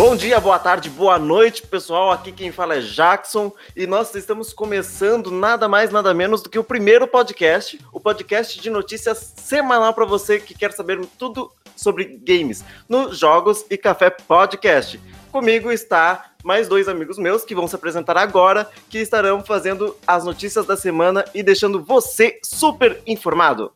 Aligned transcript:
Bom 0.00 0.16
dia, 0.16 0.40
boa 0.40 0.58
tarde, 0.58 0.88
boa 0.88 1.18
noite, 1.18 1.66
pessoal. 1.66 2.10
Aqui 2.10 2.32
quem 2.32 2.50
fala 2.50 2.76
é 2.76 2.80
Jackson 2.80 3.52
e 3.76 3.86
nós 3.86 4.14
estamos 4.14 4.50
começando 4.50 5.30
nada 5.30 5.68
mais, 5.68 5.90
nada 5.90 6.14
menos 6.14 6.40
do 6.40 6.48
que 6.48 6.58
o 6.58 6.64
primeiro 6.64 7.06
podcast, 7.06 7.78
o 7.92 8.00
podcast 8.00 8.58
de 8.58 8.70
notícias 8.70 9.34
semanal 9.36 9.92
para 9.92 10.06
você 10.06 10.40
que 10.40 10.54
quer 10.54 10.72
saber 10.72 10.98
tudo 11.18 11.52
sobre 11.76 12.18
games 12.24 12.64
no 12.88 13.12
Jogos 13.12 13.66
e 13.68 13.76
Café 13.76 14.08
Podcast. 14.08 14.98
Comigo 15.30 15.70
está 15.70 16.30
mais 16.42 16.66
dois 16.66 16.88
amigos 16.88 17.18
meus 17.18 17.44
que 17.44 17.54
vão 17.54 17.68
se 17.68 17.76
apresentar 17.76 18.16
agora, 18.16 18.70
que 18.88 19.00
estarão 19.00 19.44
fazendo 19.44 19.94
as 20.06 20.24
notícias 20.24 20.64
da 20.64 20.78
semana 20.78 21.26
e 21.34 21.42
deixando 21.42 21.84
você 21.84 22.40
super 22.42 23.02
informado. 23.06 23.70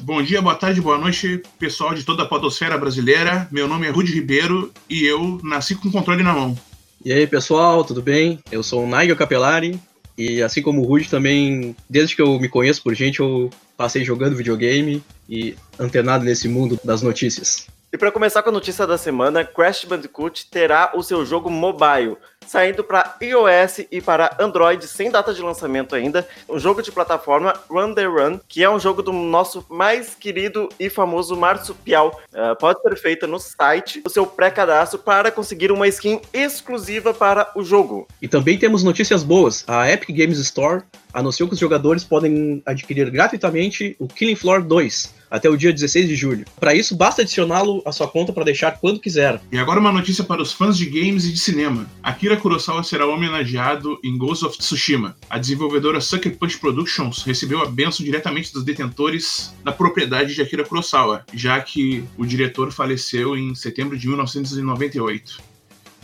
Bom 0.00 0.22
dia, 0.22 0.42
boa 0.42 0.54
tarde, 0.54 0.80
boa 0.80 0.98
noite, 0.98 1.42
pessoal 1.58 1.94
de 1.94 2.04
toda 2.04 2.22
a 2.22 2.26
podosfera 2.26 2.76
brasileira. 2.76 3.48
Meu 3.50 3.66
nome 3.66 3.86
é 3.86 3.90
Rudy 3.90 4.12
Ribeiro 4.12 4.70
e 4.88 5.04
eu 5.04 5.40
nasci 5.42 5.74
com 5.74 5.88
o 5.88 5.92
controle 5.92 6.22
na 6.22 6.34
mão. 6.34 6.56
E 7.04 7.12
aí, 7.12 7.26
pessoal, 7.26 7.82
tudo 7.82 8.02
bem? 8.02 8.38
Eu 8.52 8.62
sou 8.62 8.84
o 8.84 8.86
Nigel 8.86 9.16
Capelari 9.16 9.80
e 10.16 10.42
assim 10.42 10.60
como 10.60 10.82
o 10.82 10.84
Rudy 10.84 11.08
também, 11.08 11.74
desde 11.88 12.14
que 12.14 12.22
eu 12.22 12.38
me 12.38 12.48
conheço 12.48 12.82
por 12.82 12.94
gente, 12.94 13.20
eu 13.20 13.50
passei 13.76 14.04
jogando 14.04 14.36
videogame 14.36 15.02
e 15.28 15.56
antenado 15.78 16.24
nesse 16.24 16.46
mundo 16.46 16.78
das 16.84 17.02
notícias. 17.02 17.66
E 17.92 17.96
para 17.96 18.12
começar 18.12 18.42
com 18.42 18.50
a 18.50 18.52
notícia 18.52 18.86
da 18.86 18.98
semana, 18.98 19.44
Crash 19.44 19.86
Bandicoot 19.86 20.50
terá 20.50 20.92
o 20.94 21.02
seu 21.02 21.24
jogo 21.24 21.48
mobile 21.48 22.16
saindo 22.46 22.84
para 22.84 23.16
iOS 23.20 23.86
e 23.90 24.00
para 24.00 24.36
Android 24.38 24.86
sem 24.86 25.10
data 25.10 25.34
de 25.34 25.42
lançamento 25.42 25.94
ainda. 25.94 26.26
Um 26.48 26.58
jogo 26.58 26.82
de 26.82 26.92
plataforma 26.92 27.54
Run 27.68 27.94
the 27.94 28.04
Run, 28.04 28.38
que 28.48 28.62
é 28.62 28.70
um 28.70 28.78
jogo 28.78 29.02
do 29.02 29.12
nosso 29.12 29.64
mais 29.68 30.14
querido 30.14 30.68
e 30.78 30.88
famoso 30.88 31.36
Marsupial. 31.36 32.20
Uh, 32.32 32.56
pode 32.56 32.80
ser 32.80 32.96
feita 32.96 33.26
no 33.26 33.38
site 33.38 34.02
o 34.04 34.10
seu 34.10 34.26
pré-cadastro 34.26 34.98
para 34.98 35.30
conseguir 35.30 35.72
uma 35.72 35.88
skin 35.88 36.20
exclusiva 36.32 37.12
para 37.12 37.50
o 37.54 37.64
jogo. 37.64 38.06
E 38.20 38.28
também 38.28 38.58
temos 38.58 38.82
notícias 38.82 39.22
boas. 39.22 39.64
A 39.66 39.90
Epic 39.90 40.16
Games 40.16 40.38
Store 40.38 40.82
anunciou 41.16 41.48
que 41.48 41.54
os 41.54 41.60
jogadores 41.60 42.04
podem 42.04 42.62
adquirir 42.66 43.10
gratuitamente 43.10 43.96
o 43.98 44.06
Killing 44.06 44.36
Floor 44.36 44.62
2 44.62 45.16
até 45.30 45.48
o 45.48 45.56
dia 45.56 45.72
16 45.72 46.08
de 46.08 46.14
julho. 46.14 46.44
Para 46.60 46.74
isso, 46.74 46.94
basta 46.94 47.22
adicioná-lo 47.22 47.82
à 47.84 47.90
sua 47.90 48.06
conta 48.06 48.32
para 48.32 48.44
deixar 48.44 48.78
quando 48.78 49.00
quiser. 49.00 49.40
E 49.50 49.58
agora 49.58 49.80
uma 49.80 49.90
notícia 49.90 50.22
para 50.22 50.42
os 50.42 50.52
fãs 50.52 50.76
de 50.76 50.86
games 50.86 51.24
e 51.24 51.32
de 51.32 51.38
cinema. 51.38 51.86
Akira 52.02 52.36
Kurosawa 52.36 52.84
será 52.84 53.06
homenageado 53.06 53.98
em 54.04 54.16
Ghost 54.16 54.44
of 54.44 54.58
Tsushima. 54.58 55.16
A 55.28 55.38
desenvolvedora 55.38 56.00
Sucker 56.00 56.36
Punch 56.36 56.58
Productions 56.58 57.22
recebeu 57.22 57.60
a 57.62 57.66
benção 57.66 58.04
diretamente 58.04 58.52
dos 58.52 58.62
detentores 58.62 59.54
da 59.64 59.72
propriedade 59.72 60.34
de 60.34 60.42
Akira 60.42 60.64
Kurosawa, 60.64 61.24
já 61.32 61.60
que 61.60 62.04
o 62.16 62.26
diretor 62.26 62.70
faleceu 62.70 63.36
em 63.36 63.54
setembro 63.54 63.98
de 63.98 64.06
1998. 64.06 65.55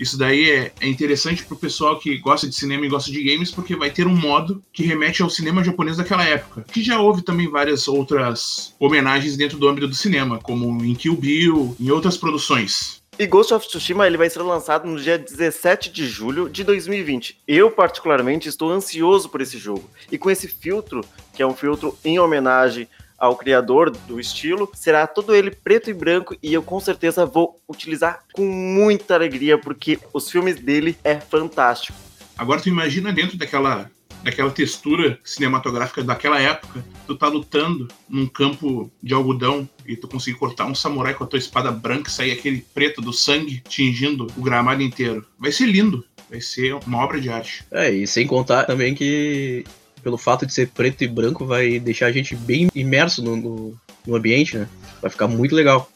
Isso 0.03 0.19
daí 0.19 0.51
é, 0.51 0.73
é 0.81 0.89
interessante 0.89 1.45
pro 1.45 1.57
pessoal 1.57 1.97
que 1.97 2.19
gosta 2.19 2.49
de 2.49 2.57
cinema 2.57 2.85
e 2.85 2.89
gosta 2.89 3.13
de 3.13 3.23
games, 3.23 3.53
porque 3.53 3.77
vai 3.77 3.89
ter 3.89 4.05
um 4.05 4.17
modo 4.17 4.61
que 4.73 4.83
remete 4.83 5.23
ao 5.23 5.31
cinema 5.31 5.63
japonês 5.63 5.97
daquela 5.97 6.25
época. 6.25 6.65
Que 6.73 6.83
já 6.83 7.01
houve 7.01 7.23
também 7.23 7.49
várias 7.49 7.87
outras 7.87 8.75
homenagens 8.81 9.37
dentro 9.37 9.59
do 9.59 9.69
âmbito 9.69 9.87
do 9.87 9.95
cinema, 9.95 10.41
como 10.43 10.85
em 10.85 10.93
Kill 10.97 11.15
Bill, 11.15 11.77
em 11.79 11.89
outras 11.93 12.17
produções. 12.17 13.01
E 13.17 13.27
Ghost 13.27 13.55
of 13.55 13.69
Tsushima 13.69 14.05
ele 14.05 14.17
vai 14.17 14.29
ser 14.29 14.43
lançado 14.43 14.89
no 14.89 15.01
dia 15.01 15.17
17 15.17 15.93
de 15.93 16.09
julho 16.09 16.49
de 16.49 16.65
2020. 16.65 17.39
Eu, 17.47 17.71
particularmente, 17.71 18.49
estou 18.49 18.73
ansioso 18.73 19.29
por 19.29 19.41
esse 19.41 19.57
jogo. 19.57 19.89
E 20.11 20.19
com 20.19 20.29
esse 20.29 20.49
filtro, 20.49 21.05
que 21.33 21.43
é 21.43 21.47
um 21.47 21.55
filtro 21.55 21.97
em 22.05 22.19
homenagem 22.19 22.89
ao 23.23 23.37
criador 23.37 23.89
do 23.89 24.19
estilo, 24.19 24.69
será 24.75 25.07
todo 25.07 25.33
ele 25.33 25.53
preto 25.53 25.89
e 25.89 25.95
branco 25.95 26.37
e 26.43 26.53
eu 26.53 26.61
com 26.61 26.81
certeza 26.81 27.25
vou 27.25 27.63
utilizar 27.69 28.25
com 28.33 28.45
muita 28.45 29.15
alegria 29.15 29.57
porque 29.57 29.97
os 30.13 30.29
filmes 30.29 30.59
dele 30.59 30.99
é 31.05 31.21
fantástico. 31.21 31.97
Agora 32.37 32.61
tu 32.61 32.69
imagina 32.69 33.13
dentro 33.13 33.39
daquela 33.39 33.89
daquela 34.25 34.51
textura 34.51 35.19
cinematográfica 35.25 36.03
daquela 36.03 36.41
época, 36.41 36.85
tu 37.07 37.17
tá 37.17 37.29
lutando 37.29 37.87
num 38.09 38.27
campo 38.27 38.91
de 39.01 39.15
algodão 39.15 39.69
e 39.87 39.97
tu 39.97 40.09
conseguir 40.09 40.39
cortar 40.39 40.67
um 40.67 40.75
samurai 40.75 41.15
com 41.15 41.23
a 41.23 41.27
tua 41.27 41.39
espada 41.39 41.71
branca 41.71 42.09
e 42.09 42.13
sair 42.13 42.33
aquele 42.33 42.65
preto 42.75 43.01
do 43.01 43.13
sangue 43.13 43.63
tingindo 43.69 44.27
o 44.37 44.43
gramado 44.43 44.83
inteiro. 44.83 45.25
Vai 45.39 45.53
ser 45.53 45.67
lindo. 45.67 46.05
Vai 46.31 46.41
ser 46.41 46.75
uma 46.87 46.99
obra 46.99 47.21
de 47.21 47.29
arte. 47.29 47.65
É, 47.71 47.91
e 47.91 48.07
sem 48.07 48.27
contar 48.27 48.65
também 48.65 48.95
que 48.95 49.65
pelo 50.03 50.19
fato 50.19 50.45
de 50.45 50.53
ser 50.53 50.69
preto 50.69 51.03
e 51.05 51.09
branco, 51.09 51.47
vai 51.47 51.79
deixar 51.79 52.07
a 52.07 52.13
gente 52.13 52.35
bem 52.35 52.69
imerso 52.75 53.23
no, 53.23 53.37
no, 53.37 53.81
no 54.07 54.17
ambiente, 54.17 54.57
né? 54.57 54.69
Vai 55.01 55.11
ficar 55.11 55.29
muito 55.29 55.55
legal. 55.55 55.89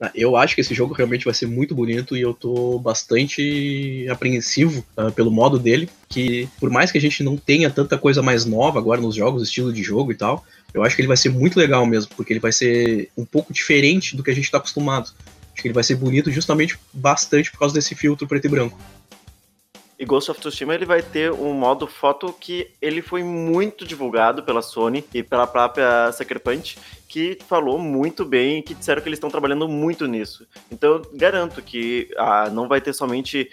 Ah, 0.00 0.10
eu 0.14 0.36
acho 0.36 0.54
que 0.54 0.60
esse 0.60 0.74
jogo 0.74 0.92
realmente 0.92 1.24
vai 1.24 1.32
ser 1.32 1.46
muito 1.46 1.74
bonito 1.74 2.16
e 2.16 2.20
eu 2.20 2.34
tô 2.34 2.78
bastante 2.78 4.06
apreensivo 4.10 4.84
uh, 4.98 5.10
pelo 5.12 5.30
modo 5.30 5.58
dele, 5.58 5.88
que 6.08 6.48
por 6.58 6.68
mais 6.68 6.90
que 6.90 6.98
a 6.98 7.00
gente 7.00 7.22
não 7.22 7.36
tenha 7.36 7.70
tanta 7.70 7.96
coisa 7.96 8.20
mais 8.20 8.44
nova 8.44 8.78
agora 8.78 9.00
nos 9.00 9.14
jogos, 9.14 9.42
estilo 9.42 9.72
de 9.72 9.82
jogo 9.82 10.10
e 10.10 10.14
tal, 10.16 10.44
eu 10.74 10.82
acho 10.82 10.96
que 10.96 11.00
ele 11.00 11.08
vai 11.08 11.16
ser 11.16 11.28
muito 11.28 11.58
legal 11.58 11.86
mesmo, 11.86 12.10
porque 12.16 12.32
ele 12.32 12.40
vai 12.40 12.52
ser 12.52 13.08
um 13.16 13.24
pouco 13.24 13.52
diferente 13.52 14.16
do 14.16 14.22
que 14.22 14.30
a 14.30 14.34
gente 14.34 14.50
tá 14.50 14.58
acostumado. 14.58 15.12
Acho 15.52 15.62
que 15.62 15.68
ele 15.68 15.74
vai 15.74 15.84
ser 15.84 15.94
bonito 15.94 16.32
justamente 16.32 16.76
bastante 16.92 17.50
por 17.52 17.60
causa 17.60 17.74
desse 17.74 17.94
filtro 17.94 18.26
preto 18.26 18.46
e 18.46 18.50
branco. 18.50 18.76
E 19.98 20.04
Ghost 20.04 20.30
of 20.30 20.40
Tsushima 20.40 20.74
ele 20.74 20.84
vai 20.84 21.02
ter 21.02 21.32
um 21.32 21.52
modo 21.52 21.86
foto 21.86 22.32
que 22.32 22.70
ele 22.82 23.00
foi 23.00 23.22
muito 23.22 23.86
divulgado 23.86 24.42
pela 24.42 24.60
Sony 24.60 25.04
e 25.14 25.22
pela 25.22 25.46
própria 25.46 26.10
Sucker 26.12 26.40
Punch, 26.40 26.78
que 27.08 27.38
falou 27.46 27.78
muito 27.78 28.24
bem, 28.24 28.60
que 28.60 28.74
disseram 28.74 29.00
que 29.00 29.08
eles 29.08 29.18
estão 29.18 29.30
trabalhando 29.30 29.68
muito 29.68 30.06
nisso. 30.06 30.46
Então 30.70 31.00
garanto 31.14 31.62
que 31.62 32.08
ah, 32.16 32.50
não 32.50 32.68
vai 32.68 32.80
ter 32.80 32.92
somente 32.92 33.50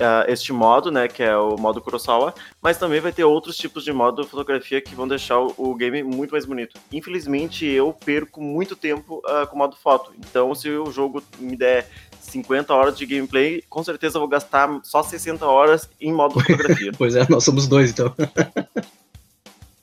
Uh, 0.00 0.24
este 0.28 0.50
modo, 0.50 0.90
né, 0.90 1.06
que 1.08 1.22
é 1.22 1.36
o 1.36 1.58
modo 1.58 1.78
Kurosawa, 1.78 2.32
mas 2.62 2.78
também 2.78 3.02
vai 3.02 3.12
ter 3.12 3.22
outros 3.22 3.54
tipos 3.54 3.84
de 3.84 3.92
modo 3.92 4.24
fotografia 4.24 4.80
que 4.80 4.94
vão 4.94 5.06
deixar 5.06 5.38
o, 5.38 5.74
game 5.74 6.02
muito 6.02 6.30
mais 6.30 6.46
bonito. 6.46 6.80
Infelizmente, 6.90 7.66
eu 7.66 7.92
perco 7.92 8.40
muito 8.40 8.74
tempo 8.74 9.18
uh, 9.18 9.46
com 9.46 9.56
o 9.56 9.58
modo 9.58 9.76
foto, 9.76 10.10
então 10.16 10.54
se 10.54 10.70
o 10.70 10.90
jogo 10.90 11.22
me 11.38 11.54
der 11.54 11.86
50 12.30 12.72
horas 12.74 12.96
de 12.96 13.06
gameplay, 13.06 13.62
com 13.68 13.82
certeza 13.82 14.16
eu 14.16 14.20
vou 14.20 14.28
gastar 14.28 14.68
só 14.82 15.02
60 15.02 15.44
horas 15.46 15.88
em 16.00 16.12
modo 16.12 16.34
fotografia. 16.40 16.92
pois 16.96 17.14
é, 17.16 17.26
nós 17.28 17.44
somos 17.44 17.66
dois 17.66 17.90
então. 17.90 18.14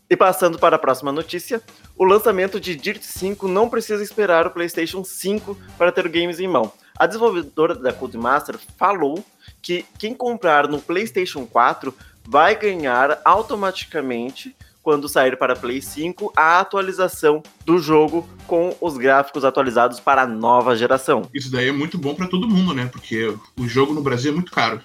E 0.09 0.15
passando 0.15 0.57
para 0.57 0.77
a 0.77 0.79
próxima 0.79 1.11
notícia, 1.11 1.61
o 1.97 2.05
lançamento 2.05 2.59
de 2.59 2.75
Dirt 2.75 3.01
5 3.01 3.47
não 3.47 3.67
precisa 3.67 4.01
esperar 4.01 4.47
o 4.47 4.51
PlayStation 4.51 5.03
5 5.03 5.57
para 5.77 5.91
ter 5.91 6.07
games 6.07 6.39
em 6.39 6.47
mão. 6.47 6.71
A 6.97 7.05
desenvolvedora 7.05 7.75
da 7.75 7.91
Codemaster 7.91 8.57
falou 8.77 9.23
que 9.61 9.85
quem 9.99 10.13
comprar 10.13 10.67
no 10.67 10.81
PlayStation 10.81 11.45
4 11.45 11.93
vai 12.25 12.55
ganhar 12.55 13.19
automaticamente 13.25 14.55
quando 14.87 15.09
sair 15.09 15.35
para 15.37 15.53
Play 15.53 15.81
5 15.81 16.31
a 16.33 16.61
atualização 16.61 17.43
do 17.65 17.77
jogo 17.77 18.25
com 18.47 18.73
os 18.79 18.97
gráficos 18.97 19.43
atualizados 19.43 19.99
para 19.99 20.21
a 20.21 20.25
nova 20.25 20.77
geração. 20.77 21.27
Isso 21.33 21.51
daí 21.51 21.67
é 21.67 21.71
muito 21.73 21.97
bom 21.97 22.15
para 22.15 22.25
todo 22.25 22.47
mundo, 22.47 22.73
né? 22.73 22.85
Porque 22.89 23.35
o 23.57 23.67
jogo 23.67 23.93
no 23.93 24.01
Brasil 24.01 24.31
é 24.31 24.35
muito 24.35 24.49
caro. 24.49 24.79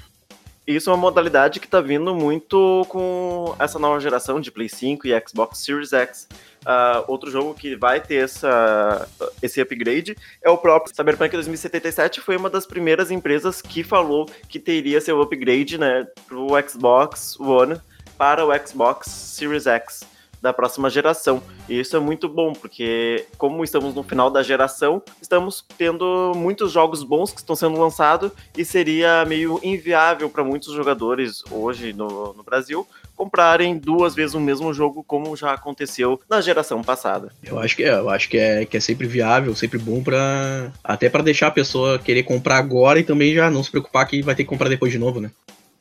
Isso 0.67 0.91
é 0.91 0.93
uma 0.93 0.99
modalidade 0.99 1.61
que 1.61 1.67
está 1.67 1.81
vindo 1.81 2.13
muito 2.17 2.85
com 2.89 3.55
essa 3.61 3.79
nova 3.79 4.01
geração 4.01 4.41
de 4.41 4.51
Play 4.51 4.69
5 4.69 5.07
e 5.07 5.23
Xbox 5.25 5.59
Series 5.61 5.93
X. 5.93 6.27
Uh, 6.63 7.05
outro 7.07 7.31
jogo 7.31 7.55
que 7.55 7.77
vai 7.77 8.01
ter 8.01 8.25
essa, 8.25 9.09
esse 9.41 9.61
upgrade 9.61 10.17
é 10.43 10.51
o 10.51 10.59
próprio 10.59 10.93
Cyberpunk 10.93 11.31
2077. 11.31 12.21
Foi 12.21 12.37
uma 12.37 12.51
das 12.51 12.67
primeiras 12.67 13.13
empresas 13.13 13.63
que 13.63 13.85
falou 13.85 14.29
que 14.49 14.59
teria 14.59 15.01
seu 15.01 15.23
upgrade 15.23 15.79
né, 15.79 16.09
para 16.27 16.37
o 16.37 16.49
Xbox 16.69 17.39
One 17.39 17.81
para 18.17 18.45
o 18.45 18.51
Xbox 18.67 19.09
Series 19.09 19.67
X 19.67 20.13
da 20.43 20.53
próxima 20.53 20.91
geração. 20.91 21.41
E 21.69 21.79
isso 21.79 21.97
é 21.97 22.01
muito 22.01 22.29
bom, 22.29 22.53
porque 22.53 23.25
como 23.39 23.63
estamos 23.63 23.95
no 23.95 24.03
final 24.03 24.29
da 24.29 24.43
geração, 24.43 25.01
estamos 25.21 25.65
tendo 25.79 26.33
muitos 26.35 26.73
jogos 26.73 27.05
bons 27.05 27.31
que 27.31 27.39
estão 27.39 27.55
sendo 27.55 27.79
lançados 27.79 28.33
e 28.59 28.65
seria 28.65 29.25
meio 29.25 29.61
inviável 29.63 30.29
para 30.29 30.43
muitos 30.43 30.75
jogadores 30.75 31.45
hoje 31.49 31.93
no, 31.93 32.35
no, 32.35 32.43
Brasil 32.43 32.87
comprarem 33.15 33.79
duas 33.79 34.17
vezes 34.17 34.35
o 34.35 34.41
mesmo 34.41 34.75
jogo 34.75 35.05
como 35.05 35.37
já 35.37 35.53
aconteceu 35.53 36.21
na 36.29 36.41
geração 36.41 36.83
passada. 36.83 37.33
Eu 37.45 37.61
acho 37.61 37.77
que 37.77 37.85
é, 37.85 37.93
eu 37.93 38.11
acho 38.11 38.29
que 38.29 38.37
é, 38.37 38.65
que 38.65 38.77
é 38.77 38.81
sempre 38.81 39.07
viável, 39.07 39.55
sempre 39.55 39.79
bom 39.79 40.03
para 40.03 40.73
até 40.83 41.09
para 41.09 41.23
deixar 41.23 41.47
a 41.47 41.53
pessoa 41.53 42.01
querer 42.01 42.25
comprar 42.25 42.57
agora 42.59 42.99
e 42.99 43.05
também 43.05 43.33
já 43.33 43.49
não 43.49 43.63
se 43.63 43.71
preocupar 43.71 44.09
que 44.09 44.23
vai 44.23 44.35
ter 44.35 44.43
que 44.43 44.51
comprar 44.51 44.69
depois 44.69 44.91
de 44.91 44.99
novo, 44.99 45.21
né? 45.21 45.31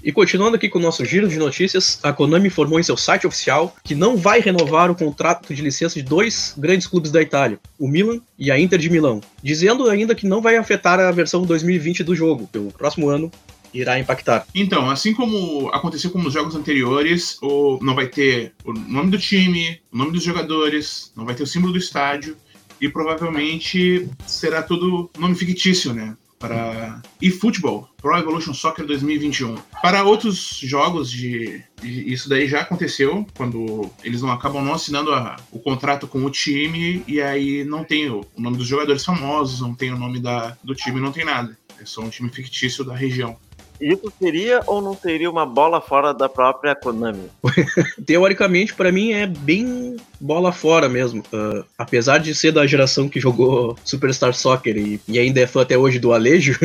E 0.03 0.11
continuando 0.11 0.55
aqui 0.55 0.67
com 0.67 0.79
o 0.79 0.81
nosso 0.81 1.05
giro 1.05 1.27
de 1.27 1.37
notícias, 1.37 1.99
a 2.01 2.11
Konami 2.11 2.47
informou 2.47 2.79
em 2.79 2.83
seu 2.83 2.97
site 2.97 3.27
oficial 3.27 3.75
que 3.83 3.93
não 3.93 4.17
vai 4.17 4.39
renovar 4.39 4.89
o 4.89 4.95
contrato 4.95 5.53
de 5.53 5.61
licença 5.61 5.95
de 5.95 6.01
dois 6.01 6.55
grandes 6.57 6.87
clubes 6.87 7.11
da 7.11 7.21
Itália, 7.21 7.59
o 7.77 7.87
Milan 7.87 8.19
e 8.37 8.49
a 8.49 8.59
Inter 8.59 8.79
de 8.79 8.89
Milão, 8.89 9.21
dizendo 9.43 9.87
ainda 9.87 10.15
que 10.15 10.25
não 10.25 10.41
vai 10.41 10.57
afetar 10.57 10.99
a 10.99 11.11
versão 11.11 11.43
2020 11.43 12.03
do 12.03 12.15
jogo, 12.15 12.49
que 12.51 12.57
o 12.57 12.71
próximo 12.71 13.09
ano 13.09 13.31
irá 13.71 13.99
impactar. 13.99 14.45
Então, 14.55 14.89
assim 14.89 15.13
como 15.13 15.69
aconteceu 15.69 16.09
com 16.09 16.19
os 16.19 16.33
jogos 16.33 16.55
anteriores, 16.55 17.37
o, 17.41 17.77
não 17.81 17.93
vai 17.93 18.07
ter 18.07 18.53
o 18.65 18.73
nome 18.73 19.11
do 19.11 19.19
time, 19.19 19.79
o 19.91 19.97
nome 19.97 20.11
dos 20.11 20.23
jogadores, 20.23 21.11
não 21.15 21.25
vai 21.25 21.35
ter 21.35 21.43
o 21.43 21.47
símbolo 21.47 21.73
do 21.73 21.79
estádio 21.79 22.35
e 22.81 22.89
provavelmente 22.89 24.09
será 24.25 24.63
tudo 24.63 25.11
nome 25.17 25.35
fictício, 25.35 25.93
né? 25.93 26.17
Para 26.41 27.01
eFootball, 27.21 27.87
Pro 28.01 28.17
Evolution 28.17 28.53
Soccer 28.53 28.85
2021. 28.85 29.55
Para 29.81 30.03
outros 30.03 30.59
jogos 30.61 31.09
de, 31.09 31.63
de, 31.79 32.11
isso 32.11 32.27
daí 32.27 32.47
já 32.47 32.61
aconteceu 32.61 33.25
quando 33.37 33.89
eles 34.03 34.23
não 34.23 34.31
acabam 34.31 34.63
não 34.65 34.73
assinando 34.73 35.13
a, 35.13 35.37
o 35.51 35.59
contrato 35.59 36.07
com 36.07 36.25
o 36.25 36.31
time 36.31 37.03
e 37.07 37.21
aí 37.21 37.63
não 37.63 37.83
tem 37.83 38.09
o, 38.09 38.25
o, 38.35 38.41
nome 38.41 38.57
dos 38.57 38.67
jogadores 38.67 39.05
famosos, 39.05 39.61
não 39.61 39.75
tem 39.75 39.93
o 39.93 39.97
nome 39.97 40.19
da, 40.19 40.57
do 40.63 40.73
time, 40.73 40.99
não 40.99 41.11
tem 41.11 41.23
nada. 41.23 41.55
É 41.79 41.85
só 41.85 42.01
um 42.01 42.09
time 42.09 42.29
fictício 42.29 42.83
da 42.83 42.95
região. 42.95 43.37
Isso 43.81 44.13
seria 44.19 44.61
ou 44.67 44.79
não 44.79 44.95
seria 44.95 45.29
uma 45.29 45.43
bola 45.43 45.81
fora 45.81 46.13
da 46.13 46.29
própria 46.29 46.75
Konami? 46.75 47.29
Teoricamente, 48.05 48.75
para 48.75 48.91
mim 48.91 49.11
é 49.11 49.25
bem 49.25 49.97
bola 50.19 50.51
fora 50.51 50.87
mesmo. 50.87 51.23
Uh, 51.33 51.65
apesar 51.75 52.19
de 52.19 52.35
ser 52.35 52.51
da 52.51 52.67
geração 52.67 53.09
que 53.09 53.19
jogou 53.19 53.75
Superstar 53.83 54.35
Soccer 54.35 54.77
e, 54.77 55.01
e 55.07 55.17
ainda 55.17 55.39
é 55.39 55.47
fã 55.47 55.63
até 55.63 55.75
hoje 55.75 55.97
do 55.97 56.13
Alejo, 56.13 56.59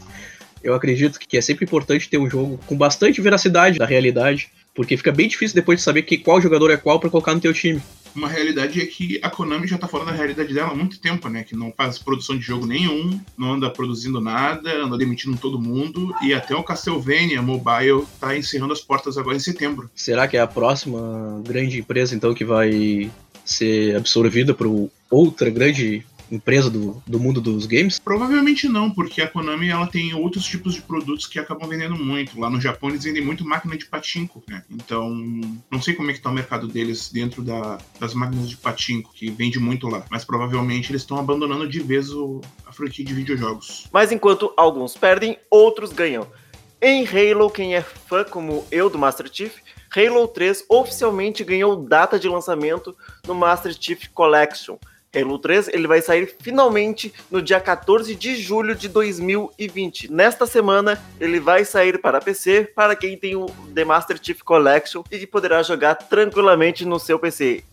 eu 0.62 0.74
acredito 0.74 1.18
que 1.18 1.38
é 1.38 1.40
sempre 1.40 1.64
importante 1.64 2.10
ter 2.10 2.18
um 2.18 2.28
jogo 2.28 2.60
com 2.66 2.76
bastante 2.76 3.22
veracidade 3.22 3.78
da 3.78 3.86
realidade, 3.86 4.50
porque 4.74 4.98
fica 4.98 5.10
bem 5.10 5.28
difícil 5.28 5.54
depois 5.54 5.78
de 5.78 5.84
saber 5.84 6.02
que 6.02 6.18
qual 6.18 6.42
jogador 6.42 6.70
é 6.70 6.76
qual 6.76 7.00
para 7.00 7.08
colocar 7.08 7.34
no 7.34 7.40
teu 7.40 7.54
time 7.54 7.80
uma 8.14 8.28
realidade 8.28 8.80
é 8.80 8.86
que 8.86 9.18
a 9.22 9.30
Konami 9.30 9.66
já 9.66 9.78
tá 9.78 9.86
fora 9.86 10.04
da 10.04 10.12
realidade 10.12 10.52
dela 10.52 10.70
há 10.70 10.74
muito 10.74 11.00
tempo, 11.00 11.28
né? 11.28 11.42
Que 11.42 11.54
não 11.54 11.72
faz 11.72 11.98
produção 11.98 12.36
de 12.36 12.42
jogo 12.42 12.66
nenhum, 12.66 13.20
não 13.36 13.54
anda 13.54 13.70
produzindo 13.70 14.20
nada, 14.20 14.72
anda 14.84 14.96
demitindo 14.96 15.36
todo 15.36 15.60
mundo 15.60 16.14
e 16.22 16.34
até 16.34 16.54
o 16.54 16.62
Castlevania 16.62 17.42
Mobile 17.42 18.04
tá 18.18 18.36
encerrando 18.36 18.72
as 18.72 18.80
portas 18.80 19.16
agora 19.16 19.36
em 19.36 19.40
setembro. 19.40 19.90
Será 19.94 20.26
que 20.26 20.36
é 20.36 20.40
a 20.40 20.46
próxima 20.46 21.42
grande 21.46 21.78
empresa 21.78 22.14
então 22.14 22.34
que 22.34 22.44
vai 22.44 23.10
ser 23.44 23.96
absorvida 23.96 24.54
por 24.54 24.90
outra 25.10 25.50
grande 25.50 26.04
empresa 26.30 26.70
do, 26.70 27.02
do 27.06 27.18
mundo 27.18 27.40
dos 27.40 27.66
games? 27.66 27.98
Provavelmente 27.98 28.68
não, 28.68 28.90
porque 28.90 29.20
a 29.20 29.28
Konami 29.28 29.68
ela 29.68 29.86
tem 29.86 30.14
outros 30.14 30.44
tipos 30.44 30.74
de 30.74 30.82
produtos 30.82 31.26
que 31.26 31.38
acabam 31.38 31.68
vendendo 31.68 31.96
muito. 31.96 32.38
Lá 32.38 32.48
no 32.48 32.60
Japão 32.60 32.90
eles 32.90 33.04
vendem 33.04 33.24
muito 33.24 33.44
máquina 33.44 33.76
de 33.76 33.86
patinco, 33.86 34.42
né? 34.48 34.62
Então, 34.70 35.10
não 35.70 35.80
sei 35.80 35.94
como 35.94 36.10
é 36.10 36.14
que 36.14 36.20
tá 36.20 36.30
o 36.30 36.34
mercado 36.34 36.68
deles 36.68 37.10
dentro 37.10 37.42
da, 37.42 37.78
das 37.98 38.14
máquinas 38.14 38.48
de 38.48 38.56
patinco, 38.56 39.12
que 39.12 39.30
vende 39.30 39.58
muito 39.58 39.88
lá. 39.88 40.04
Mas 40.10 40.24
provavelmente 40.24 40.90
eles 40.90 41.02
estão 41.02 41.18
abandonando 41.18 41.68
de 41.68 41.80
vez 41.80 42.12
o, 42.12 42.40
a 42.66 42.72
franquia 42.72 43.04
de 43.04 43.14
videojogos. 43.14 43.88
Mas 43.92 44.12
enquanto 44.12 44.52
alguns 44.56 44.96
perdem, 44.96 45.38
outros 45.50 45.92
ganham. 45.92 46.26
Em 46.82 47.06
Halo, 47.06 47.50
quem 47.50 47.74
é 47.74 47.82
fã 47.82 48.24
como 48.24 48.64
eu 48.70 48.88
do 48.88 48.98
Master 48.98 49.28
Chief, 49.30 49.54
Halo 49.94 50.26
3 50.28 50.64
oficialmente 50.68 51.44
ganhou 51.44 51.76
data 51.76 52.18
de 52.18 52.28
lançamento 52.28 52.96
no 53.26 53.34
Master 53.34 53.76
Chief 53.78 54.08
Collection, 54.14 54.78
Halo 55.12 55.40
3 55.40 55.68
ele 55.68 55.88
vai 55.88 56.00
sair 56.00 56.36
finalmente 56.40 57.12
no 57.28 57.42
dia 57.42 57.60
14 57.60 58.14
de 58.14 58.36
julho 58.36 58.76
de 58.76 58.88
2020. 58.88 60.10
Nesta 60.10 60.46
semana 60.46 61.02
ele 61.18 61.40
vai 61.40 61.64
sair 61.64 62.00
para 62.00 62.20
PC 62.20 62.70
para 62.76 62.94
quem 62.94 63.16
tem 63.16 63.34
o 63.34 63.46
The 63.74 63.84
Master 63.84 64.20
Chief 64.22 64.40
Collection 64.42 65.02
e 65.10 65.26
poderá 65.26 65.64
jogar 65.64 65.96
tranquilamente 65.96 66.84
no 66.84 67.00
seu 67.00 67.18
PC. 67.18 67.64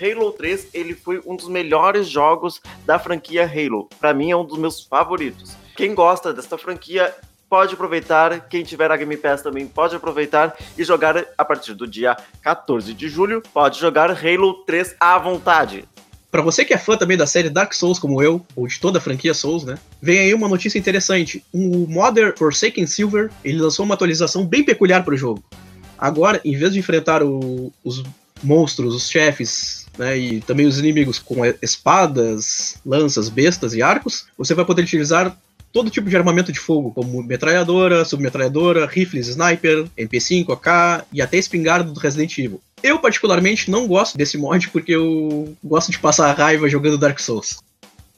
Halo 0.00 0.30
3 0.30 0.68
ele 0.72 0.94
foi 0.94 1.20
um 1.26 1.34
dos 1.34 1.48
melhores 1.48 2.06
jogos 2.06 2.60
da 2.86 2.96
franquia 2.96 3.44
Halo. 3.44 3.88
Para 3.98 4.14
mim 4.14 4.30
é 4.30 4.36
um 4.36 4.44
dos 4.44 4.56
meus 4.56 4.84
favoritos. 4.84 5.56
Quem 5.76 5.96
gosta 5.96 6.32
desta 6.32 6.56
franquia 6.56 7.12
pode 7.50 7.74
aproveitar, 7.74 8.48
quem 8.48 8.62
tiver 8.62 8.90
a 8.90 8.96
Game 8.96 9.16
Pass 9.16 9.42
também 9.42 9.66
pode 9.66 9.96
aproveitar 9.96 10.56
e 10.78 10.84
jogar 10.84 11.24
a 11.36 11.44
partir 11.44 11.74
do 11.74 11.88
dia 11.88 12.16
14 12.40 12.94
de 12.94 13.08
julho. 13.08 13.42
Pode 13.52 13.80
jogar 13.80 14.10
Halo 14.10 14.64
3 14.64 14.94
à 15.00 15.18
vontade. 15.18 15.88
Para 16.32 16.40
você 16.40 16.64
que 16.64 16.72
é 16.72 16.78
fã 16.78 16.96
também 16.96 17.18
da 17.18 17.26
série 17.26 17.50
Dark 17.50 17.74
Souls, 17.74 17.98
como 17.98 18.22
eu, 18.22 18.40
ou 18.56 18.66
de 18.66 18.80
toda 18.80 18.96
a 18.96 19.02
franquia 19.02 19.34
Souls, 19.34 19.64
né? 19.64 19.78
Vem 20.00 20.18
aí 20.18 20.32
uma 20.32 20.48
notícia 20.48 20.78
interessante. 20.78 21.44
O 21.52 21.86
Modern 21.86 22.32
Forsaken 22.34 22.86
Silver, 22.86 23.30
ele 23.44 23.60
lançou 23.60 23.84
uma 23.84 23.94
atualização 23.94 24.46
bem 24.46 24.64
peculiar 24.64 25.04
para 25.04 25.12
o 25.12 25.16
jogo. 25.16 25.44
Agora, 25.98 26.40
em 26.42 26.56
vez 26.56 26.72
de 26.72 26.78
enfrentar 26.78 27.22
o, 27.22 27.70
os 27.84 28.02
monstros, 28.42 28.94
os 28.94 29.10
chefes, 29.10 29.86
né, 29.98 30.16
e 30.16 30.40
também 30.40 30.64
os 30.64 30.78
inimigos 30.78 31.18
com 31.18 31.44
espadas, 31.60 32.76
lanças, 32.84 33.28
bestas 33.28 33.74
e 33.74 33.82
arcos, 33.82 34.24
você 34.38 34.54
vai 34.54 34.64
poder 34.64 34.84
utilizar 34.84 35.36
todo 35.72 35.90
tipo 35.90 36.08
de 36.08 36.16
armamento 36.16 36.52
de 36.52 36.60
fogo, 36.60 36.92
como 36.92 37.22
metralhadora, 37.22 38.04
submetralhadora, 38.04 38.86
rifles 38.86 39.28
sniper, 39.28 39.86
MP5, 39.98 40.52
AK 40.52 41.06
e 41.12 41.22
até 41.22 41.38
espingarda 41.38 41.90
do 41.90 41.98
Resident 41.98 42.36
Evil. 42.38 42.60
Eu, 42.82 42.98
particularmente, 42.98 43.70
não 43.70 43.86
gosto 43.86 44.18
desse 44.18 44.36
mod 44.36 44.68
porque 44.70 44.92
eu 44.92 45.56
gosto 45.62 45.90
de 45.90 45.98
passar 45.98 46.32
raiva 46.36 46.68
jogando 46.68 46.98
Dark 46.98 47.18
Souls. 47.18 47.58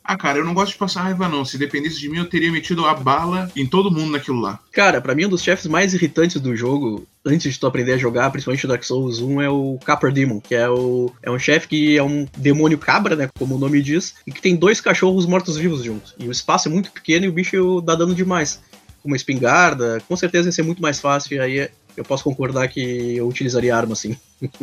Ah, 0.06 0.18
cara, 0.18 0.36
eu 0.36 0.44
não 0.44 0.52
gosto 0.52 0.72
de 0.72 0.78
passar 0.78 1.02
raiva, 1.02 1.30
não. 1.30 1.46
Se 1.46 1.56
dependesse 1.56 1.98
de 1.98 2.10
mim, 2.10 2.18
eu 2.18 2.28
teria 2.28 2.52
metido 2.52 2.84
a 2.84 2.92
bala 2.92 3.50
em 3.56 3.66
todo 3.66 3.90
mundo 3.90 4.12
naquilo 4.12 4.38
lá. 4.38 4.60
Cara, 4.70 5.00
para 5.00 5.14
mim, 5.14 5.24
um 5.24 5.30
dos 5.30 5.42
chefes 5.42 5.66
mais 5.66 5.94
irritantes 5.94 6.38
do 6.42 6.54
jogo, 6.54 7.06
antes 7.24 7.50
de 7.50 7.58
tu 7.58 7.66
aprender 7.66 7.94
a 7.94 7.96
jogar, 7.96 8.30
principalmente 8.30 8.66
Dark 8.66 8.84
Souls 8.84 9.20
1, 9.20 9.40
é 9.40 9.48
o 9.48 9.78
Capper 9.82 10.12
Demon, 10.12 10.40
que 10.40 10.54
é, 10.54 10.68
o, 10.68 11.10
é 11.22 11.30
um 11.30 11.38
chefe 11.38 11.68
que 11.68 11.96
é 11.96 12.02
um 12.02 12.26
demônio 12.36 12.76
cabra, 12.76 13.16
né? 13.16 13.30
Como 13.38 13.54
o 13.54 13.58
nome 13.58 13.80
diz, 13.80 14.14
e 14.26 14.30
que 14.30 14.42
tem 14.42 14.54
dois 14.54 14.78
cachorros 14.78 15.24
mortos-vivos 15.24 15.82
juntos. 15.82 16.14
E 16.18 16.28
o 16.28 16.32
espaço 16.32 16.68
é 16.68 16.70
muito 16.70 16.90
pequeno 16.90 17.24
e 17.24 17.28
o 17.28 17.32
bicho 17.32 17.80
dá 17.80 17.94
dano 17.94 18.14
demais. 18.14 18.60
Uma 19.02 19.16
espingarda, 19.16 20.02
com 20.06 20.16
certeza 20.16 20.48
ia 20.48 20.52
ser 20.52 20.62
muito 20.62 20.82
mais 20.82 21.00
fácil, 21.00 21.36
e 21.36 21.40
aí 21.40 21.70
eu 21.96 22.04
posso 22.04 22.24
concordar 22.24 22.68
que 22.68 22.80
eu 23.16 23.28
utilizaria 23.28 23.76
arma 23.76 23.94
sim. 23.94 24.16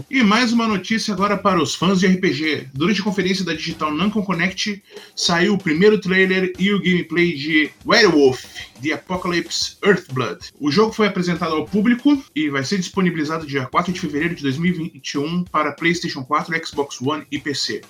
E 0.10 0.22
mais 0.22 0.51
uma 0.51 0.68
notícia 0.68 1.13
agora 1.13 1.38
para 1.38 1.62
os 1.62 1.74
fãs 1.74 2.00
de 2.00 2.07
RPG. 2.07 2.69
Durante 2.74 3.01
a 3.01 3.04
conferência 3.04 3.44
da 3.44 3.54
Digital 3.54 3.92
Namco 3.94 4.24
Connect, 4.24 4.83
saiu 5.16 5.54
o 5.54 5.57
primeiro 5.57 6.00
trailer 6.00 6.54
e 6.60 6.72
o 6.72 6.81
gameplay 6.81 7.33
de 7.33 7.72
Werewolf, 7.86 8.44
The 8.81 8.94
Apocalypse 8.94 9.78
Earthblood. 9.83 10.50
O 10.60 10.69
jogo 10.72 10.94
foi 10.94 11.07
apresentado 11.07 11.56
ao 11.56 11.66
público 11.66 12.24
e 12.36 12.50
vai 12.50 12.63
ser 12.63 12.78
disponibilizado 12.78 13.48
dia 13.48 13.66
4 13.66 13.92
de 13.92 14.00
fevereiro 14.00 14.36
de 14.36 14.44
2021 14.44 15.45
para 15.45 15.72
PlayStation 15.72 16.24
4, 16.24 16.68
Xbox 16.68 17.01
One 17.01 17.25
e 17.31 17.39
PC. 17.39 17.81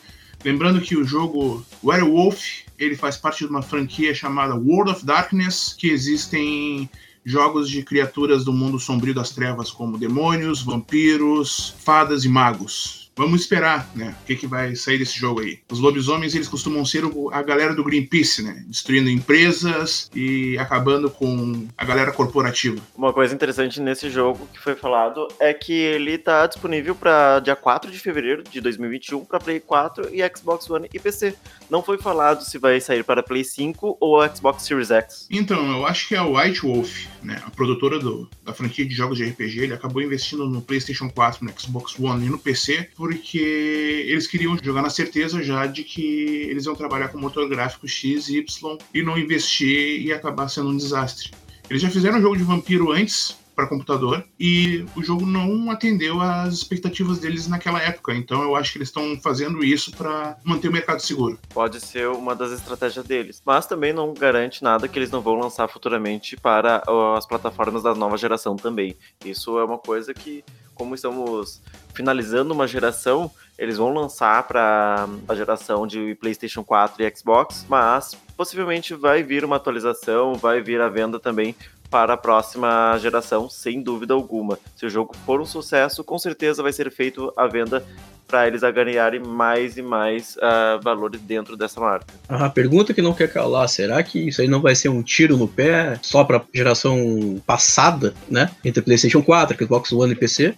Lembrando 0.44 0.82
que 0.82 0.96
o 0.96 1.04
jogo 1.04 1.66
Werewolf 1.84 2.64
ele 2.80 2.96
faz 2.96 3.16
parte 3.16 3.46
de 3.46 3.50
uma 3.50 3.62
franquia 3.62 4.14
chamada 4.14 4.56
World 4.56 4.92
of 4.92 5.06
Darkness, 5.06 5.76
que 5.78 5.90
existem 5.90 6.90
jogos 7.26 7.70
de 7.70 7.84
criaturas 7.84 8.44
do 8.44 8.54
mundo 8.54 8.80
sombrio 8.80 9.14
das 9.14 9.32
trevas, 9.32 9.72
como 9.72 9.98
demônios, 9.98 10.62
vampiros, 10.62 11.76
fadas 11.80 12.24
e 12.24 12.30
magos. 12.30 13.01
Vamos 13.16 13.42
esperar, 13.42 13.90
né? 13.94 14.16
O 14.22 14.26
que, 14.26 14.36
que 14.36 14.48
vai 14.48 14.76
sair 14.76 14.98
desse 14.98 15.18
jogo 15.18 15.42
aí. 15.42 15.60
Os 15.70 15.80
lobisomens, 15.80 16.34
eles 16.34 16.48
costumam 16.48 16.86
ser 16.86 17.04
a 17.32 17.42
galera 17.42 17.76
do 17.76 17.84
Greenpeace, 17.84 18.42
né? 18.42 18.64
Destruindo 18.68 19.10
empresas 19.10 20.10
e 20.16 20.58
acabando 20.58 21.10
com 21.10 21.68
a 21.78 21.86
galera 21.86 22.12
corporativa. 22.12 22.82
Uma 22.96 23.12
coisa 23.12 23.34
interessante 23.34 23.82
nesse 23.82 24.10
jogo 24.10 24.48
que 24.54 24.60
foi 24.60 24.76
falado 24.76 25.28
é 25.40 25.54
que 25.54 25.74
ele 25.74 26.18
tá 26.18 26.48
disponível 26.48 26.96
para 26.96 27.40
dia 27.40 27.56
4 27.56 27.92
de 27.92 28.00
fevereiro 28.00 28.44
de 28.44 28.62
2021 28.62 29.26
para 29.26 29.40
Play 29.40 29.60
4 29.60 30.10
e 30.14 30.22
Xbox 30.36 30.70
One 30.70 30.90
e 30.94 31.00
PC. 31.00 31.36
Não 31.70 31.84
foi 31.84 31.98
falado 31.98 32.44
se 32.44 32.58
vai 32.58 32.80
sair 32.80 33.04
para 33.04 33.22
Play 33.22 33.44
5 33.44 33.98
ou 34.00 34.28
Xbox 34.36 34.64
Series 34.64 34.90
X. 34.90 35.28
Então, 35.30 35.70
eu 35.72 35.86
acho 35.86 36.08
que 36.08 36.16
a 36.16 36.26
White 36.26 36.62
Wolf, 36.62 37.06
né, 37.22 37.42
a 37.46 37.50
produtora 37.52 38.00
do, 38.00 38.30
da 38.44 38.54
franquia 38.54 38.86
de 38.86 38.96
jogos 38.96 39.18
de 39.18 39.26
RPG, 39.26 39.60
ele 39.60 39.74
acabou 39.74 40.02
investindo 40.02 40.48
no 40.48 40.62
PlayStation 40.62 41.10
4, 41.10 41.44
no 41.44 41.60
Xbox 41.60 42.00
One 42.00 42.26
e 42.26 42.30
no 42.30 42.40
PC 42.40 42.90
porque 43.02 44.06
eles 44.08 44.28
queriam 44.28 44.56
jogar 44.62 44.84
na 44.84 44.90
certeza 44.92 45.42
já 45.42 45.66
de 45.66 45.84
que 45.84 46.46
eles 46.48 46.68
iam 46.68 46.76
trabalhar 46.76 47.08
com 47.08 47.18
motor 47.18 47.50
gráfico 47.50 47.88
X, 47.88 48.30
Y 48.30 48.78
e 48.94 49.02
não 49.02 49.18
investir 49.18 50.06
e 50.06 50.14
acabar 50.14 50.48
sendo 50.48 50.70
um 50.70 50.78
desastre. 50.78 51.32
Eles 51.68 51.82
já 51.82 51.90
fizeram 51.90 52.20
um 52.20 52.22
jogo 52.22 52.38
de 52.38 52.44
vampiro 52.44 52.92
antes, 52.92 53.36
para 53.56 53.68
computador 53.68 54.24
e 54.40 54.86
o 54.96 55.04
jogo 55.04 55.26
não 55.26 55.70
atendeu 55.70 56.22
às 56.22 56.54
expectativas 56.54 57.20
deles 57.20 57.48
naquela 57.48 57.82
época. 57.82 58.14
Então 58.14 58.42
eu 58.42 58.56
acho 58.56 58.72
que 58.72 58.78
eles 58.78 58.90
estão 58.90 59.20
fazendo 59.22 59.64
isso 59.64 59.92
para 59.92 60.38
manter 60.44 60.70
o 60.70 60.72
mercado 60.72 61.02
seguro. 61.02 61.40
Pode 61.54 61.80
ser 61.80 62.08
uma 62.08 62.36
das 62.36 62.52
estratégias 62.52 63.06
deles, 63.06 63.42
mas 63.46 63.66
também 63.66 63.94
não 63.94 64.14
garante 64.14 64.64
nada 64.64 64.88
que 64.88 64.98
eles 64.98 65.12
não 65.12 65.22
vão 65.22 65.36
lançar 65.36 65.68
futuramente 65.68 66.36
para 66.38 66.84
as 67.18 67.26
plataformas 67.26 67.84
da 67.84 67.94
nova 67.94 68.18
geração 68.18 68.56
também. 68.56 68.96
Isso 69.24 69.58
é 69.60 69.64
uma 69.64 69.78
coisa 69.78 70.14
que 70.14 70.44
como 70.82 70.96
estamos 70.96 71.62
finalizando 71.94 72.54
uma 72.54 72.68
geração, 72.68 73.30
eles 73.56 73.78
vão 73.78 73.94
lançar 73.94 74.42
para 74.48 75.08
a 75.28 75.36
geração 75.36 75.86
de 75.86 76.16
PlayStation 76.16 76.64
4 76.64 77.04
e 77.04 77.16
Xbox, 77.16 77.66
mas 77.70 78.18
possivelmente 78.36 78.96
vai 78.96 79.22
vir 79.22 79.46
uma 79.46 79.58
atualização, 79.58 80.34
vai 80.34 80.60
vir 80.60 80.82
a 80.82 80.90
venda 80.90 81.20
também 81.20 81.56
para 81.92 82.14
a 82.14 82.18
próxima 82.18 82.98
geração, 83.00 83.50
sem 83.50 83.84
dúvida 83.84 84.14
alguma. 84.14 84.58
Se 84.78 84.86
o 84.86 84.90
jogo 84.90 85.14
for 85.26 85.42
um 85.42 85.46
sucesso, 85.46 86.06
com 86.06 86.18
certeza 86.18 86.64
vai 86.64 86.72
ser 86.72 86.90
feito 86.90 87.34
a 87.36 87.46
venda 87.46 87.86
para 88.26 88.48
eles 88.48 88.62
ganharem 88.62 89.20
mais 89.20 89.76
e 89.76 89.82
mais 89.82 90.38
uh, 90.38 90.82
valores 90.82 91.20
dentro 91.20 91.58
dessa 91.58 91.82
marca. 91.82 92.06
A 92.30 92.50
pergunta 92.50 92.94
que 92.94 93.02
não 93.02 93.14
quer 93.14 93.32
calar, 93.32 93.68
será 93.68 94.02
que 94.02 94.30
isso 94.30 94.42
aí 94.42 94.48
não 94.48 94.62
vai 94.62 94.74
ser 94.74 94.88
um 94.88 95.04
tiro 95.04 95.36
no 95.36 95.50
pé 95.50 96.00
só 96.02 96.24
para 96.24 96.42
geração 96.56 97.42
passada, 97.46 98.14
né? 98.30 98.50
Entre 98.64 98.82
PlayStation 98.82 99.22
4, 99.22 99.58
Xbox 99.58 99.92
One 99.92 100.14
e 100.14 100.16
PC? 100.16 100.56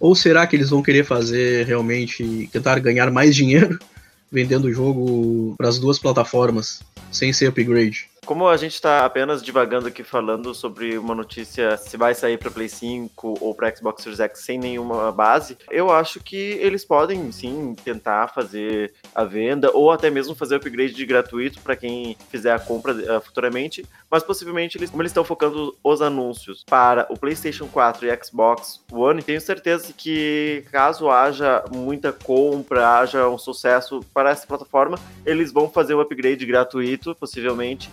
Ou 0.00 0.14
será 0.14 0.46
que 0.46 0.56
eles 0.56 0.70
vão 0.70 0.82
querer 0.82 1.04
fazer 1.04 1.66
realmente 1.66 2.48
tentar 2.50 2.78
ganhar 2.78 3.10
mais 3.10 3.36
dinheiro 3.36 3.78
vendendo 4.32 4.64
o 4.64 4.72
jogo 4.72 5.54
para 5.58 5.68
as 5.68 5.78
duas 5.78 5.98
plataformas, 5.98 6.80
sem 7.12 7.34
ser 7.34 7.48
upgrade? 7.48 8.09
Como 8.30 8.46
a 8.46 8.56
gente 8.56 8.74
está 8.74 9.04
apenas 9.04 9.42
divagando 9.42 9.88
aqui 9.88 10.04
falando 10.04 10.54
sobre 10.54 10.96
uma 10.96 11.16
notícia 11.16 11.76
se 11.76 11.96
vai 11.96 12.14
sair 12.14 12.38
para 12.38 12.48
Play 12.48 12.68
5 12.68 13.38
ou 13.40 13.52
para 13.52 13.74
Xbox 13.74 14.04
Series 14.04 14.20
X 14.20 14.44
sem 14.44 14.56
nenhuma 14.56 15.10
base, 15.10 15.58
eu 15.68 15.90
acho 15.90 16.20
que 16.20 16.36
eles 16.36 16.84
podem 16.84 17.32
sim 17.32 17.74
tentar 17.84 18.28
fazer 18.28 18.94
a 19.12 19.24
venda 19.24 19.72
ou 19.74 19.90
até 19.90 20.10
mesmo 20.10 20.36
fazer 20.36 20.54
upgrade 20.54 20.94
de 20.94 21.04
gratuito 21.04 21.60
para 21.60 21.74
quem 21.74 22.16
fizer 22.30 22.52
a 22.52 22.60
compra 22.60 22.92
uh, 22.92 23.20
futuramente, 23.20 23.84
mas 24.08 24.22
possivelmente 24.22 24.78
eles, 24.78 24.90
como 24.90 25.02
eles 25.02 25.10
estão 25.10 25.24
focando 25.24 25.76
os 25.82 26.00
anúncios 26.00 26.62
para 26.62 27.08
o 27.10 27.18
PlayStation 27.18 27.66
4 27.66 28.06
e 28.06 28.24
Xbox 28.24 28.80
One, 28.92 29.24
tenho 29.24 29.40
certeza 29.40 29.92
que 29.92 30.64
caso 30.70 31.10
haja 31.10 31.64
muita 31.74 32.12
compra, 32.12 33.00
haja 33.00 33.28
um 33.28 33.36
sucesso 33.36 33.98
para 34.14 34.30
essa 34.30 34.46
plataforma, 34.46 34.96
eles 35.26 35.50
vão 35.50 35.68
fazer 35.68 35.94
o 35.94 36.00
upgrade 36.00 36.46
gratuito, 36.46 37.12
possivelmente, 37.16 37.90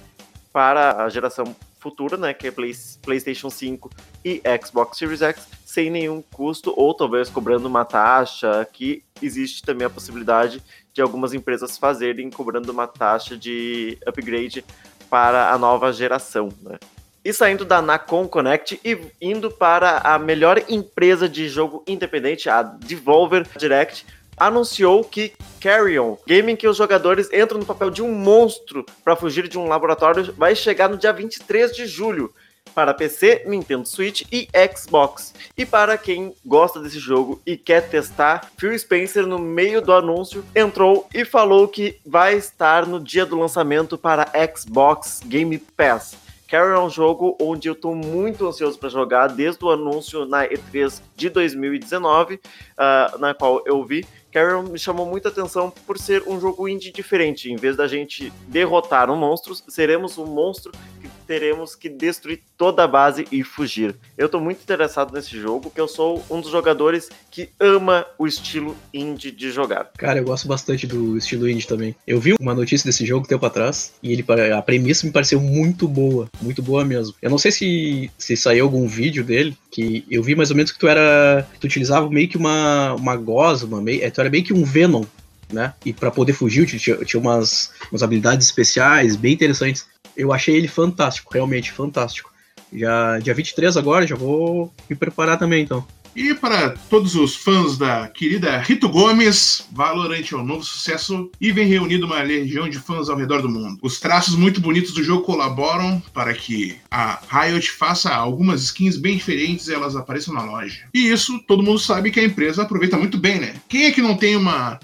para 0.58 1.04
a 1.04 1.08
geração 1.08 1.56
futura, 1.80 2.18
né, 2.18 2.34
que 2.34 2.48
é 2.48 2.52
Play, 2.52 2.74
PlayStation 3.04 3.48
5 3.48 3.92
e 4.26 4.42
Xbox 4.66 4.98
Series 4.98 5.22
X, 5.22 5.48
sem 5.64 5.92
nenhum 5.92 6.20
custo, 6.20 6.74
ou 6.76 6.96
talvez 6.96 7.30
cobrando 7.30 7.68
uma 7.68 7.86
taxa, 7.86 8.68
que 8.74 9.04
existe 9.22 9.62
também 9.62 9.86
a 9.86 9.90
possibilidade 9.90 10.60
de 10.92 11.00
algumas 11.00 11.32
empresas 11.32 11.78
fazerem 11.78 12.32
cobrando 12.32 12.72
uma 12.72 12.88
taxa 12.88 13.38
de 13.38 14.00
upgrade 14.04 14.66
para 15.12 15.52
a 15.52 15.60
nova 15.60 15.94
geração, 15.94 16.50
né. 16.64 16.80
E 17.24 17.32
saindo 17.32 17.64
da 17.64 17.80
Nacon 17.80 18.28
Connect 18.28 18.80
e 18.84 18.98
indo 19.22 19.52
para 19.52 20.00
a 20.00 20.18
melhor 20.18 20.64
empresa 20.68 21.30
de 21.30 21.48
jogo 21.48 21.84
independente, 21.86 22.50
a 22.50 22.64
Devolver 22.64 23.46
Direct, 23.60 24.08
anunciou 24.38 25.04
que 25.04 25.34
Carrion, 25.60 26.16
game 26.26 26.54
em 26.54 26.56
que 26.56 26.68
os 26.68 26.78
jogadores 26.78 27.32
entram 27.34 27.60
no 27.60 27.66
papel 27.66 27.90
de 27.90 28.02
um 28.02 28.14
monstro 28.14 28.86
para 29.04 29.16
fugir 29.16 29.48
de 29.48 29.58
um 29.58 29.68
laboratório, 29.68 30.34
vai 30.38 30.56
chegar 30.56 30.88
no 30.88 30.98
dia 30.98 31.12
23 31.12 31.76
de 31.76 31.88
julho 31.88 32.32
para 32.76 32.94
PC, 32.94 33.44
Nintendo 33.48 33.88
Switch 33.88 34.22
e 34.32 34.48
Xbox. 34.76 35.34
E 35.58 35.66
para 35.66 35.98
quem 35.98 36.36
gosta 36.46 36.80
desse 36.80 37.00
jogo 37.00 37.42
e 37.46 37.58
quer 37.58 37.90
testar, 37.90 38.52
Phil 38.58 38.78
Spencer, 38.78 39.26
no 39.26 39.40
meio 39.40 39.82
do 39.82 39.92
anúncio, 39.92 40.46
entrou 40.56 41.08
e 41.12 41.26
falou 41.26 41.68
que 41.68 42.00
vai 42.06 42.36
estar 42.36 42.86
no 42.86 43.00
dia 43.00 43.26
do 43.26 43.40
lançamento 43.40 43.98
para 43.98 44.32
Xbox 44.56 45.22
Game 45.26 45.58
Pass. 45.58 46.18
Carrion 46.48 46.76
é 46.76 46.80
um 46.86 46.90
jogo 46.90 47.36
onde 47.42 47.68
eu 47.68 47.74
estou 47.74 47.94
muito 47.94 48.48
ansioso 48.48 48.80
para 48.80 48.90
jogar 48.90 49.28
desde 49.28 49.64
o 49.66 49.70
anúncio 49.70 50.26
na 50.26 50.48
E3 50.48 51.02
de 51.16 51.30
2019, 51.30 52.36
uh, 52.36 53.18
na 53.18 53.34
qual 53.34 53.62
eu 53.66 53.84
vi 53.84 54.06
Carrion 54.38 54.62
me 54.62 54.78
chamou 54.78 55.08
muita 55.08 55.30
atenção 55.30 55.72
por 55.72 55.98
ser 55.98 56.22
um 56.28 56.40
jogo 56.40 56.70
indie 56.70 56.92
diferente. 56.92 57.52
Em 57.52 57.56
vez 57.56 57.76
da 57.76 57.88
gente 57.88 58.32
derrotar 58.48 59.10
um 59.10 59.16
monstro, 59.16 59.56
seremos 59.68 60.16
um 60.20 60.28
monstro 60.28 60.72
que 61.02 61.10
teremos 61.28 61.76
que 61.76 61.90
destruir 61.90 62.40
toda 62.58 62.84
a 62.84 62.88
base 62.88 63.28
e 63.32 63.44
fugir. 63.44 63.96
Eu 64.18 64.30
tô 64.30 64.40
muito 64.40 64.62
interessado 64.62 65.14
nesse 65.14 65.40
jogo, 65.40 65.62
porque 65.62 65.80
eu 65.80 65.88
sou 65.88 66.26
um 66.30 66.40
dos 66.40 66.52
jogadores 66.52 67.10
que 67.30 67.50
ama 67.60 68.06
o 68.18 68.26
estilo 68.26 68.76
indie 68.94 69.30
de 69.30 69.52
jogar. 69.52 69.92
Cara, 69.98 70.20
eu 70.20 70.24
gosto 70.24 70.48
bastante 70.48 70.88
do 70.88 71.18
estilo 71.18 71.48
indie 71.48 71.68
também. 71.68 71.96
Eu 72.08 72.20
vi 72.20 72.34
uma 72.40 72.56
notícia 72.56 72.88
desse 72.88 73.06
jogo 73.06 73.28
tempo 73.28 73.46
atrás 73.46 73.94
e 74.02 74.14
ele 74.14 74.26
a 74.54 74.62
premissa 74.62 75.06
me 75.06 75.12
pareceu 75.12 75.40
muito 75.40 75.88
boa, 75.88 76.30
muito 76.42 76.64
boa 76.64 76.86
mesmo. 76.86 77.14
Eu 77.22 77.30
não 77.30 77.38
sei 77.38 77.52
se, 77.52 78.12
se 78.18 78.38
saiu 78.38 78.66
algum 78.66 78.88
vídeo 78.88 79.24
dele, 79.24 79.58
que 79.70 80.06
eu 80.10 80.24
vi 80.24 80.36
mais 80.36 80.50
ou 80.50 80.56
menos 80.56 80.72
que 80.72 80.80
tu 80.80 80.88
era. 80.88 81.48
Tu 81.60 81.66
utilizava 81.66 82.10
meio 82.10 82.30
que 82.30 82.38
uma, 82.38 82.94
uma 82.94 83.16
gosma, 83.16 83.82
meio, 83.82 84.04
é, 84.04 84.10
tu 84.10 84.22
era 84.22 84.30
meio 84.30 84.44
que 84.44 84.54
um 84.54 84.64
Venom, 84.64 85.04
né? 85.52 85.74
E 85.86 85.94
para 85.94 86.12
poder 86.12 86.34
fugir, 86.34 86.66
tinha, 86.66 86.98
tinha 86.98 87.20
umas, 87.20 87.72
umas 87.92 88.04
habilidades 88.04 88.48
especiais 88.48 89.16
bem 89.16 89.34
interessantes. 89.34 89.86
Eu 90.18 90.34
achei 90.34 90.56
ele 90.56 90.68
fantástico, 90.68 91.32
realmente 91.32 91.72
fantástico. 91.72 92.32
Já 92.74 93.20
dia 93.20 93.34
23 93.34 93.78
agora, 93.78 94.06
já 94.06 94.16
vou 94.16 94.74
me 94.90 94.96
preparar 94.96 95.38
também, 95.38 95.64
então. 95.64 95.86
E 96.18 96.34
para 96.34 96.72
todos 96.90 97.14
os 97.14 97.36
fãs 97.36 97.78
da 97.78 98.08
querida 98.08 98.58
Rito 98.58 98.90
Gomes, 98.90 99.68
Valorant 99.72 100.26
é 100.32 100.36
um 100.36 100.44
novo 100.44 100.64
sucesso 100.64 101.30
e 101.40 101.52
vem 101.52 101.68
reunido 101.68 102.08
uma 102.08 102.24
legião 102.24 102.68
de 102.68 102.80
fãs 102.80 103.08
ao 103.08 103.16
redor 103.16 103.44
do 103.44 103.48
mundo. 103.48 103.78
Os 103.84 104.00
traços 104.00 104.34
muito 104.34 104.60
bonitos 104.60 104.94
do 104.94 105.04
jogo 105.04 105.22
colaboram 105.22 106.02
para 106.12 106.34
que 106.34 106.76
a 106.90 107.20
Riot 107.30 107.70
faça 107.70 108.12
algumas 108.12 108.64
skins 108.64 108.98
bem 108.98 109.18
diferentes 109.18 109.68
e 109.68 109.76
elas 109.76 109.96
apareçam 109.96 110.34
na 110.34 110.44
loja. 110.44 110.88
E 110.92 111.08
isso 111.08 111.38
todo 111.48 111.62
mundo 111.62 111.78
sabe 111.78 112.10
que 112.10 112.20
a 112.20 112.26
empresa 112.26 112.64
aproveita 112.64 112.98
muito 112.98 113.20
bem, 113.20 113.40
né? 113.40 113.54
Quem 113.70 113.86
é 113.86 113.92
que 113.92 114.02
não 114.02 114.18
tem 114.18 114.36
uma 114.36 114.80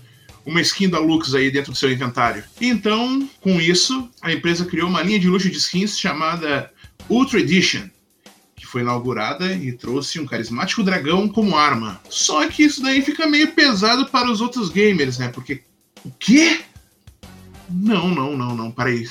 uma 0.46 0.62
skin 0.62 0.90
da 0.90 1.00
Lux 1.00 1.34
aí 1.34 1.50
dentro 1.50 1.72
do 1.72 1.78
seu 1.78 1.92
inventário. 1.92 2.44
Então, 2.60 3.28
com 3.42 3.60
isso, 3.60 4.10
a 4.22 4.32
empresa 4.32 4.66
criou 4.66 4.90
uma 4.90 5.02
linha 5.02 5.20
de 5.20 5.28
luxo 5.28 5.50
de 5.50 5.58
skins 5.58 5.98
chamada 5.98 6.72
Ultra 7.10 7.40
Edition, 7.40 7.90
que 8.56 8.66
foi 8.66 8.82
inaugurada 8.82 9.54
e 9.54 9.72
trouxe 9.72 10.20
um 10.20 10.26
carismático 10.26 10.84
dragão 10.84 11.28
como 11.28 11.56
arma. 11.56 12.02
Só 12.10 12.48
que 12.48 12.64
isso 12.64 12.82
daí 12.82 13.02
fica 13.02 13.28
meio 13.28 13.52
pesado 13.54 14.06
para 14.08 14.32
os 14.32 14.42
outros 14.42 14.70
gamers, 14.70 15.18
né? 15.18 15.30
Porque 15.30 15.64
o 16.04 16.12
quê? 16.12 16.62
Não, 17.70 18.10
não, 18.10 18.38
não, 18.38 18.56
não, 18.56 18.74
aí. 18.78 19.08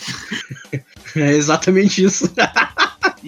é 1.17 1.33
exatamente 1.33 2.05
isso. 2.05 2.33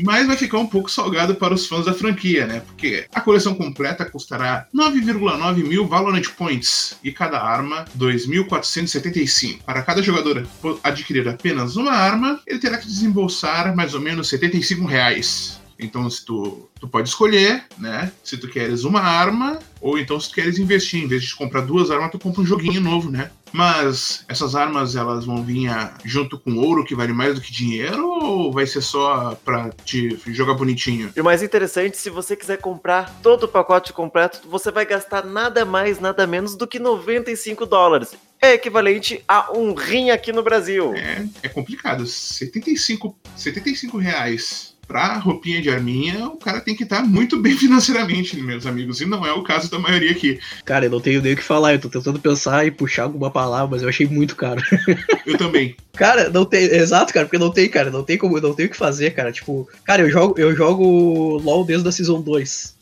mas 0.03 0.27
vai 0.27 0.37
ficar 0.37 0.59
um 0.59 0.67
pouco 0.67 0.91
salgado 0.91 1.35
para 1.35 1.55
os 1.55 1.67
fãs 1.67 1.87
da 1.87 1.95
franquia, 1.95 2.47
né? 2.47 2.61
Porque 2.61 3.07
a 3.15 3.21
coleção 3.21 3.55
completa 3.55 4.05
custará 4.05 4.67
9,9 4.75 5.67
mil 5.67 5.87
Valorant 5.87 6.29
Points 6.37 6.97
e 7.03 7.13
cada 7.13 7.41
arma 7.41 7.85
2.475. 7.99 9.63
Para 9.65 9.83
cada 9.83 10.03
jogador 10.03 10.47
adquirir 10.83 11.29
apenas 11.29 11.77
uma 11.77 11.93
arma, 11.93 12.41
ele 12.47 12.59
terá 12.59 12.79
que 12.79 12.87
desembolsar 12.87 13.75
mais 13.75 13.95
ou 13.95 14.01
menos 14.01 14.29
75 14.29 14.85
reais. 14.87 15.63
Então, 15.78 16.09
se 16.09 16.25
tu, 16.25 16.69
tu 16.78 16.88
pode 16.88 17.09
escolher, 17.09 17.64
né? 17.78 18.12
Se 18.23 18.37
tu 18.37 18.49
queres 18.49 18.85
uma 18.85 19.00
arma, 19.00 19.59
ou 19.81 19.99
então 19.99 20.19
se 20.19 20.28
tu 20.28 20.37
queres 20.37 20.59
investir, 20.59 21.02
em 21.02 21.09
vez 21.09 21.23
de 21.25 21.35
comprar 21.35 21.62
duas 21.62 21.90
armas, 21.90 22.11
tu 22.11 22.19
compra 22.19 22.40
um 22.40 22.47
joguinho 22.47 22.81
novo, 22.81 23.11
né? 23.11 23.31
Mas 23.52 24.25
essas 24.28 24.57
armas 24.57 24.97
elas 24.97 25.25
vão 25.25 25.45
vir 25.45 25.71
junto 26.04 26.38
com 26.38 26.57
ouro 26.57 26.85
que 26.85 26.95
vale 26.95 27.12
mais 27.12 27.37
do 27.37 27.40
que 27.40 27.52
dinheiro 27.52 28.04
ou 28.04 28.52
vai 28.52 28.66
ser 28.66 28.81
só 28.81 29.38
pra 29.45 29.71
te 29.85 30.19
jogar 30.26 30.54
bonitinho? 30.54 31.12
E 31.14 31.21
o 31.21 31.25
mais 31.25 31.40
interessante, 31.40 31.97
se 31.97 32.11
você 32.11 32.35
quiser 32.35 32.59
comprar 32.59 33.21
todo 33.23 33.45
o 33.45 33.49
pacote 33.49 33.93
completo, 33.93 34.40
você 34.49 34.73
vai 34.73 34.85
gastar 34.85 35.25
nada 35.25 35.64
mais, 35.64 36.00
nada 36.00 36.26
menos 36.26 36.57
do 36.57 36.66
que 36.66 36.81
95 36.81 37.64
dólares. 37.64 38.16
É 38.43 38.54
equivalente 38.54 39.23
a 39.28 39.57
um 39.57 39.73
rim 39.73 40.11
aqui 40.11 40.33
no 40.33 40.43
Brasil. 40.43 40.93
É, 40.95 41.25
é 41.45 41.49
complicado. 41.49 42.07
75, 42.07 43.16
75 43.37 43.99
reais 43.99 44.74
pra 44.87 45.19
roupinha 45.19 45.61
de 45.61 45.71
arminha, 45.71 46.26
o 46.26 46.37
cara 46.37 46.61
tem 46.61 46.75
que 46.75 46.85
estar 46.85 47.03
tá 47.03 47.03
muito 47.03 47.38
bem 47.38 47.57
financeiramente, 47.59 48.37
meus 48.41 48.67
amigos. 48.67 49.00
E 49.00 49.07
não 49.07 49.25
é 49.26 49.33
o 49.33 49.43
caso 49.43 49.71
da 49.71 49.79
maioria 49.79 50.11
aqui. 50.11 50.38
Cara, 50.64 50.87
eu 50.87 50.91
não 50.91 51.00
tenho 51.00 51.23
nem 51.23 51.33
o 51.33 51.37
que 51.37 51.43
falar. 51.43 51.75
Eu 51.75 51.81
tô 51.81 51.88
tentando 51.88 52.19
pensar 52.19 52.67
e 52.67 52.71
puxar 52.71 53.05
alguma 53.05 53.31
palavra, 53.31 53.69
mas 53.71 53.83
eu 53.83 53.88
achei 53.88 54.07
muito 54.07 54.37
caro. 54.37 54.62
Eu 55.26 55.38
também. 55.38 55.75
cara, 55.95 56.29
não 56.29 56.45
tem. 56.45 56.64
Exato, 56.64 57.12
cara, 57.12 57.26
porque 57.26 57.38
não 57.38 57.50
tem, 57.50 57.69
cara. 57.69 57.91
Não 57.91 58.03
tem 58.03 58.19
como, 58.19 58.38
não 58.41 58.55
tem 58.55 58.67
o 58.67 58.69
que 58.69 58.76
fazer, 58.76 59.12
cara. 59.12 59.33
Tipo, 59.33 59.69
cara, 59.85 60.03
eu 60.03 60.11
jogo, 60.11 60.35
eu 60.38 60.55
jogo 60.55 61.38
LOL 61.38 61.64
desde 61.64 61.88
a 61.88 61.93
Season 61.93 62.21
2. 62.21 62.76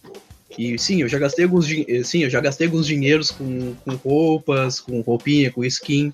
E 0.58 0.78
sim, 0.78 1.02
eu 1.02 1.08
já 1.08 1.18
gastei 1.18 1.44
alguns 1.44 1.66
sim, 2.04 2.24
eu 2.24 2.30
já 2.30 2.40
gastei 2.40 2.66
alguns 2.66 2.86
dinheiros 2.86 3.30
com, 3.30 3.74
com 3.84 3.94
roupas, 3.94 4.80
com 4.80 5.00
roupinha, 5.00 5.50
com 5.50 5.64
skin. 5.64 6.12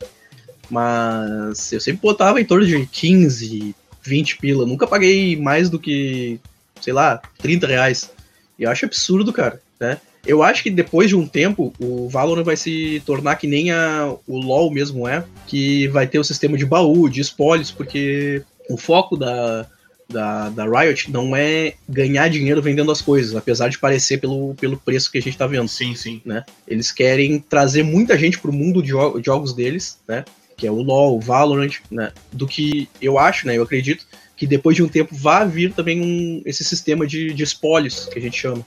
Mas 0.71 1.73
eu 1.73 1.81
sempre 1.81 2.03
botava 2.03 2.41
em 2.41 2.45
torno 2.45 2.67
de 2.67 2.87
15, 2.87 3.75
20 4.09 4.39
pila. 4.39 4.67
Nunca 4.67 4.87
paguei 4.87 5.37
mais 5.37 5.69
do 5.69 5.79
que, 5.79 6.41
sei 6.81 6.93
lá, 6.93 7.21
30 7.39 7.67
reais. 7.67 8.11
E 8.59 8.65
eu 8.65 8.71
acho 8.71 8.87
absurdo, 8.87 9.33
cara, 9.33 9.61
né? 9.79 9.99
Eu 10.27 10.43
acho 10.43 10.63
que 10.63 10.71
depois 10.71 11.09
de 11.09 11.17
um 11.17 11.27
tempo, 11.27 11.73
o 11.79 12.09
Valorant 12.09 12.45
vai 12.45 12.57
se 12.57 13.03
tornar 13.07 13.37
que 13.37 13.47
nem 13.47 13.71
a, 13.71 14.15
o 14.27 14.39
LoL 14.39 14.71
mesmo 14.71 15.07
é, 15.07 15.25
que 15.47 15.87
vai 15.89 16.07
ter 16.07 16.19
o 16.19 16.25
sistema 16.25 16.57
de 16.59 16.67
baú, 16.67 17.09
de 17.09 17.21
espólios, 17.21 17.71
porque 17.71 18.43
o 18.69 18.77
foco 18.77 19.17
da, 19.17 19.67
da, 20.09 20.49
da 20.51 20.65
Riot 20.65 21.11
não 21.11 21.37
é 21.37 21.75
ganhar 21.89 22.29
dinheiro 22.29 22.61
vendendo 22.63 22.91
as 22.91 23.01
coisas, 23.01 23.37
apesar 23.37 23.69
de 23.69 23.79
parecer 23.79 24.19
pelo, 24.19 24.55
pelo 24.55 24.77
preço 24.77 25.11
que 25.11 25.19
a 25.19 25.23
gente 25.23 25.39
tá 25.39 25.47
vendo. 25.47 25.69
Sim, 25.69 25.95
sim. 25.95 26.21
Né? 26.25 26.45
Eles 26.67 26.91
querem 26.91 27.39
trazer 27.39 27.83
muita 27.83 28.19
gente 28.19 28.39
pro 28.39 28.53
mundo 28.53 28.83
de 28.83 28.91
jogos 29.25 29.55
deles, 29.55 29.99
né? 30.07 30.25
Que 30.59 30.67
é 30.67 30.71
o 30.71 30.83
LoL, 30.83 31.17
o 31.17 31.21
Valorant, 31.21 31.77
né? 31.91 32.13
Do 32.33 32.47
que 32.47 32.89
eu 33.01 33.19
acho, 33.19 33.47
né? 33.47 33.57
Eu 33.57 33.63
acredito 33.63 34.05
que 34.37 34.47
depois 34.47 34.77
de 34.77 34.83
um 34.83 34.89
tempo 34.89 35.15
vai 35.15 35.49
vir 35.49 35.73
também 35.73 36.03
um, 36.03 36.43
esse 36.45 36.65
sistema 36.65 37.07
de, 37.07 37.33
de 37.33 37.43
espólios, 37.43 38.07
que 38.07 38.19
a 38.19 38.23
gente 38.23 38.39
chama. 38.39 38.67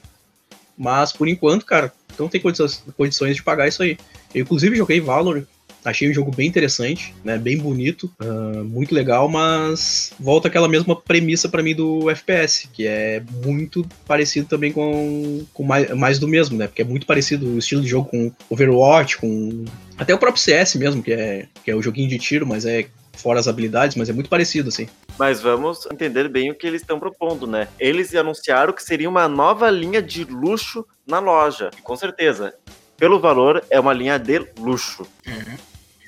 Mas 0.77 1.11
por 1.11 1.27
enquanto, 1.27 1.65
cara, 1.65 1.93
não 2.17 2.29
tem 2.29 2.41
condições, 2.41 2.83
condições 2.97 3.35
de 3.35 3.43
pagar 3.43 3.67
isso 3.67 3.83
aí. 3.83 3.97
Eu, 4.33 4.41
inclusive, 4.41 4.75
joguei 4.75 5.01
Valorant 5.01 5.45
Achei 5.83 6.09
o 6.09 6.13
jogo 6.13 6.31
bem 6.31 6.47
interessante, 6.47 7.13
né? 7.23 7.37
Bem 7.37 7.57
bonito, 7.57 8.11
uh, 8.21 8.63
muito 8.63 8.93
legal, 8.93 9.27
mas 9.27 10.13
volta 10.19 10.47
aquela 10.47 10.67
mesma 10.67 10.95
premissa 10.95 11.49
para 11.49 11.63
mim 11.63 11.73
do 11.73 12.09
FPS, 12.09 12.69
que 12.71 12.85
é 12.85 13.21
muito 13.43 13.85
parecido 14.05 14.47
também 14.47 14.71
com, 14.71 15.43
com 15.53 15.63
mais, 15.63 15.89
mais 15.91 16.19
do 16.19 16.27
mesmo, 16.27 16.57
né? 16.57 16.67
Porque 16.67 16.83
é 16.83 16.85
muito 16.85 17.05
parecido 17.05 17.47
o 17.47 17.57
estilo 17.57 17.81
de 17.81 17.87
jogo 17.87 18.09
com 18.09 18.31
Overwatch, 18.49 19.17
com 19.17 19.65
até 19.97 20.13
o 20.13 20.19
próprio 20.19 20.41
CS 20.41 20.75
mesmo, 20.75 21.01
que 21.01 21.13
é, 21.13 21.47
que 21.63 21.71
é 21.71 21.75
o 21.75 21.81
joguinho 21.81 22.09
de 22.09 22.19
tiro, 22.19 22.45
mas 22.45 22.65
é 22.65 22.85
fora 23.13 23.39
as 23.39 23.47
habilidades, 23.47 23.95
mas 23.95 24.09
é 24.09 24.13
muito 24.13 24.29
parecido, 24.29 24.69
assim. 24.69 24.87
Mas 25.17 25.41
vamos 25.41 25.87
entender 25.91 26.27
bem 26.27 26.49
o 26.49 26.55
que 26.55 26.65
eles 26.65 26.81
estão 26.81 26.99
propondo, 26.99 27.45
né? 27.45 27.67
Eles 27.79 28.13
anunciaram 28.15 28.73
que 28.73 28.83
seria 28.83 29.09
uma 29.09 29.27
nova 29.27 29.69
linha 29.69 30.01
de 30.01 30.23
luxo 30.23 30.85
na 31.05 31.19
loja. 31.19 31.69
E 31.77 31.81
com 31.81 31.95
certeza, 31.95 32.53
pelo 32.97 33.19
valor, 33.19 33.63
é 33.69 33.79
uma 33.79 33.93
linha 33.93 34.17
de 34.17 34.45
luxo. 34.57 35.05
É, 35.25 35.57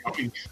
realmente. 0.03 0.49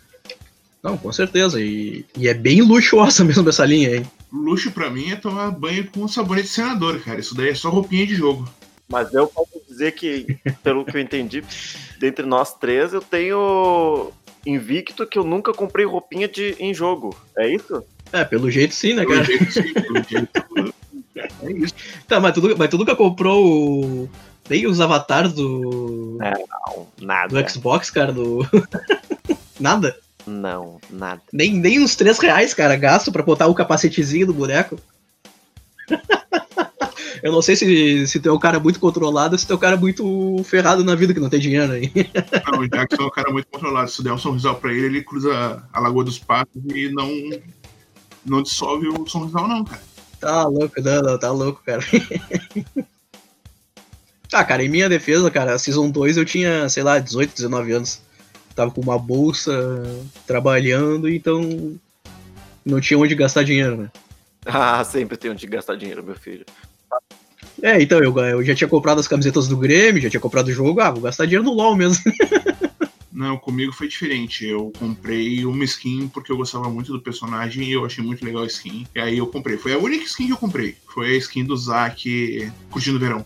Não, 0.83 0.97
com 0.97 1.11
certeza. 1.11 1.61
E, 1.61 2.05
e 2.17 2.27
é 2.27 2.33
bem 2.33 2.61
luxuosa 2.61 3.23
mesmo 3.25 3.47
essa 3.47 3.65
linha 3.65 3.89
aí. 3.89 4.05
Luxo 4.31 4.71
pra 4.71 4.89
mim 4.89 5.11
é 5.11 5.15
tomar 5.15 5.51
banho 5.51 5.89
com 5.91 6.07
sabonete 6.07 6.47
de 6.47 6.53
senador, 6.53 6.99
cara. 7.01 7.19
Isso 7.19 7.35
daí 7.35 7.49
é 7.49 7.55
só 7.55 7.69
roupinha 7.69 8.07
de 8.07 8.15
jogo. 8.15 8.47
Mas 8.87 9.13
eu 9.13 9.27
posso 9.27 9.61
dizer 9.69 9.93
que, 9.93 10.37
pelo 10.63 10.83
que 10.83 10.97
eu 10.97 11.01
entendi, 11.01 11.43
dentre 11.99 12.25
nós 12.25 12.53
três, 12.53 12.93
eu 12.93 13.01
tenho 13.01 14.11
invicto 14.45 15.05
que 15.07 15.17
eu 15.17 15.23
nunca 15.23 15.53
comprei 15.53 15.85
roupinha 15.85 16.27
de, 16.27 16.55
em 16.59 16.73
jogo. 16.73 17.15
É 17.37 17.47
isso? 17.53 17.83
É, 18.11 18.25
pelo 18.25 18.51
jeito 18.51 18.75
sim, 18.75 18.93
né, 18.93 19.05
Pelo 19.05 19.13
cara? 19.13 19.25
jeito, 19.25 19.51
sim, 19.51 19.73
pelo 19.73 20.03
jeito. 20.03 20.73
É 21.43 21.51
isso. 21.51 21.73
Tá, 22.07 22.19
mas 22.19 22.33
tu, 22.33 22.57
mas 22.57 22.69
tu 22.69 22.77
nunca 22.77 22.95
comprou 22.95 23.45
o... 23.45 24.09
nem 24.49 24.65
os 24.65 24.79
avatares 24.79 25.33
do, 25.33 26.17
É, 26.21 26.31
não, 26.31 26.87
nada. 27.01 27.43
do 27.43 27.49
Xbox, 27.49 27.91
cara, 27.91 28.11
do... 28.11 28.39
Nada? 29.61 29.95
Não, 30.25 30.79
nada. 30.89 31.21
Nem, 31.31 31.53
nem 31.53 31.79
uns 31.79 31.95
3 31.95 32.17
reais, 32.19 32.53
cara, 32.53 32.75
gasto 32.75 33.11
pra 33.11 33.23
botar 33.23 33.47
o 33.47 33.55
capacetezinho 33.55 34.27
do 34.27 34.33
boneco. 34.33 34.79
Eu 37.21 37.31
não 37.31 37.41
sei 37.41 37.55
se, 37.55 38.07
se 38.07 38.19
tu 38.19 38.29
é 38.29 38.33
um 38.33 38.39
cara 38.39 38.59
muito 38.59 38.79
controlado 38.79 39.35
ou 39.35 39.37
se 39.37 39.45
tu 39.45 39.53
é 39.53 39.55
um 39.55 39.59
cara 39.59 39.77
muito 39.77 40.41
ferrado 40.43 40.83
na 40.83 40.95
vida 40.95 41.13
que 41.13 41.19
não 41.19 41.29
tem 41.29 41.39
dinheiro 41.39 41.71
aí. 41.71 41.91
Não, 42.51 42.59
o 42.59 42.67
Jackson 42.67 43.03
é 43.03 43.05
um 43.05 43.11
cara 43.11 43.31
muito 43.31 43.47
controlado. 43.47 43.91
Se 43.91 44.03
der 44.03 44.11
um 44.11 44.17
sorrisal 44.17 44.55
pra 44.55 44.73
ele, 44.73 44.87
ele 44.87 45.03
cruza 45.03 45.63
a 45.71 45.79
Lagoa 45.79 46.03
dos 46.03 46.17
Patos 46.17 46.59
e 46.73 46.89
não, 46.89 47.09
não 48.25 48.41
dissolve 48.41 48.87
o 48.87 49.05
sorrisal, 49.07 49.47
não, 49.47 49.63
cara. 49.63 49.83
Tá 50.19 50.45
louco, 50.45 50.81
não, 50.81 51.01
não, 51.01 51.19
tá 51.19 51.31
louco, 51.31 51.61
cara. 51.63 51.83
Tá, 54.27 54.43
cara, 54.45 54.63
em 54.63 54.69
minha 54.69 54.89
defesa, 54.89 55.29
cara, 55.29 55.53
a 55.53 55.59
Season 55.59 55.91
2 55.91 56.17
eu 56.17 56.25
tinha, 56.25 56.67
sei 56.69 56.81
lá, 56.81 56.97
18, 56.97 57.35
19 57.35 57.71
anos. 57.71 58.01
Tava 58.61 58.69
com 58.71 58.81
uma 58.81 58.99
bolsa, 58.99 59.51
trabalhando, 60.27 61.09
então 61.09 61.75
não 62.63 62.79
tinha 62.79 62.99
onde 62.99 63.15
gastar 63.15 63.41
dinheiro, 63.43 63.75
né? 63.75 63.91
Ah, 64.45 64.83
sempre 64.83 65.17
tenho 65.17 65.33
de 65.33 65.47
gastar 65.47 65.75
dinheiro, 65.75 66.03
meu 66.03 66.13
filho. 66.13 66.45
É, 67.59 67.81
então 67.81 67.97
eu, 68.03 68.15
eu 68.19 68.43
já 68.43 68.53
tinha 68.53 68.67
comprado 68.67 68.99
as 68.99 69.07
camisetas 69.07 69.47
do 69.47 69.57
Grêmio, 69.57 69.99
já 69.99 70.11
tinha 70.11 70.19
comprado 70.19 70.47
o 70.49 70.51
jogo, 70.51 70.79
ah, 70.79 70.91
vou 70.91 71.01
gastar 71.01 71.25
dinheiro 71.25 71.43
no 71.43 71.53
LoL 71.53 71.75
mesmo. 71.75 72.03
Não, 73.11 73.35
comigo 73.35 73.73
foi 73.73 73.87
diferente. 73.87 74.45
Eu 74.45 74.71
comprei 74.77 75.43
uma 75.43 75.63
skin 75.63 76.07
porque 76.07 76.31
eu 76.31 76.37
gostava 76.37 76.69
muito 76.69 76.91
do 76.93 77.01
personagem 77.01 77.63
e 77.67 77.71
eu 77.71 77.83
achei 77.83 78.03
muito 78.03 78.23
legal 78.23 78.43
a 78.43 78.47
skin. 78.47 78.85
E 78.95 78.99
aí 78.99 79.17
eu 79.17 79.25
comprei. 79.27 79.57
Foi 79.57 79.73
a 79.73 79.77
única 79.79 80.05
skin 80.05 80.27
que 80.27 80.33
eu 80.33 80.37
comprei. 80.37 80.75
Foi 80.87 81.07
a 81.15 81.17
skin 81.17 81.43
do 81.45 81.57
Zack 81.57 82.51
curtindo 82.69 82.97
o 82.97 82.99
verão. 82.99 83.25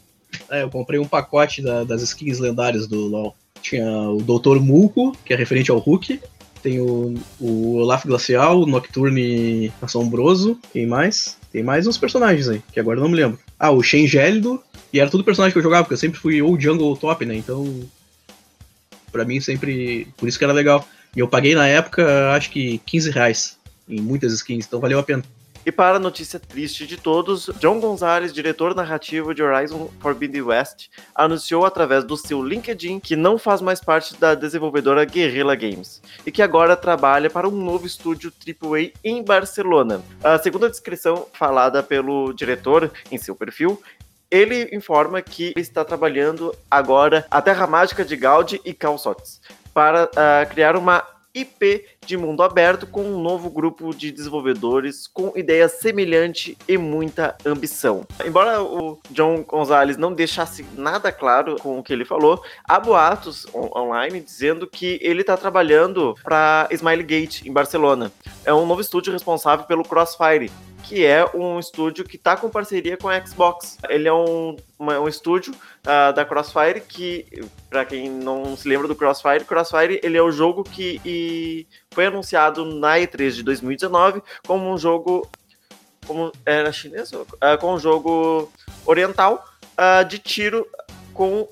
É, 0.50 0.64
eu 0.64 0.70
comprei 0.70 0.98
um 1.00 1.08
pacote 1.08 1.62
da- 1.62 1.84
das 1.84 2.02
skins 2.02 2.40
lendárias 2.40 2.88
do 2.88 3.00
LoL. 3.06 3.36
Tinha 3.66 3.90
o 4.12 4.22
Dr. 4.22 4.60
Mulco, 4.60 5.18
que 5.26 5.34
é 5.34 5.36
referente 5.36 5.72
ao 5.72 5.80
Hulk. 5.80 6.22
Tem 6.62 6.80
o, 6.80 7.16
o 7.40 7.78
Olaf 7.78 8.06
Glacial, 8.06 8.62
o 8.62 8.68
Nocturne 8.68 9.74
Assombroso. 9.82 10.60
Quem 10.72 10.86
mais? 10.86 11.36
Tem 11.52 11.64
mais 11.64 11.88
uns 11.88 11.98
personagens 11.98 12.48
aí, 12.48 12.62
que 12.72 12.80
agora 12.80 13.00
eu 13.00 13.02
não 13.02 13.10
me 13.10 13.16
lembro. 13.16 13.40
Ah, 13.60 13.72
o 13.72 13.82
Shen 13.82 14.06
Gélido. 14.06 14.62
E 14.94 15.00
era 15.00 15.10
tudo 15.10 15.24
personagem 15.24 15.52
que 15.52 15.58
eu 15.58 15.64
jogava, 15.64 15.84
porque 15.84 15.96
eu 15.96 15.98
sempre 15.98 16.20
fui 16.20 16.44
ou 16.44 16.60
jungle 16.60 16.86
ou 16.86 16.96
top, 16.96 17.26
né? 17.26 17.36
Então, 17.36 17.82
pra 19.12 19.26
mim 19.26 19.42
sempre... 19.42 20.08
Por 20.16 20.30
isso 20.30 20.38
que 20.38 20.44
era 20.44 20.54
legal. 20.54 20.88
E 21.16 21.20
eu 21.20 21.28
paguei 21.28 21.56
na 21.56 21.68
época, 21.68 22.34
acho 22.34 22.52
que 22.52 22.78
15 22.86 23.10
reais 23.10 23.58
em 23.90 24.00
muitas 24.00 24.32
skins, 24.32 24.68
então 24.68 24.80
valeu 24.80 25.00
a 25.00 25.04
pena. 25.04 25.24
E 25.66 25.72
para 25.72 25.98
a 25.98 26.00
notícia 26.00 26.40
triste 26.40 26.86
de 26.86 26.96
todos, 26.96 27.50
John 27.60 27.80
Gonzalez, 27.80 28.32
diretor 28.32 28.76
narrativo 28.76 29.34
de 29.34 29.42
Horizon 29.42 29.90
Forbidden 30.00 30.44
West, 30.44 30.90
anunciou 31.16 31.66
através 31.66 32.04
do 32.04 32.16
seu 32.16 32.44
LinkedIn 32.46 33.00
que 33.00 33.16
não 33.16 33.40
faz 33.40 33.62
mais 33.62 33.82
parte 33.82 34.16
da 34.16 34.36
desenvolvedora 34.36 35.04
Guerrilla 35.06 35.56
Games 35.56 36.04
e 36.24 36.32
que 36.32 36.44
agora 36.44 36.76
trabalha 36.76 37.32
para 37.32 37.50
um 37.50 37.52
novo 37.52 37.88
estúdio 37.88 38.32
AAA 38.48 38.92
em 39.04 39.24
Barcelona. 39.24 40.04
A 40.24 40.38
segunda 40.38 40.70
descrição 40.70 41.26
falada 41.34 41.82
pelo 41.82 42.32
diretor 42.32 42.92
em 43.12 43.18
seu 43.18 43.36
perfil, 43.36 43.82
ele 44.30 44.70
informa 44.72 45.20
que 45.20 45.52
está 45.58 45.84
trabalhando 45.84 46.54
agora 46.70 47.26
a 47.32 47.42
Terra 47.42 47.66
Mágica 47.66 48.06
de 48.06 48.16
Gaudi 48.16 48.62
e 48.64 48.72
Calçotes 48.72 49.42
para 49.74 50.12
ah, 50.16 50.46
criar 50.46 50.76
uma 50.76 51.04
IP 51.34 51.86
de 52.06 52.16
mundo 52.18 52.44
aberto 52.44 52.86
com 52.86 53.02
um 53.04 53.20
novo 53.22 53.50
grupo 53.50 53.94
de 53.94 54.12
desenvolvedores 54.12 55.08
com 55.08 55.32
ideia 55.36 55.68
semelhante 55.68 56.58
e 56.68 56.78
muita 56.78 57.36
ambição. 57.46 58.06
Embora 58.24 58.62
o 58.62 59.00
John 59.12 59.44
Gonzalez 59.44 59.98
não 59.98 60.14
deixasse 60.14 60.66
nada 60.78 61.12
claro 61.12 61.56
com 61.58 61.80
o 61.80 61.84
que 61.84 61.92
ele 61.94 62.06
falou, 62.06 62.42
há 62.64 62.80
boatos 62.80 63.46
on- 63.54 63.72
online 63.76 64.20
dizendo 64.20 64.68
que 64.68 65.00
ele 65.02 65.22
está 65.22 65.36
trabalhando 65.36 66.16
para 66.24 66.68
Smilegate 66.72 67.48
em 67.48 67.52
Barcelona. 67.54 68.12
É 68.44 68.54
um 68.54 68.66
novo 68.66 68.82
estúdio 68.82 69.12
responsável 69.12 69.66
pelo 69.66 69.84
Crossfire, 69.84 70.52
que 70.84 71.04
é 71.04 71.26
um 71.34 71.58
estúdio 71.58 72.04
que 72.04 72.16
está 72.16 72.38
com 72.38 72.48
parceria 72.48 72.96
com 72.96 73.10
a 73.10 73.26
Xbox. 73.26 73.78
Ele 73.90 74.08
é 74.08 74.14
um, 74.14 74.56
uma- 74.78 75.00
um 75.00 75.08
estúdio 75.08 75.52
ah, 75.84 76.12
da 76.12 76.24
Crossfire 76.24 76.80
que, 76.82 77.26
para 77.70 77.84
quem 77.86 78.08
não 78.10 78.56
se 78.56 78.68
lembra 78.68 78.88
do 78.88 78.96
Crossfire, 78.96 79.44
Crossfire 79.46 80.00
ele 80.04 80.16
é 80.18 80.22
o 80.22 80.32
jogo 80.32 80.64
que 80.64 81.66
foi 81.96 82.08
anunciado 82.08 82.66
na 82.66 82.98
E3 82.98 83.32
de 83.32 83.44
2019 83.44 84.22
como 84.46 84.70
um 84.70 84.78
jogo 84.78 85.28
como 86.06 86.32
era 86.46 86.72
chinês, 86.72 87.10
Ah, 87.42 87.58
com 87.58 87.74
um 87.74 87.80
jogo 87.80 88.52
oriental 88.86 89.44
ah, 89.76 90.04
de 90.04 90.20
tiro 90.20 90.68
com 91.14 91.48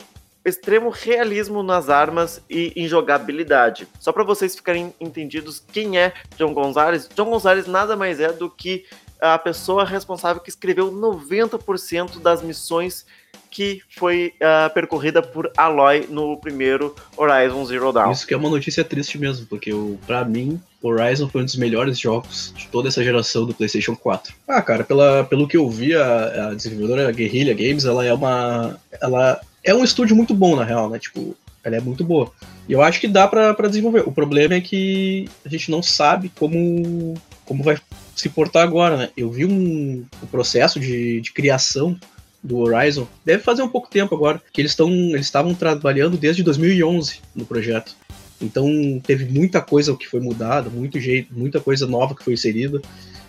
extremo 0.46 0.90
realismo 0.90 1.64
nas 1.64 1.90
armas 1.90 2.42
e 2.50 2.74
em 2.76 2.88
jogabilidade. 2.88 3.88
Só 4.00 4.12
para 4.12 4.26
vocês 4.26 4.54
ficarem 4.54 4.94
entendidos 5.00 5.64
quem 5.72 5.98
é 5.98 6.14
John 6.38 6.54
Gonzalez, 6.54 7.10
John 7.16 7.30
Gonzalez 7.30 7.66
nada 7.66 7.96
mais 7.96 8.20
é 8.20 8.32
do 8.32 8.50
que 8.50 8.86
a 9.24 9.38
pessoa 9.38 9.86
responsável 9.86 10.42
que 10.42 10.50
escreveu 10.50 10.92
90% 10.92 12.20
das 12.20 12.44
missões 12.44 13.06
que 13.50 13.82
foi 13.90 14.34
ah, 14.42 14.70
percorrida 14.74 15.22
por 15.22 15.50
Aloy 15.56 16.08
no 16.10 16.36
primeiro 16.38 16.94
Horizon 17.16 17.64
Zero 17.66 17.94
Dawn. 17.94 18.12
Isso 18.12 18.28
que 18.28 18.34
é 18.34 18.38
uma 18.38 18.50
notícia 18.50 18.84
triste 18.84 19.18
mesmo, 19.18 19.46
porque 19.46 19.72
o, 19.72 19.98
pra 20.06 20.26
mim, 20.26 20.60
Horizon 20.82 21.30
foi 21.30 21.42
um 21.42 21.46
dos 21.46 21.56
melhores 21.56 21.98
jogos 21.98 22.52
de 22.58 22.68
toda 22.68 22.90
essa 22.90 23.04
geração 23.04 23.46
do 23.46 23.54
PlayStation 23.54 23.96
4. 23.96 24.34
Ah, 24.48 24.62
cara, 24.62 24.84
pela, 24.84 25.24
pelo 25.24 25.48
que 25.48 25.56
eu 25.56 25.70
vi, 25.70 25.96
a, 25.96 26.50
a 26.50 26.54
desenvolvedora 26.54 27.12
Guerrilla 27.12 27.54
Games, 27.54 27.86
ela 27.86 28.04
é 28.04 28.14
uma. 28.14 28.78
Ela 29.00 29.40
é 29.64 29.74
um 29.74 29.84
estúdio 29.84 30.16
muito 30.16 30.34
bom, 30.34 30.56
na 30.56 30.64
real, 30.64 30.90
né? 30.90 31.00
Tipo, 31.00 31.38
ela 31.64 31.78
é 31.78 31.80
muito 31.80 32.04
boa. 32.04 32.32
E 32.68 32.74
eu 32.74 32.82
acho 32.82 33.00
que 33.00 33.08
dá 33.08 33.28
pra 33.28 33.54
desenvolver. 33.68 34.04
O 34.06 34.12
problema 34.12 34.56
é 34.56 34.62
que 34.62 35.30
a 35.46 35.50
gente 35.50 35.70
não 35.70 35.82
sabe 35.82 36.30
como, 36.38 37.14
como 37.46 37.64
vai 37.64 37.78
se 38.16 38.30
portar 38.30 38.64
agora, 38.64 38.98
né? 38.98 39.10
Eu 39.18 39.32
vi 39.32 39.46
um, 39.46 40.06
o 40.22 40.28
processo 40.28 40.80
de, 40.80 41.22
de 41.22 41.32
criação 41.32 41.98
do 42.44 42.58
Horizon, 42.58 43.08
deve 43.24 43.42
fazer 43.42 43.62
um 43.62 43.70
pouco 43.70 43.90
tempo 43.90 44.14
agora, 44.14 44.42
que 44.52 44.60
eles 44.60 44.72
estão 44.72 44.90
eles 44.90 45.26
estavam 45.26 45.54
trabalhando 45.54 46.18
desde 46.18 46.44
2011 46.44 47.22
no 47.34 47.46
projeto. 47.46 47.96
Então 48.42 48.68
teve 49.06 49.26
muita 49.26 49.62
coisa 49.62 49.96
que 49.96 50.08
foi 50.08 50.20
mudada, 50.20 50.70
muito 50.70 51.00
jeito, 51.00 51.34
muita 51.34 51.62
coisa 51.62 51.88
nova 51.88 52.14
que 52.14 52.24
foi 52.24 52.34
inserida 52.34 52.82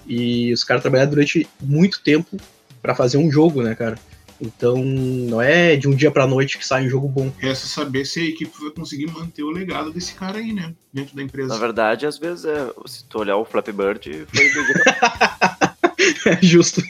e 0.07 0.53
os 0.53 0.65
caras 0.65 0.83
trabalharam 0.83 1.11
durante 1.11 1.47
muito 1.61 2.03
tempo 2.03 2.37
para 2.83 2.95
fazer 2.95 3.17
um 3.17 3.31
jogo, 3.31 3.63
né, 3.63 3.75
cara? 3.75 3.97
Então 4.41 4.77
não 4.85 5.41
é 5.41 5.77
de 5.77 5.89
um 5.89 5.95
dia 5.95 6.11
pra 6.11 6.27
noite 6.27 6.59
que 6.59 6.67
sai 6.67 6.87
um 6.87 6.91
jogo 6.91 7.09
bom. 7.09 7.33
Resta 7.39 7.67
saber 7.67 8.05
se 8.05 8.21
a 8.21 8.25
equipe 8.25 8.53
vai 8.61 8.71
conseguir 8.71 9.07
manter 9.07 9.43
o 9.43 9.51
legado 9.51 9.93
desse 9.93 10.15
cara 10.15 10.39
aí, 10.39 10.53
né? 10.53 10.75
Dentro 10.93 11.15
da 11.15 11.23
Na 11.23 11.27
empresa. 11.27 11.59
verdade, 11.59 12.07
às 12.07 12.19
vezes, 12.19 12.45
é, 12.45 12.71
se 12.87 13.05
tu 13.05 13.19
olhar 13.21 13.37
o 13.37 13.45
Flappy 13.45 13.73
Bird, 13.73 14.27
foi 14.33 14.51
É 16.27 16.39
justo. 16.43 16.83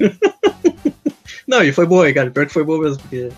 não, 1.47 1.63
e 1.63 1.73
foi 1.73 1.87
boa, 1.87 2.13
cara. 2.13 2.31
Pior 2.31 2.47
que 2.47 2.53
foi 2.53 2.65
boa 2.65 2.83
mesmo, 2.83 3.01
porque. 3.03 3.29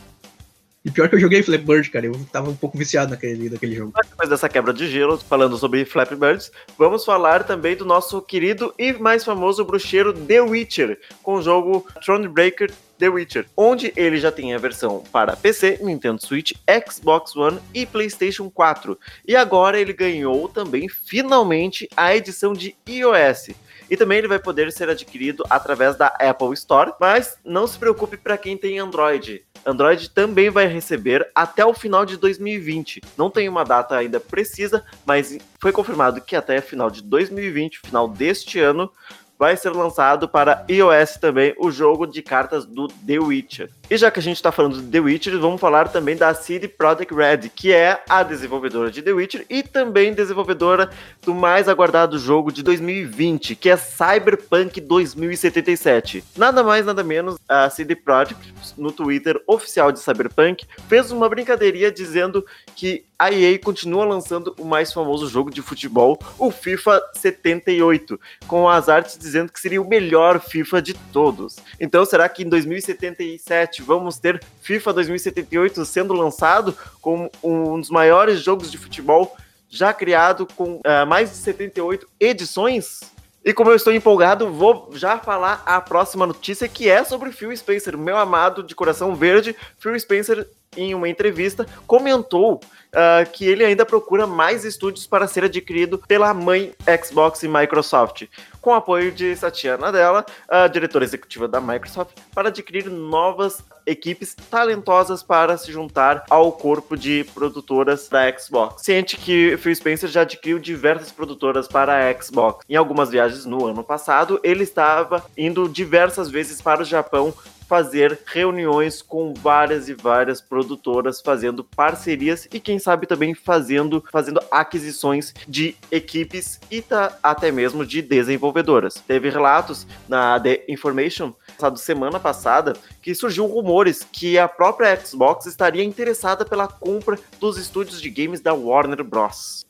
E 0.84 0.90
pior 0.90 1.08
que 1.08 1.16
eu 1.16 1.20
joguei 1.20 1.42
Flap 1.42 1.62
Bird, 1.62 1.90
cara. 1.90 2.06
Eu 2.06 2.12
tava 2.32 2.48
um 2.48 2.54
pouco 2.54 2.78
viciado 2.78 3.10
naquele, 3.10 3.50
naquele 3.50 3.74
jogo. 3.74 3.90
Mas 3.92 4.08
depois 4.08 4.28
dessa 4.28 4.48
quebra 4.48 4.72
de 4.72 4.88
gelo, 4.88 5.18
falando 5.18 5.58
sobre 5.58 5.84
Flappy 5.84 6.14
Birds, 6.14 6.52
vamos 6.78 7.04
falar 7.04 7.42
também 7.42 7.74
do 7.74 7.84
nosso 7.84 8.22
querido 8.22 8.72
e 8.78 8.92
mais 8.92 9.24
famoso 9.24 9.64
bruxeiro 9.64 10.12
The 10.12 10.40
Witcher, 10.42 11.00
com 11.24 11.34
o 11.34 11.42
jogo 11.42 11.84
Thronebreaker 12.04 12.70
The 12.98 13.08
Witcher, 13.08 13.46
onde 13.56 13.92
ele 13.96 14.18
já 14.18 14.32
tem 14.32 14.54
a 14.54 14.58
versão 14.58 15.02
para 15.12 15.36
PC, 15.36 15.78
Nintendo 15.82 16.24
Switch, 16.24 16.52
Xbox 16.88 17.36
One 17.36 17.58
e 17.74 17.86
PlayStation 17.86 18.50
4. 18.50 18.98
E 19.26 19.36
agora 19.36 19.78
ele 19.78 19.92
ganhou 19.92 20.48
também 20.48 20.88
finalmente 20.88 21.88
a 21.96 22.14
edição 22.14 22.52
de 22.52 22.74
iOS. 22.88 23.50
E 23.88 23.96
também 23.96 24.18
ele 24.18 24.28
vai 24.28 24.38
poder 24.38 24.72
ser 24.72 24.88
adquirido 24.88 25.44
através 25.48 25.96
da 25.96 26.06
Apple 26.06 26.52
Store, 26.54 26.92
mas 27.00 27.38
não 27.44 27.66
se 27.66 27.78
preocupe 27.78 28.16
para 28.16 28.36
quem 28.36 28.56
tem 28.56 28.78
Android. 28.78 29.44
Android 29.64 30.10
também 30.10 30.50
vai 30.50 30.66
receber 30.66 31.28
até 31.34 31.64
o 31.64 31.74
final 31.74 32.04
de 32.04 32.16
2020. 32.16 33.00
Não 33.16 33.30
tem 33.30 33.48
uma 33.48 33.64
data 33.64 33.96
ainda 33.96 34.20
precisa, 34.20 34.84
mas 35.04 35.38
foi 35.60 35.72
confirmado 35.72 36.20
que 36.20 36.36
até 36.36 36.60
final 36.60 36.90
de 36.90 37.02
2020, 37.02 37.80
final 37.80 38.08
deste 38.08 38.60
ano, 38.60 38.90
vai 39.38 39.56
ser 39.56 39.70
lançado 39.70 40.28
para 40.28 40.64
iOS 40.68 41.16
também 41.20 41.54
o 41.58 41.70
jogo 41.70 42.06
de 42.06 42.22
cartas 42.22 42.64
do 42.64 42.88
The 42.88 43.18
Witcher. 43.18 43.70
E 43.88 43.96
já 43.96 44.10
que 44.10 44.18
a 44.18 44.22
gente 44.22 44.36
está 44.36 44.50
falando 44.50 44.82
de 44.82 44.88
The 44.88 44.98
Witcher, 44.98 45.38
vamos 45.38 45.60
falar 45.60 45.88
também 45.88 46.16
da 46.16 46.34
CD 46.34 46.66
Projekt 46.66 47.14
Red, 47.14 47.48
que 47.54 47.72
é 47.72 48.02
a 48.08 48.24
desenvolvedora 48.24 48.90
de 48.90 49.00
The 49.00 49.12
Witcher 49.12 49.46
e 49.48 49.62
também 49.62 50.12
desenvolvedora 50.12 50.90
do 51.22 51.32
mais 51.32 51.68
aguardado 51.68 52.18
jogo 52.18 52.50
de 52.50 52.64
2020, 52.64 53.54
que 53.54 53.70
é 53.70 53.76
Cyberpunk 53.76 54.80
2077. 54.80 56.24
Nada 56.36 56.64
mais, 56.64 56.84
nada 56.84 57.04
menos, 57.04 57.38
a 57.48 57.70
CD 57.70 57.94
Projekt, 57.94 58.52
no 58.76 58.90
Twitter 58.90 59.40
oficial 59.46 59.92
de 59.92 60.00
Cyberpunk, 60.00 60.66
fez 60.88 61.12
uma 61.12 61.28
brincadeirinha 61.28 61.92
dizendo 61.92 62.44
que 62.74 63.04
a 63.18 63.32
EA 63.32 63.58
continua 63.58 64.04
lançando 64.04 64.54
o 64.58 64.64
mais 64.64 64.92
famoso 64.92 65.28
jogo 65.28 65.50
de 65.50 65.62
futebol, 65.62 66.18
o 66.38 66.50
FIFA 66.50 67.00
78, 67.14 68.20
com 68.46 68.68
as 68.68 68.88
artes 68.88 69.16
dizendo 69.16 69.50
que 69.50 69.60
seria 69.60 69.80
o 69.80 69.88
melhor 69.88 70.38
FIFA 70.38 70.82
de 70.82 70.94
todos. 71.12 71.56
Então, 71.80 72.04
será 72.04 72.28
que 72.28 72.42
em 72.42 72.48
2077 72.48 73.75
vamos 73.82 74.18
ter 74.18 74.42
FIFA 74.62 74.92
2078 74.94 75.84
sendo 75.84 76.14
lançado 76.14 76.76
como 77.00 77.30
um 77.42 77.80
dos 77.80 77.90
maiores 77.90 78.40
jogos 78.40 78.70
de 78.70 78.78
futebol 78.78 79.36
já 79.68 79.92
criado 79.92 80.46
com 80.56 80.76
uh, 80.76 81.06
mais 81.06 81.30
de 81.30 81.36
78 81.36 82.08
edições? 82.20 83.00
E 83.44 83.52
como 83.52 83.70
eu 83.70 83.76
estou 83.76 83.92
empolgado, 83.92 84.50
vou 84.50 84.90
já 84.94 85.18
falar 85.18 85.62
a 85.64 85.80
próxima 85.80 86.26
notícia 86.26 86.66
que 86.66 86.88
é 86.88 87.04
sobre 87.04 87.30
Phil 87.30 87.56
Spencer, 87.56 87.96
meu 87.96 88.16
amado 88.16 88.60
de 88.62 88.74
coração 88.74 89.14
verde. 89.14 89.54
Phil 89.78 89.98
Spencer, 90.00 90.48
em 90.76 90.94
uma 90.94 91.08
entrevista, 91.08 91.66
comentou 91.86 92.60
uh, 92.96 93.30
que 93.32 93.44
ele 93.46 93.64
ainda 93.64 93.84
procura 93.84 94.26
mais 94.26 94.64
estúdios 94.64 95.06
para 95.06 95.26
ser 95.26 95.44
adquirido 95.44 95.98
pela 96.06 96.32
mãe 96.32 96.72
Xbox 97.04 97.42
e 97.42 97.48
Microsoft, 97.48 98.24
com 98.60 98.74
apoio 98.74 99.12
de 99.12 99.36
Satya 99.36 99.76
Nadella, 99.76 100.24
a 100.48 100.66
diretora 100.66 101.04
executiva 101.04 101.46
da 101.46 101.60
Microsoft, 101.60 102.16
para 102.34 102.48
adquirir 102.48 102.90
novas 102.90 103.62
equipes 103.86 104.34
talentosas 104.50 105.22
para 105.22 105.56
se 105.56 105.70
juntar 105.70 106.24
ao 106.28 106.50
corpo 106.50 106.96
de 106.96 107.24
produtoras 107.32 108.08
da 108.08 108.36
Xbox. 108.36 108.82
Ciente 108.82 109.16
que 109.16 109.56
Phil 109.58 109.74
Spencer 109.74 110.08
já 110.08 110.22
adquiriu 110.22 110.58
diversas 110.58 111.12
produtoras 111.12 111.68
para 111.68 112.10
a 112.10 112.20
Xbox. 112.22 112.64
Em 112.68 112.74
algumas 112.74 113.10
viagens 113.10 113.44
no 113.44 113.66
ano 113.66 113.84
passado, 113.84 114.40
ele 114.42 114.64
estava 114.64 115.24
indo 115.38 115.68
diversas 115.68 116.28
vezes 116.28 116.60
para 116.60 116.82
o 116.82 116.84
Japão 116.84 117.32
fazer 117.68 118.18
reuniões 118.26 119.02
com 119.02 119.34
várias 119.34 119.88
e 119.88 119.94
várias 119.94 120.40
produtoras, 120.40 121.20
fazendo 121.20 121.64
parcerias 121.64 122.48
e 122.52 122.60
quem 122.60 122.78
sabe 122.78 123.06
também 123.06 123.34
fazendo, 123.34 124.02
fazendo 124.10 124.40
aquisições 124.50 125.34
de 125.46 125.76
equipes 125.90 126.60
e 126.70 126.80
tá, 126.80 127.18
até 127.22 127.50
mesmo 127.50 127.84
de 127.84 128.02
desenvolvedoras. 128.02 128.94
Teve 129.06 129.30
relatos 129.30 129.86
na 130.08 130.38
The 130.40 130.64
Information 130.68 131.32
passado 131.56 131.78
semana 131.78 132.20
passada 132.20 132.74
que 133.02 133.14
surgiu 133.14 133.46
rumores 133.46 134.06
que 134.10 134.38
a 134.38 134.48
própria 134.48 134.98
Xbox 134.98 135.46
estaria 135.46 135.84
interessada 135.84 136.44
pela 136.44 136.68
compra 136.68 137.18
dos 137.40 137.56
estúdios 137.56 138.00
de 138.00 138.10
games 138.10 138.40
da 138.40 138.52
Warner 138.52 139.02
Bros. 139.02 139.64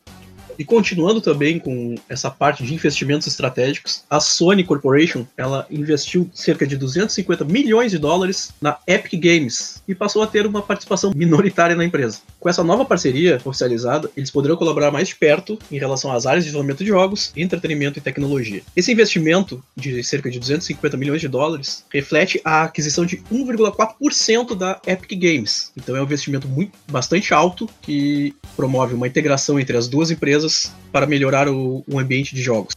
E 0.58 0.64
continuando 0.64 1.20
também 1.20 1.58
com 1.58 1.94
essa 2.08 2.30
parte 2.30 2.62
de 2.62 2.74
investimentos 2.74 3.26
estratégicos, 3.26 4.04
a 4.08 4.20
Sony 4.20 4.64
Corporation 4.64 5.26
ela 5.36 5.66
investiu 5.70 6.28
cerca 6.32 6.66
de 6.66 6.76
250 6.76 7.44
milhões 7.44 7.90
de 7.90 7.98
dólares 7.98 8.52
na 8.60 8.78
Epic 8.86 9.20
Games 9.20 9.82
e 9.86 9.94
passou 9.94 10.22
a 10.22 10.26
ter 10.26 10.46
uma 10.46 10.62
participação 10.62 11.12
minoritária 11.14 11.76
na 11.76 11.84
empresa. 11.84 12.20
Com 12.40 12.48
essa 12.48 12.64
nova 12.64 12.84
parceria 12.84 13.40
oficializada, 13.44 14.10
eles 14.16 14.30
poderão 14.30 14.56
colaborar 14.56 14.90
mais 14.90 15.08
de 15.08 15.16
perto 15.16 15.58
em 15.70 15.78
relação 15.78 16.12
às 16.12 16.26
áreas 16.26 16.44
de 16.44 16.48
desenvolvimento 16.48 16.84
de 16.84 16.88
jogos, 16.88 17.32
entretenimento 17.36 17.98
e 17.98 18.02
tecnologia. 18.02 18.62
Esse 18.74 18.92
investimento 18.92 19.62
de 19.76 20.02
cerca 20.02 20.30
de 20.30 20.38
250 20.38 20.96
milhões 20.96 21.20
de 21.20 21.28
dólares 21.28 21.84
reflete 21.92 22.40
a 22.44 22.62
aquisição 22.62 23.04
de 23.04 23.18
1,4% 23.32 24.54
da 24.56 24.80
Epic 24.86 25.18
Games. 25.18 25.72
Então 25.76 25.96
é 25.96 26.00
um 26.00 26.04
investimento 26.04 26.48
muito 26.48 26.72
bastante 26.90 27.34
alto 27.34 27.68
que 27.82 28.34
promove 28.56 28.94
uma 28.94 29.06
integração 29.06 29.58
entre 29.58 29.76
as 29.76 29.88
duas 29.88 30.10
empresas 30.10 30.45
para 30.92 31.06
melhorar 31.06 31.48
o, 31.48 31.84
o 31.86 31.98
ambiente 31.98 32.34
de 32.34 32.42
jogos 32.42 32.74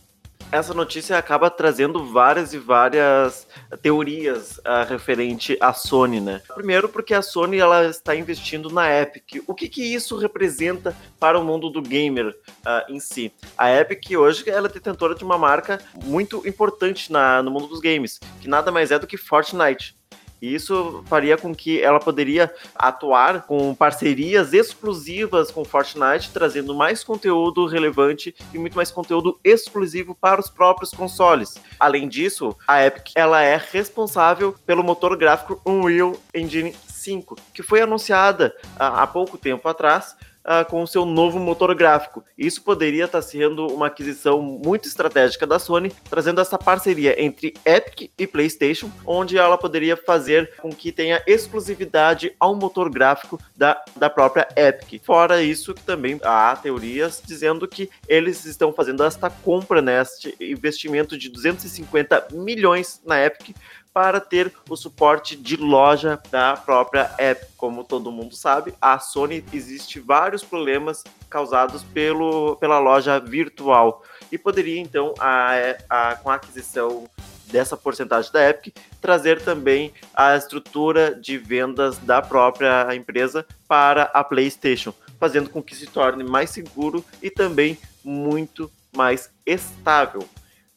essa 0.51 0.73
notícia 0.73 1.17
acaba 1.17 1.49
trazendo 1.49 2.03
várias 2.05 2.53
e 2.53 2.57
várias 2.57 3.47
teorias 3.81 4.57
uh, 4.59 4.87
referente 4.87 5.57
à 5.61 5.73
Sony, 5.73 6.19
né? 6.19 6.41
Primeiro 6.55 6.89
porque 6.89 7.13
a 7.13 7.21
Sony 7.21 7.57
ela 7.57 7.87
está 7.87 8.15
investindo 8.15 8.69
na 8.69 8.89
Epic. 8.89 9.43
O 9.45 9.53
que, 9.53 9.69
que 9.69 9.83
isso 9.83 10.17
representa 10.17 10.95
para 11.19 11.39
o 11.39 11.43
mundo 11.43 11.69
do 11.69 11.81
gamer 11.81 12.29
uh, 12.29 12.91
em 12.91 12.99
si? 12.99 13.31
A 13.57 13.71
Epic 13.71 14.11
hoje 14.17 14.49
ela 14.49 14.67
é 14.67 14.71
detentora 14.71 15.13
de 15.13 15.23
uma 15.23 15.37
marca 15.37 15.79
muito 16.03 16.47
importante 16.47 17.11
na, 17.11 17.43
no 17.43 17.51
mundo 17.51 17.67
dos 17.67 17.79
games, 17.79 18.19
que 18.41 18.47
nada 18.47 18.71
mais 18.71 18.91
é 18.91 18.97
do 18.97 19.07
que 19.07 19.17
Fortnite. 19.17 19.98
E 20.41 20.53
isso 20.53 21.03
faria 21.07 21.37
com 21.37 21.53
que 21.53 21.81
ela 21.81 21.99
poderia 21.99 22.53
atuar 22.75 23.43
com 23.43 23.73
parcerias 23.75 24.53
exclusivas 24.53 25.51
com 25.51 25.65
Fortnite, 25.65 26.31
trazendo 26.31 26.73
mais 26.73 27.03
conteúdo 27.03 27.65
relevante 27.65 28.35
e 28.53 28.57
muito 28.57 28.75
mais 28.75 28.91
conteúdo 28.91 29.39
exclusivo 29.43 30.15
para 30.15 30.39
os 30.39 30.49
próprios 30.49 30.91
consoles. 30.91 31.55
Além 31.79 32.07
disso, 32.07 32.55
a 32.67 32.85
Epic 32.85 33.11
ela 33.15 33.41
é 33.41 33.57
responsável 33.71 34.55
pelo 34.65 34.83
motor 34.83 35.15
gráfico 35.17 35.61
Unreal 35.65 36.15
Engine 36.33 36.75
5, 36.87 37.35
que 37.53 37.63
foi 37.63 37.81
anunciada 37.81 38.55
há 38.77 39.05
pouco 39.07 39.37
tempo 39.37 39.67
atrás 39.67 40.15
uh, 40.45 40.69
com 40.69 40.81
o 40.81 40.87
seu 40.87 41.05
novo 41.05 41.39
motor 41.39 41.73
gráfico. 41.75 42.23
Isso 42.37 42.61
poderia 42.61 43.05
estar 43.05 43.21
sendo 43.21 43.67
uma 43.67 43.87
aquisição 43.87 44.41
muito 44.41 44.87
estratégica 44.87 45.45
da 45.45 45.59
Sony, 45.59 45.91
trazendo 46.09 46.41
essa 46.41 46.57
parceria 46.57 47.21
entre 47.21 47.53
Epic 47.65 48.11
e 48.17 48.27
PlayStation, 48.27 48.91
onde 49.05 49.37
ela 49.37 49.57
poderia 49.57 49.95
fazer 49.95 50.53
com 50.57 50.69
que 50.69 50.91
tenha 50.91 51.21
exclusividade 51.27 52.33
ao 52.39 52.55
motor 52.55 52.89
gráfico 52.89 53.39
da, 53.55 53.81
da 53.95 54.09
própria 54.09 54.47
Epic. 54.55 55.03
Fora 55.03 55.41
isso, 55.41 55.73
também 55.73 56.19
há 56.23 56.55
teorias 56.55 57.21
dizendo 57.25 57.67
que 57.67 57.89
eles 58.07 58.45
estão 58.45 58.73
fazendo 58.73 59.03
esta 59.03 59.29
compra, 59.29 59.81
né, 59.81 60.01
este 60.01 60.35
investimento 60.39 61.17
de 61.17 61.29
250 61.29 62.27
milhões 62.31 63.01
na 63.05 63.23
Epic 63.23 63.55
para 63.99 64.21
ter 64.21 64.53
o 64.69 64.77
suporte 64.77 65.35
de 65.35 65.57
loja 65.57 66.21
da 66.31 66.55
própria 66.55 67.13
app. 67.17 67.45
Como 67.57 67.83
todo 67.83 68.13
mundo 68.13 68.33
sabe, 68.33 68.73
a 68.79 68.97
Sony 68.97 69.43
existe 69.51 69.99
vários 69.99 70.41
problemas 70.41 71.03
causados 71.29 71.83
pelo, 71.83 72.55
pela 72.55 72.79
loja 72.79 73.19
virtual 73.19 74.01
e 74.31 74.37
poderia 74.37 74.79
então 74.79 75.13
a, 75.19 75.51
a, 75.89 76.15
com 76.15 76.29
a 76.29 76.35
aquisição 76.35 77.09
dessa 77.47 77.75
porcentagem 77.75 78.31
da 78.31 78.49
Epic 78.49 78.73
trazer 79.01 79.41
também 79.41 79.91
a 80.13 80.33
estrutura 80.37 81.13
de 81.13 81.37
vendas 81.37 81.97
da 81.97 82.21
própria 82.21 82.95
empresa 82.95 83.45
para 83.67 84.03
a 84.13 84.23
PlayStation, 84.23 84.93
fazendo 85.19 85.49
com 85.49 85.61
que 85.61 85.75
se 85.75 85.87
torne 85.87 86.23
mais 86.23 86.51
seguro 86.51 87.03
e 87.21 87.29
também 87.29 87.77
muito 88.01 88.71
mais 88.95 89.29
estável. 89.45 90.23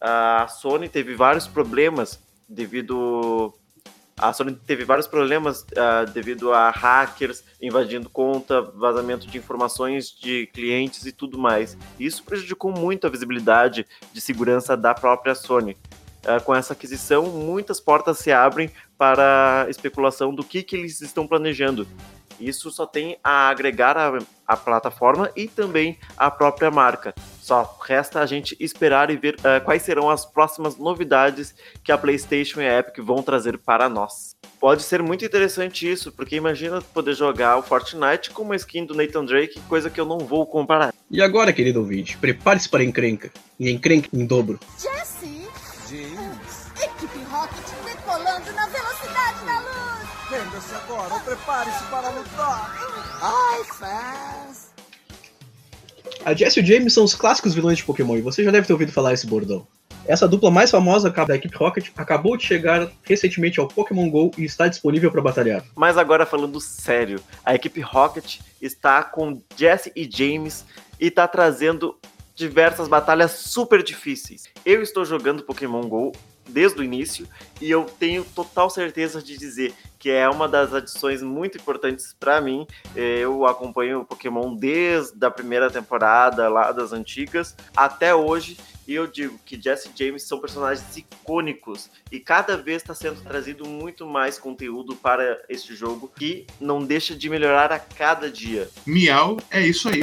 A 0.00 0.48
Sony 0.48 0.88
teve 0.88 1.14
vários 1.14 1.46
problemas 1.46 2.18
devido 2.52 3.54
a 4.18 4.32
Sony 4.32 4.54
teve 4.54 4.84
vários 4.84 5.06
problemas 5.06 5.62
uh, 5.62 6.08
devido 6.12 6.52
a 6.52 6.70
hackers 6.70 7.42
invadindo 7.60 8.08
conta, 8.08 8.60
vazamento 8.62 9.26
de 9.26 9.38
informações 9.38 10.10
de 10.10 10.46
clientes 10.48 11.06
e 11.06 11.12
tudo 11.12 11.38
mais. 11.38 11.76
Isso 11.98 12.22
prejudicou 12.22 12.70
muito 12.70 13.06
a 13.06 13.10
visibilidade 13.10 13.86
de 14.12 14.20
segurança 14.20 14.76
da 14.76 14.94
própria 14.94 15.34
Sony. 15.34 15.76
Uh, 16.24 16.40
com 16.44 16.54
essa 16.54 16.72
aquisição, 16.72 17.24
muitas 17.24 17.80
portas 17.80 18.18
se 18.18 18.30
abrem 18.30 18.70
para 18.96 19.66
especulação 19.68 20.32
do 20.32 20.44
que, 20.44 20.62
que 20.62 20.76
eles 20.76 21.00
estão 21.00 21.26
planejando. 21.26 21.88
Isso 22.40 22.70
só 22.70 22.86
tem 22.86 23.16
a 23.22 23.48
agregar 23.48 23.96
a, 23.96 24.18
a 24.46 24.56
plataforma 24.56 25.30
e 25.36 25.48
também 25.48 25.98
a 26.16 26.30
própria 26.30 26.70
marca. 26.70 27.14
Só 27.40 27.78
resta 27.84 28.20
a 28.20 28.26
gente 28.26 28.56
esperar 28.60 29.10
e 29.10 29.16
ver 29.16 29.34
uh, 29.36 29.64
quais 29.64 29.82
serão 29.82 30.08
as 30.08 30.24
próximas 30.24 30.76
novidades 30.76 31.54
que 31.82 31.90
a 31.90 31.98
PlayStation 31.98 32.60
e 32.60 32.68
a 32.68 32.78
Epic 32.78 32.98
vão 32.98 33.22
trazer 33.22 33.58
para 33.58 33.88
nós. 33.88 34.36
Pode 34.60 34.84
ser 34.84 35.02
muito 35.02 35.24
interessante 35.24 35.90
isso, 35.90 36.12
porque 36.12 36.36
imagina 36.36 36.80
poder 36.80 37.14
jogar 37.14 37.56
o 37.58 37.62
Fortnite 37.62 38.30
com 38.30 38.42
uma 38.42 38.54
skin 38.54 38.84
do 38.84 38.94
Nathan 38.94 39.24
Drake, 39.24 39.60
coisa 39.68 39.90
que 39.90 40.00
eu 40.00 40.06
não 40.06 40.18
vou 40.18 40.46
comparar. 40.46 40.94
E 41.10 41.20
agora, 41.20 41.52
querido 41.52 41.80
ouvinte, 41.80 42.16
prepare-se 42.16 42.68
para 42.68 42.80
a 42.80 42.84
encrenca. 42.84 43.32
E 43.58 43.70
encrenca 43.70 44.08
em 44.12 44.24
dobro. 44.24 44.60
Jesse! 44.78 45.41
Renda-se 50.32 50.74
agora 50.74 51.12
ou 51.12 51.20
prepare-se 51.20 51.84
para 51.90 52.08
lutar. 52.08 52.74
Ai, 53.20 53.64
fãs. 53.64 54.72
A 56.24 56.32
Jess 56.32 56.56
e 56.56 56.60
o 56.60 56.64
James 56.64 56.94
são 56.94 57.04
os 57.04 57.14
clássicos 57.14 57.52
vilões 57.52 57.76
de 57.76 57.84
Pokémon 57.84 58.16
e 58.16 58.22
você 58.22 58.42
já 58.42 58.50
deve 58.50 58.66
ter 58.66 58.72
ouvido 58.72 58.90
falar 58.90 59.12
esse 59.12 59.26
bordão. 59.26 59.66
Essa 60.06 60.26
dupla 60.26 60.50
mais 60.50 60.70
famosa 60.70 61.10
da 61.10 61.36
equipe 61.36 61.54
Rocket 61.54 61.90
acabou 61.94 62.38
de 62.38 62.46
chegar 62.46 62.90
recentemente 63.02 63.60
ao 63.60 63.68
Pokémon 63.68 64.08
GO 64.08 64.30
e 64.38 64.44
está 64.44 64.68
disponível 64.68 65.12
para 65.12 65.20
batalhar. 65.20 65.62
Mas 65.76 65.98
agora 65.98 66.24
falando 66.24 66.58
sério, 66.62 67.20
a 67.44 67.54
equipe 67.54 67.82
Rocket 67.82 68.38
está 68.58 69.02
com 69.02 69.38
Jesse 69.54 69.92
e 69.94 70.08
James 70.10 70.64
e 70.98 71.08
está 71.08 71.28
trazendo 71.28 71.94
diversas 72.34 72.88
batalhas 72.88 73.32
super 73.32 73.82
difíceis. 73.82 74.44
Eu 74.64 74.80
estou 74.80 75.04
jogando 75.04 75.42
Pokémon 75.42 75.82
GO 75.82 76.12
desde 76.52 76.80
o 76.80 76.84
início 76.84 77.26
e 77.60 77.70
eu 77.70 77.84
tenho 77.84 78.24
total 78.24 78.68
certeza 78.68 79.22
de 79.22 79.36
dizer 79.36 79.74
que 79.98 80.10
é 80.10 80.28
uma 80.28 80.48
das 80.48 80.74
adições 80.74 81.22
muito 81.22 81.58
importantes 81.58 82.14
para 82.18 82.40
mim. 82.40 82.66
Eu 82.96 83.46
acompanho 83.46 84.00
o 84.00 84.04
Pokémon 84.04 84.54
desde 84.54 85.24
a 85.24 85.30
primeira 85.30 85.70
temporada 85.70 86.48
lá 86.48 86.72
das 86.72 86.92
antigas 86.92 87.56
até 87.76 88.12
hoje 88.12 88.58
e 88.86 88.94
eu 88.94 89.06
digo 89.06 89.38
que 89.46 89.60
Jesse 89.60 89.90
James 89.94 90.24
são 90.24 90.40
personagens 90.40 90.96
icônicos 90.96 91.88
e 92.10 92.18
cada 92.18 92.56
vez 92.56 92.82
está 92.82 92.94
sendo 92.94 93.22
trazido 93.22 93.64
muito 93.64 94.04
mais 94.04 94.38
conteúdo 94.38 94.96
para 94.96 95.40
este 95.48 95.74
jogo 95.74 96.10
que 96.16 96.46
não 96.60 96.84
deixa 96.84 97.14
de 97.14 97.30
melhorar 97.30 97.70
a 97.72 97.78
cada 97.78 98.28
dia. 98.28 98.68
Miau, 98.84 99.38
é 99.50 99.64
isso 99.64 99.88
aí. 99.88 100.02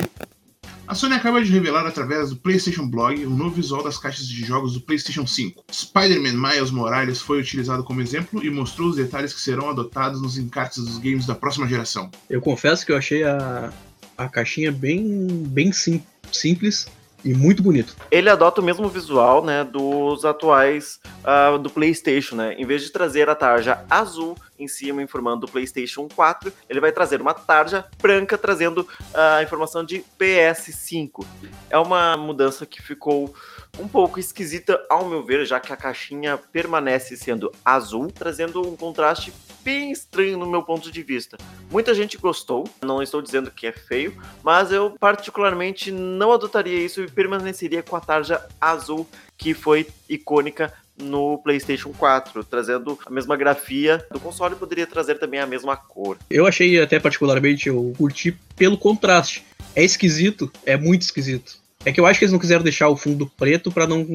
A 0.89 0.95
Sony 0.95 1.13
acaba 1.13 1.39
de 1.39 1.52
revelar 1.52 1.86
através 1.86 2.32
do 2.32 2.36
PlayStation 2.36 2.89
Blog 2.89 3.23
um 3.23 3.38
novo 3.38 3.52
visual 3.52 3.84
das 3.84 3.99
caixas 3.99 4.28
de 4.28 4.43
jogos 4.43 4.73
do 4.73 4.82
PlayStation 4.82 5.28
5. 5.28 5.63
Spider-Man 5.71 6.34
Miles 6.34 6.71
Morales 6.71 7.21
foi 7.21 7.39
utilizado 7.39 7.84
como 7.84 8.02
exemplo 8.02 8.43
e 8.43 8.49
mostrou 8.49 8.89
os 8.89 8.95
detalhes 8.95 9.32
que 9.32 9.39
serão 9.39 9.69
adotados 9.69 10.19
nos 10.19 10.36
encartes 10.39 10.84
dos 10.84 10.97
games 10.97 11.28
da 11.28 11.36
próxima 11.36 11.67
geração. 11.67 12.10
Eu 12.28 12.41
confesso 12.41 12.84
que 12.84 12.91
eu 12.91 12.97
achei 12.97 13.23
a, 13.23 13.71
a 14.17 14.28
caixinha 14.30 14.71
bem, 14.71 15.28
bem 15.45 15.71
sim, 15.71 16.02
simples 16.32 16.88
e 17.23 17.34
muito 17.34 17.62
bonito. 17.62 17.95
Ele 18.12 18.29
adota 18.29 18.62
o 18.62 18.63
mesmo 18.63 18.88
visual, 18.88 19.43
né, 19.43 19.63
dos 19.63 20.25
atuais 20.25 20.99
uh, 21.23 21.58
do 21.58 21.69
PlayStation, 21.69 22.36
né? 22.36 22.53
Em 22.53 22.65
vez 22.65 22.82
de 22.84 22.91
trazer 22.91 23.29
a 23.29 23.36
tarja 23.36 23.84
azul 23.89 24.36
em 24.58 24.67
cima 24.67 25.01
informando 25.01 25.45
o 25.45 25.49
PlayStation 25.49 26.08
4, 26.13 26.51
ele 26.69 26.79
vai 26.79 26.91
trazer 26.91 27.21
uma 27.21 27.34
tarja 27.34 27.86
branca 28.01 28.38
trazendo 28.38 28.79
uh, 28.82 29.38
a 29.38 29.43
informação 29.43 29.84
de 29.84 30.03
PS5. 30.19 31.25
É 31.69 31.77
uma 31.77 32.17
mudança 32.17 32.65
que 32.65 32.82
ficou 32.82 33.34
um 33.79 33.88
pouco 33.88 34.19
esquisita 34.19 34.79
ao 34.89 35.08
meu 35.08 35.23
ver, 35.23 35.45
já 35.45 35.60
que 35.60 35.71
a 35.71 35.77
caixinha 35.77 36.38
permanece 36.38 37.15
sendo 37.15 37.51
azul, 37.63 38.12
trazendo 38.12 38.62
um 38.67 38.75
contraste 38.75 39.32
bem 39.69 39.91
estranho 39.91 40.36
no 40.36 40.49
meu 40.49 40.63
ponto 40.63 40.91
de 40.91 41.03
vista. 41.03 41.38
Muita 41.69 41.93
gente 41.93 42.17
gostou, 42.17 42.67
não 42.82 43.03
estou 43.03 43.21
dizendo 43.21 43.51
que 43.51 43.67
é 43.67 43.71
feio, 43.71 44.17
mas 44.43 44.71
eu 44.71 44.95
particularmente 44.99 45.91
não 45.91 46.32
adotaria 46.32 46.84
isso 46.84 47.03
e 47.03 47.08
permaneceria 47.08 47.84
com 47.84 47.95
a 47.95 47.99
tarja 47.99 48.43
azul 48.60 49.08
que 49.38 49.53
foi 49.53 49.86
icônica 50.10 50.73
no 50.97 51.38
PlayStation 51.38 51.93
4, 51.93 52.43
trazendo 52.45 52.97
a 53.05 53.12
mesma 53.12 53.38
grafia 53.38 54.03
do 54.12 54.19
console 54.19 54.55
poderia 54.55 54.88
trazer 54.88 55.19
também 55.19 55.39
a 55.39 55.45
mesma 55.45 55.77
cor. 55.77 56.17
Eu 56.32 56.47
achei 56.47 56.82
até 56.82 56.99
particularmente 56.99 57.69
eu 57.69 57.93
curti 57.95 58.36
pelo 58.55 58.75
contraste. 58.75 59.45
É 59.75 59.84
esquisito, 59.84 60.51
é 60.65 60.75
muito 60.75 61.03
esquisito. 61.03 61.60
É 61.86 61.91
que 61.91 61.99
eu 61.99 62.08
acho 62.08 62.17
que 62.17 62.25
eles 62.25 62.34
não 62.34 62.39
quiseram 62.39 62.63
deixar 62.63 62.89
o 62.89 62.97
fundo 62.97 63.32
preto 63.38 63.71
para 63.71 63.88
não 63.88 64.05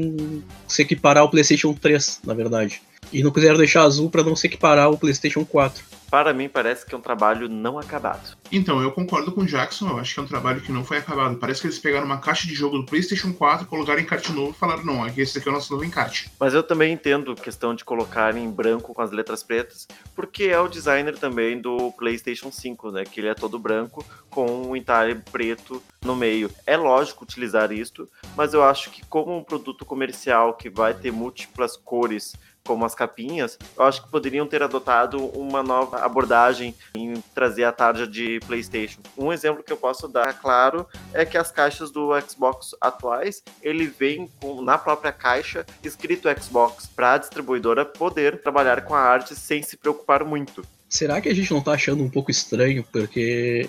se 0.66 0.82
equiparar 0.82 1.22
ao 1.22 1.30
PlayStation 1.30 1.72
3, 1.72 2.20
na 2.24 2.34
verdade. 2.34 2.82
E 3.12 3.22
não 3.22 3.30
quiseram 3.30 3.56
deixar 3.56 3.82
azul 3.82 4.10
para 4.10 4.22
não 4.22 4.36
se 4.36 4.46
equiparar 4.46 4.86
ao 4.86 4.98
PlayStation 4.98 5.44
4 5.44 5.94
para 6.14 6.32
mim 6.32 6.48
parece 6.48 6.86
que 6.86 6.94
é 6.94 6.98
um 6.98 7.00
trabalho 7.00 7.48
não 7.48 7.76
acabado. 7.76 8.36
Então, 8.52 8.80
eu 8.80 8.92
concordo 8.92 9.32
com 9.32 9.40
o 9.40 9.44
Jackson, 9.44 9.88
eu 9.88 9.98
acho 9.98 10.14
que 10.14 10.20
é 10.20 10.22
um 10.22 10.26
trabalho 10.26 10.60
que 10.60 10.70
não 10.70 10.84
foi 10.84 10.98
acabado. 10.98 11.36
Parece 11.38 11.60
que 11.60 11.66
eles 11.66 11.78
pegaram 11.80 12.06
uma 12.06 12.18
caixa 12.18 12.46
de 12.46 12.54
jogo 12.54 12.78
do 12.78 12.86
PlayStation 12.86 13.32
4, 13.32 13.66
colocaram 13.66 13.98
encarte 13.98 14.30
novo 14.30 14.52
e 14.52 14.54
falaram: 14.54 14.84
não, 14.84 15.02
aqui 15.02 15.22
esse 15.22 15.38
aqui 15.38 15.48
é 15.48 15.50
o 15.50 15.54
nosso 15.54 15.72
novo 15.72 15.84
encarte. 15.84 16.30
Mas 16.38 16.54
eu 16.54 16.62
também 16.62 16.92
entendo 16.92 17.32
a 17.32 17.34
questão 17.34 17.74
de 17.74 17.84
colocar 17.84 18.36
em 18.36 18.48
branco 18.48 18.94
com 18.94 19.02
as 19.02 19.10
letras 19.10 19.42
pretas, 19.42 19.88
porque 20.14 20.44
é 20.44 20.60
o 20.60 20.68
designer 20.68 21.18
também 21.18 21.60
do 21.60 21.90
PlayStation 21.98 22.52
5, 22.52 22.92
né? 22.92 23.02
Que 23.02 23.18
ele 23.18 23.26
é 23.26 23.34
todo 23.34 23.58
branco 23.58 24.06
com 24.30 24.68
um 24.68 24.76
entalhe 24.76 25.16
preto 25.32 25.82
no 26.00 26.14
meio. 26.14 26.48
É 26.64 26.76
lógico 26.76 27.24
utilizar 27.24 27.72
isto, 27.72 28.08
mas 28.36 28.54
eu 28.54 28.62
acho 28.62 28.88
que 28.90 29.04
como 29.06 29.36
um 29.36 29.42
produto 29.42 29.84
comercial 29.84 30.54
que 30.54 30.70
vai 30.70 30.94
ter 30.94 31.10
múltiplas 31.10 31.76
cores 31.76 32.34
como 32.64 32.84
as 32.84 32.94
capinhas, 32.94 33.58
eu 33.76 33.84
acho 33.84 34.02
que 34.02 34.10
poderiam 34.10 34.46
ter 34.46 34.62
adotado 34.62 35.26
uma 35.38 35.62
nova 35.62 35.98
abordagem 35.98 36.74
em 36.96 37.14
trazer 37.34 37.64
a 37.64 37.72
tarja 37.72 38.06
de 38.06 38.40
PlayStation. 38.46 39.00
Um 39.16 39.32
exemplo 39.32 39.62
que 39.62 39.72
eu 39.72 39.76
posso 39.76 40.08
dar, 40.08 40.32
claro, 40.40 40.86
é 41.12 41.24
que 41.24 41.36
as 41.36 41.50
caixas 41.50 41.90
do 41.90 42.10
Xbox 42.20 42.74
atuais, 42.80 43.42
ele 43.62 43.86
vem 43.86 44.28
com, 44.40 44.62
na 44.62 44.78
própria 44.78 45.12
caixa 45.12 45.66
escrito 45.82 46.28
Xbox 46.40 46.86
para 46.86 47.14
a 47.14 47.18
distribuidora 47.18 47.84
poder 47.84 48.40
trabalhar 48.40 48.82
com 48.82 48.94
a 48.94 49.00
arte 49.00 49.36
sem 49.36 49.62
se 49.62 49.76
preocupar 49.76 50.24
muito. 50.24 50.64
Será 50.88 51.20
que 51.20 51.28
a 51.28 51.34
gente 51.34 51.52
não 51.52 51.60
tá 51.60 51.72
achando 51.72 52.02
um 52.02 52.08
pouco 52.08 52.30
estranho 52.30 52.84
porque 52.90 53.68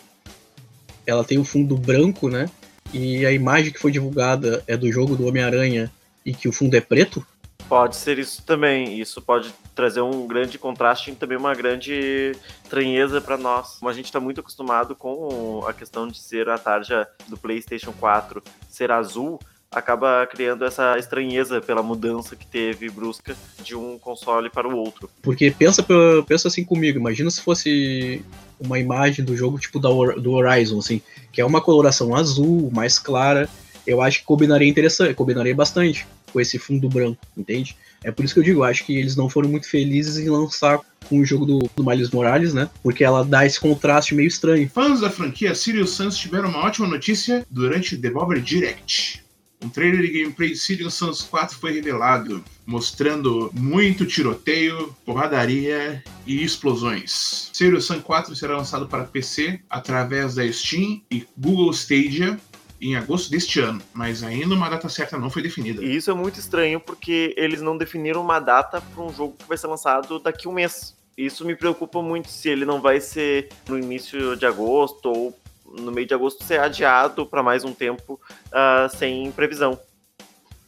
ela 1.05 1.23
tem 1.23 1.38
o 1.38 1.41
um 1.41 1.45
fundo 1.45 1.77
branco, 1.77 2.29
né? 2.29 2.49
E 2.93 3.25
a 3.25 3.31
imagem 3.31 3.71
que 3.71 3.79
foi 3.79 3.91
divulgada 3.91 4.63
é 4.67 4.77
do 4.77 4.91
jogo 4.91 5.15
do 5.15 5.27
Homem-Aranha 5.27 5.91
e 6.25 6.34
que 6.34 6.47
o 6.47 6.51
fundo 6.51 6.75
é 6.75 6.81
preto? 6.81 7.25
Pode 7.67 7.95
ser 7.95 8.19
isso 8.19 8.43
também. 8.43 8.99
Isso 8.99 9.21
pode 9.21 9.54
trazer 9.73 10.01
um 10.01 10.28
grande 10.28 10.58
contraste 10.58 11.12
e 11.12 11.15
também 11.15 11.38
uma 11.38 11.54
grande 11.54 12.34
estranheza 12.63 13.19
para 13.19 13.38
nós. 13.38 13.78
Como 13.80 13.89
a 13.89 13.93
gente 13.93 14.06
está 14.06 14.19
muito 14.19 14.39
acostumado 14.39 14.95
com 14.95 15.65
a 15.67 15.73
questão 15.73 16.08
de 16.08 16.19
ser 16.19 16.47
a 16.47 16.58
tarja 16.58 17.08
do 17.28 17.38
PlayStation 17.38 17.91
4 17.91 18.43
ser 18.69 18.91
azul, 18.91 19.39
acaba 19.71 20.25
criando 20.28 20.63
essa 20.63 20.97
estranheza 20.97 21.60
pela 21.60 21.84
mudança 21.84 22.36
que 22.36 22.45
teve 22.45 22.89
brusca 22.89 23.36
de 23.62 23.75
um 23.75 23.97
console 23.97 24.49
para 24.49 24.67
o 24.67 24.78
outro. 24.78 25.10
Porque 25.21 25.51
pensa, 25.51 25.84
pensa 26.25 26.47
assim 26.47 26.63
comigo, 26.63 26.99
imagina 26.99 27.30
se 27.30 27.41
fosse 27.41 28.23
uma 28.60 28.80
imagem 28.80 29.25
do 29.25 29.36
jogo 29.36 29.60
tipo 29.60 29.80
do 29.80 30.32
Horizon, 30.32 30.80
assim, 30.80 31.01
que 31.32 31.41
é 31.41 31.45
uma 31.45 31.60
coloração 31.60 32.15
azul, 32.15 32.71
mais 32.73 32.97
clara, 32.97 33.49
eu 33.86 34.01
acho 34.01 34.19
que 34.19 34.25
combinaria 34.25 34.69
interessante, 34.69 35.13
combinaria 35.13 35.54
bastante 35.54 36.08
com 36.36 36.41
esse 36.41 36.60
fundo 36.60 36.89
branco, 36.89 37.26
entende? 37.38 37.78
É 38.04 38.12
por 38.12 38.26
isso 38.26 38.34
que 38.34 38.41
eu 38.41 38.43
digo, 38.43 38.62
acho 38.62 38.86
que 38.86 38.98
eles 38.98 39.15
não 39.15 39.30
foram 39.30 39.48
muito 39.48 39.69
felizes 39.69 40.17
em 40.17 40.30
lançar 40.30 40.82
com 41.08 41.19
o 41.19 41.26
jogo 41.26 41.45
do, 41.45 41.69
do 41.74 41.86
Miles 41.86 42.10
Morales, 42.10 42.54
né? 42.54 42.69
Porque 42.84 43.06
ela 43.06 43.24
dá 43.24 43.45
esse 43.45 43.58
contraste 43.58 44.13
meio 44.13 44.28
estranho. 44.28 44.69
Fãs 44.69 45.00
da 45.00 45.10
franquia 45.10 45.56
Sirius 45.56 45.91
Suns 45.91 46.17
tiveram 46.17 46.50
uma 46.50 46.65
ótima 46.65 46.88
notícia 46.88 47.45
durante 47.50 47.95
o 47.95 47.98
Devolver 47.98 48.41
Direct. 48.41 49.24
Um 49.63 49.69
trailer 49.69 50.02
de 50.02 50.10
gameplay 50.10 50.50
de 50.50 50.58
Sirius 50.58 50.95
Suns 50.95 51.21
4 51.21 51.58
foi 51.58 51.71
revelado, 51.71 52.43
mostrando 52.65 53.50
muito 53.54 54.06
tiroteio, 54.06 54.93
porradaria 55.06 56.04
e 56.28 56.43
explosões. 56.43 57.50
Sirius 57.54 57.86
Sun 57.86 58.02
4 58.02 58.36
será 58.36 58.58
lançado 58.58 58.88
para 58.88 59.06
PC 59.06 59.62
através 59.69 60.36
da 60.36 60.52
Steam 60.52 61.02
e 61.10 61.26
Google 61.38 61.71
Stadia 61.71 62.38
em 62.81 62.95
agosto 62.95 63.31
deste 63.31 63.59
ano, 63.59 63.81
mas 63.93 64.23
ainda 64.23 64.53
uma 64.53 64.69
data 64.69 64.89
certa 64.89 65.17
não 65.17 65.29
foi 65.29 65.41
definida. 65.41 65.83
E 65.83 65.95
isso 65.95 66.11
é 66.11 66.13
muito 66.13 66.39
estranho 66.39 66.79
porque 66.79 67.33
eles 67.38 67.61
não 67.61 67.77
definiram 67.77 68.21
uma 68.21 68.39
data 68.39 68.81
para 68.81 69.03
um 69.03 69.13
jogo 69.13 69.35
que 69.38 69.47
vai 69.47 69.57
ser 69.57 69.67
lançado 69.67 70.19
daqui 70.19 70.47
a 70.47 70.49
um 70.49 70.53
mês. 70.53 70.95
Isso 71.17 71.45
me 71.45 71.55
preocupa 71.55 72.01
muito 72.01 72.29
se 72.29 72.49
ele 72.49 72.65
não 72.65 72.81
vai 72.81 72.99
ser 72.99 73.49
no 73.67 73.77
início 73.77 74.35
de 74.35 74.45
agosto 74.45 75.05
ou 75.05 75.39
no 75.65 75.91
meio 75.91 76.07
de 76.07 76.13
agosto 76.13 76.43
ser 76.43 76.59
adiado 76.59 77.25
para 77.25 77.41
mais 77.41 77.63
um 77.63 77.73
tempo 77.73 78.19
uh, 78.47 78.97
sem 78.97 79.31
previsão. 79.31 79.79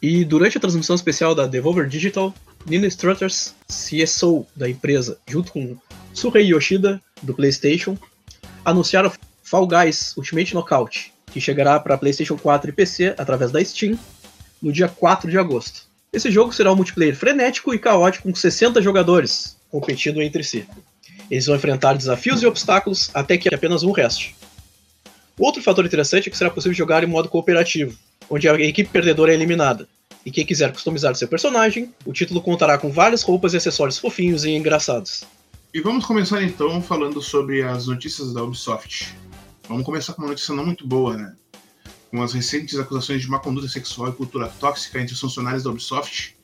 E 0.01 0.23
durante 0.23 0.57
a 0.57 0.61
transmissão 0.61 0.95
especial 0.95 1.35
da 1.35 1.47
Devolver 1.47 1.87
Digital, 1.87 2.33
Nina 2.65 2.87
Strutters, 2.87 3.53
CSO 3.67 4.45
da 4.55 4.69
empresa, 4.69 5.19
junto 5.27 5.51
com 5.51 5.77
Suhei 6.13 6.45
Yoshida, 6.53 7.01
do 7.21 7.33
PlayStation, 7.33 7.97
anunciaram 8.63 9.11
Fall 9.43 9.67
Guys 9.67 10.15
Ultimate 10.17 10.53
Knockout, 10.53 11.13
que 11.37 11.41
chegará 11.41 11.79
para 11.79 11.97
PlayStation 11.99 12.35
4 12.35 12.71
e 12.71 12.73
PC 12.73 13.13
através 13.15 13.51
da 13.51 13.63
Steam 13.63 13.97
no 14.59 14.71
dia 14.71 14.87
4 14.87 15.29
de 15.29 15.37
agosto. 15.37 15.83
Esse 16.11 16.31
jogo 16.31 16.51
será 16.51 16.73
um 16.73 16.75
multiplayer 16.75 17.15
frenético 17.15 17.75
e 17.75 17.79
caótico 17.79 18.27
com 18.27 18.33
60 18.33 18.81
jogadores 18.81 19.55
competindo 19.69 20.19
entre 20.19 20.43
si. 20.43 20.67
Eles 21.29 21.45
vão 21.45 21.55
enfrentar 21.55 21.93
desafios 21.93 22.41
e 22.41 22.47
obstáculos 22.47 23.11
até 23.13 23.37
que 23.37 23.53
apenas 23.53 23.83
um 23.83 23.91
reste. 23.91 24.35
Outro 25.37 25.61
fator 25.61 25.85
interessante 25.85 26.27
é 26.27 26.31
que 26.31 26.37
será 26.37 26.49
possível 26.49 26.75
jogar 26.75 27.03
em 27.03 27.07
modo 27.07 27.29
cooperativo, 27.29 27.95
onde 28.27 28.49
a 28.49 28.55
equipe 28.55 28.89
perdedora 28.89 29.31
é 29.31 29.35
eliminada. 29.35 29.87
E 30.25 30.31
quem 30.31 30.43
quiser 30.43 30.73
customizar 30.73 31.13
seu 31.15 31.27
personagem, 31.27 31.93
o 32.03 32.13
título 32.13 32.41
contará 32.41 32.79
com 32.79 32.89
várias 32.89 33.21
roupas 33.21 33.53
e 33.53 33.57
acessórios 33.57 33.99
fofinhos 33.99 34.43
e 34.43 34.55
engraçados. 34.55 35.23
E 35.71 35.81
vamos 35.81 36.03
começar 36.03 36.41
então 36.41 36.81
falando 36.81 37.21
sobre 37.21 37.61
as 37.61 37.85
notícias 37.85 38.33
da 38.33 38.41
Ubisoft. 38.41 39.13
Vamos 39.67 39.85
começar 39.85 40.13
com 40.13 40.21
uma 40.21 40.29
notícia 40.29 40.55
não 40.55 40.65
muito 40.65 40.87
boa, 40.87 41.17
né? 41.17 41.35
Com 42.09 42.23
as 42.23 42.31
recentes 42.31 42.79
acusações 42.79 43.21
de 43.21 43.29
má 43.29 43.37
conduta 43.37 43.67
sexual 43.67 44.09
e 44.09 44.13
cultura 44.13 44.47
tóxica 44.47 44.99
entre 44.99 45.13
os 45.13 45.19
funcionários 45.19 45.63
da 45.63 45.69
Ubisoft, 45.69 46.37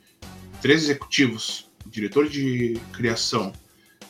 três 0.61 0.83
executivos, 0.83 1.71
o 1.85 1.89
diretor 1.89 2.27
de 2.27 2.77
criação 2.91 3.53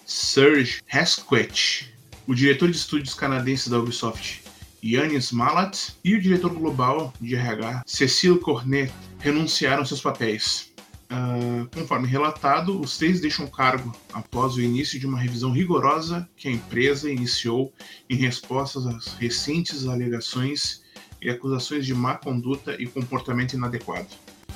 Serge 0.04 0.82
Hesquet, 0.92 1.94
o 2.26 2.34
diretor 2.34 2.72
de 2.72 2.78
estúdios 2.78 3.14
canadenses 3.14 3.68
da 3.68 3.78
Ubisoft 3.78 4.44
Yanis 4.84 5.32
Malat 5.32 5.92
e 6.04 6.16
o 6.16 6.22
diretor 6.22 6.52
global 6.52 7.14
de 7.22 7.36
RH 7.36 7.84
Cecile 7.86 8.40
Cornet 8.40 8.92
renunciaram 9.20 9.86
seus 9.86 10.02
papéis. 10.02 10.73
Uh, 11.14 11.68
conforme 11.72 12.08
relatado, 12.08 12.82
os 12.82 12.98
três 12.98 13.22
deixam 13.22 13.46
o 13.46 13.52
cargo 13.52 13.96
após 14.12 14.56
o 14.56 14.62
início 14.62 15.00
de 15.00 15.06
uma 15.06 15.20
revisão 15.20 15.52
rigorosa 15.52 16.28
que 16.36 16.48
a 16.48 16.52
empresa 16.52 17.12
iniciou 17.12 17.72
em 18.10 18.16
resposta 18.16 18.80
às 18.80 19.14
recentes 19.14 19.86
alegações 19.86 20.82
e 21.22 21.30
acusações 21.30 21.86
de 21.86 21.94
má 21.94 22.16
conduta 22.16 22.76
e 22.82 22.88
comportamento 22.88 23.54
inadequado. 23.54 24.08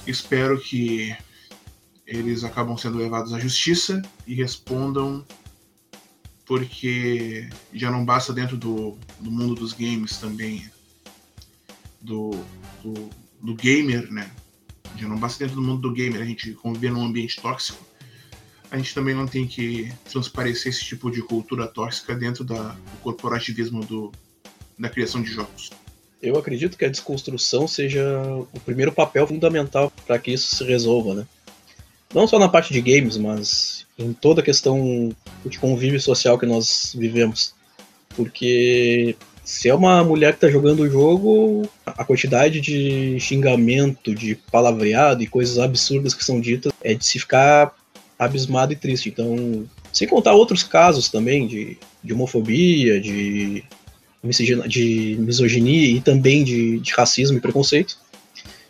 Espero 0.08 0.60
que 0.60 1.16
eles 2.08 2.44
acabam 2.44 2.76
sendo 2.76 2.98
levados 2.98 3.34
à 3.34 3.40
justiça 3.40 4.02
e 4.26 4.34
respondam 4.34 5.24
porque 6.44 7.48
já 7.72 7.92
não 7.92 8.04
basta 8.04 8.34
dentro 8.34 8.58
do, 8.58 8.98
do 9.20 9.30
mundo 9.30 9.54
dos 9.54 9.74
games 9.74 10.18
também 10.18 10.68
do, 12.02 12.32
do, 12.82 13.10
do 13.44 13.54
gamer, 13.54 14.12
né? 14.12 14.32
Já 14.96 15.08
não 15.08 15.18
basta 15.18 15.40
dentro 15.40 15.56
do 15.60 15.62
mundo 15.62 15.82
do 15.82 15.94
gamer 15.94 16.22
a 16.22 16.26
gente 16.26 16.52
conviver 16.54 16.92
num 16.92 17.06
ambiente 17.06 17.42
tóxico. 17.42 17.86
A 18.70 18.78
gente 18.78 18.94
também 18.94 19.16
não 19.16 19.26
tem 19.26 19.48
que 19.48 19.92
transparecer 20.10 20.72
esse 20.72 20.84
tipo 20.84 21.10
de 21.10 21.22
cultura 21.22 21.68
tóxica 21.68 22.16
dentro 22.16 22.44
da, 22.44 22.70
do 22.70 22.98
corporativismo 23.02 23.84
do, 23.86 24.12
da 24.78 24.90
criação 24.90 25.22
de 25.22 25.32
jogos. 25.32 25.72
Eu 26.22 26.38
acredito 26.38 26.78
que 26.78 26.86
a 26.86 26.90
desconstrução 26.90 27.68
seja 27.68 28.04
o 28.54 28.60
primeiro 28.60 28.92
papel 28.92 29.28
fundamental 29.28 29.92
para 30.06 30.18
que 30.18 30.32
isso 30.32 30.56
se 30.56 30.64
resolva, 30.64 31.14
né? 31.14 31.28
Não 32.14 32.28
só 32.28 32.40
na 32.40 32.50
parte 32.50 32.74
de 32.74 32.82
games, 32.82 33.18
mas 33.18 33.86
em 33.98 34.14
toda 34.14 34.42
a 34.42 34.44
questão 34.44 35.16
de 35.46 35.60
convívio 35.60 36.00
social 36.00 36.38
que 36.38 36.46
nós 36.46 36.94
vivemos. 36.98 37.54
Porque 38.10 39.16
se 39.48 39.70
é 39.70 39.74
uma 39.74 40.04
mulher 40.04 40.34
que 40.34 40.46
está 40.46 40.50
jogando 40.50 40.82
o 40.82 40.90
jogo, 40.90 41.70
a 41.86 42.04
quantidade 42.04 42.60
de 42.60 43.18
xingamento, 43.18 44.14
de 44.14 44.36
palavreado 44.36 45.24
e 45.24 45.28
coisas 45.28 45.58
absurdas 45.58 46.14
que 46.14 46.26
são 46.26 46.42
ditas 46.42 46.74
é 46.84 46.94
de 46.94 47.06
se 47.06 47.18
ficar 47.18 47.74
abismado 48.20 48.74
e 48.74 48.76
triste. 48.76 49.08
Então, 49.08 49.66
sem 49.94 50.06
contar 50.06 50.34
outros 50.34 50.64
casos 50.64 51.08
também 51.08 51.48
de, 51.48 51.78
de 52.04 52.12
homofobia, 52.12 53.00
de, 53.00 53.64
de 54.68 55.16
misoginia 55.18 55.96
e 55.96 56.02
também 56.02 56.44
de, 56.44 56.80
de 56.80 56.92
racismo 56.92 57.38
e 57.38 57.42
preconceito, 57.42 57.98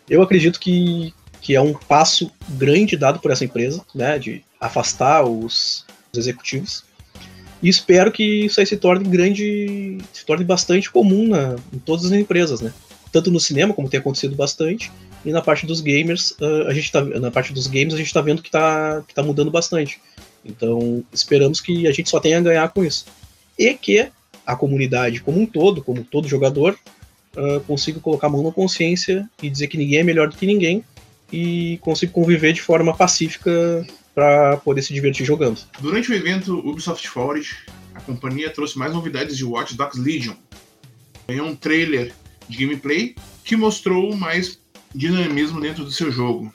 eu 0.08 0.22
acredito 0.22 0.60
que, 0.60 1.12
que 1.40 1.56
é 1.56 1.60
um 1.60 1.74
passo 1.74 2.30
grande 2.50 2.96
dado 2.96 3.18
por 3.18 3.32
essa 3.32 3.44
empresa, 3.44 3.84
né, 3.92 4.16
de 4.16 4.44
afastar 4.60 5.24
os, 5.24 5.84
os 6.12 6.18
executivos 6.20 6.84
e 7.62 7.68
espero 7.68 8.12
que 8.12 8.46
isso 8.46 8.60
aí 8.60 8.66
se 8.66 8.76
torne 8.76 9.08
grande, 9.08 9.98
se 10.12 10.24
torne 10.24 10.44
bastante 10.44 10.90
comum 10.90 11.28
na, 11.28 11.56
em 11.72 11.78
todas 11.78 12.06
as 12.06 12.12
empresas, 12.12 12.60
né? 12.60 12.72
Tanto 13.12 13.30
no 13.30 13.40
cinema, 13.40 13.74
como 13.74 13.88
tem 13.88 13.98
acontecido 13.98 14.36
bastante, 14.36 14.92
e 15.24 15.32
na 15.32 15.42
parte 15.42 15.66
dos 15.66 15.80
gamers, 15.80 16.32
uh, 16.32 16.68
a 16.68 16.74
gente 16.74 16.92
tá, 16.92 17.02
na 17.02 17.30
parte 17.30 17.52
dos 17.52 17.66
games, 17.66 17.94
a 17.94 17.96
gente 17.96 18.06
está 18.06 18.20
vendo 18.20 18.42
que 18.42 18.48
está 18.48 19.02
que 19.06 19.14
tá 19.14 19.22
mudando 19.22 19.50
bastante. 19.50 20.00
Então, 20.44 21.02
esperamos 21.12 21.60
que 21.60 21.86
a 21.86 21.92
gente 21.92 22.08
só 22.08 22.20
tenha 22.20 22.38
a 22.38 22.42
ganhar 22.42 22.68
com 22.68 22.84
isso. 22.84 23.06
E 23.58 23.74
que 23.74 24.08
a 24.46 24.56
comunidade 24.56 25.20
como 25.20 25.40
um 25.40 25.46
todo, 25.46 25.82
como 25.82 26.04
todo 26.04 26.28
jogador, 26.28 26.78
uh, 27.36 27.60
consiga 27.60 27.98
colocar 27.98 28.28
a 28.28 28.30
mão 28.30 28.42
na 28.42 28.52
consciência 28.52 29.28
e 29.42 29.50
dizer 29.50 29.66
que 29.66 29.76
ninguém 29.76 29.98
é 29.98 30.04
melhor 30.04 30.28
do 30.28 30.36
que 30.36 30.46
ninguém 30.46 30.84
e 31.32 31.78
consiga 31.82 32.12
conviver 32.12 32.52
de 32.52 32.62
forma 32.62 32.96
pacífica 32.96 33.86
para 34.18 34.56
poder 34.56 34.82
se 34.82 34.92
divertir 34.92 35.24
jogando. 35.24 35.60
Durante 35.78 36.10
o 36.10 36.14
evento 36.14 36.58
Ubisoft 36.68 37.08
Forward, 37.08 37.56
a 37.94 38.00
companhia 38.00 38.50
trouxe 38.50 38.76
mais 38.76 38.92
novidades 38.92 39.36
de 39.36 39.44
Watch 39.44 39.76
Dogs 39.76 39.96
Legion. 39.96 40.34
Ganhou 41.28 41.46
um 41.46 41.54
trailer 41.54 42.12
de 42.48 42.58
gameplay 42.58 43.14
que 43.44 43.54
mostrou 43.54 44.16
mais 44.16 44.58
dinamismo 44.92 45.60
dentro 45.60 45.84
do 45.84 45.92
seu 45.92 46.10
jogo. 46.10 46.52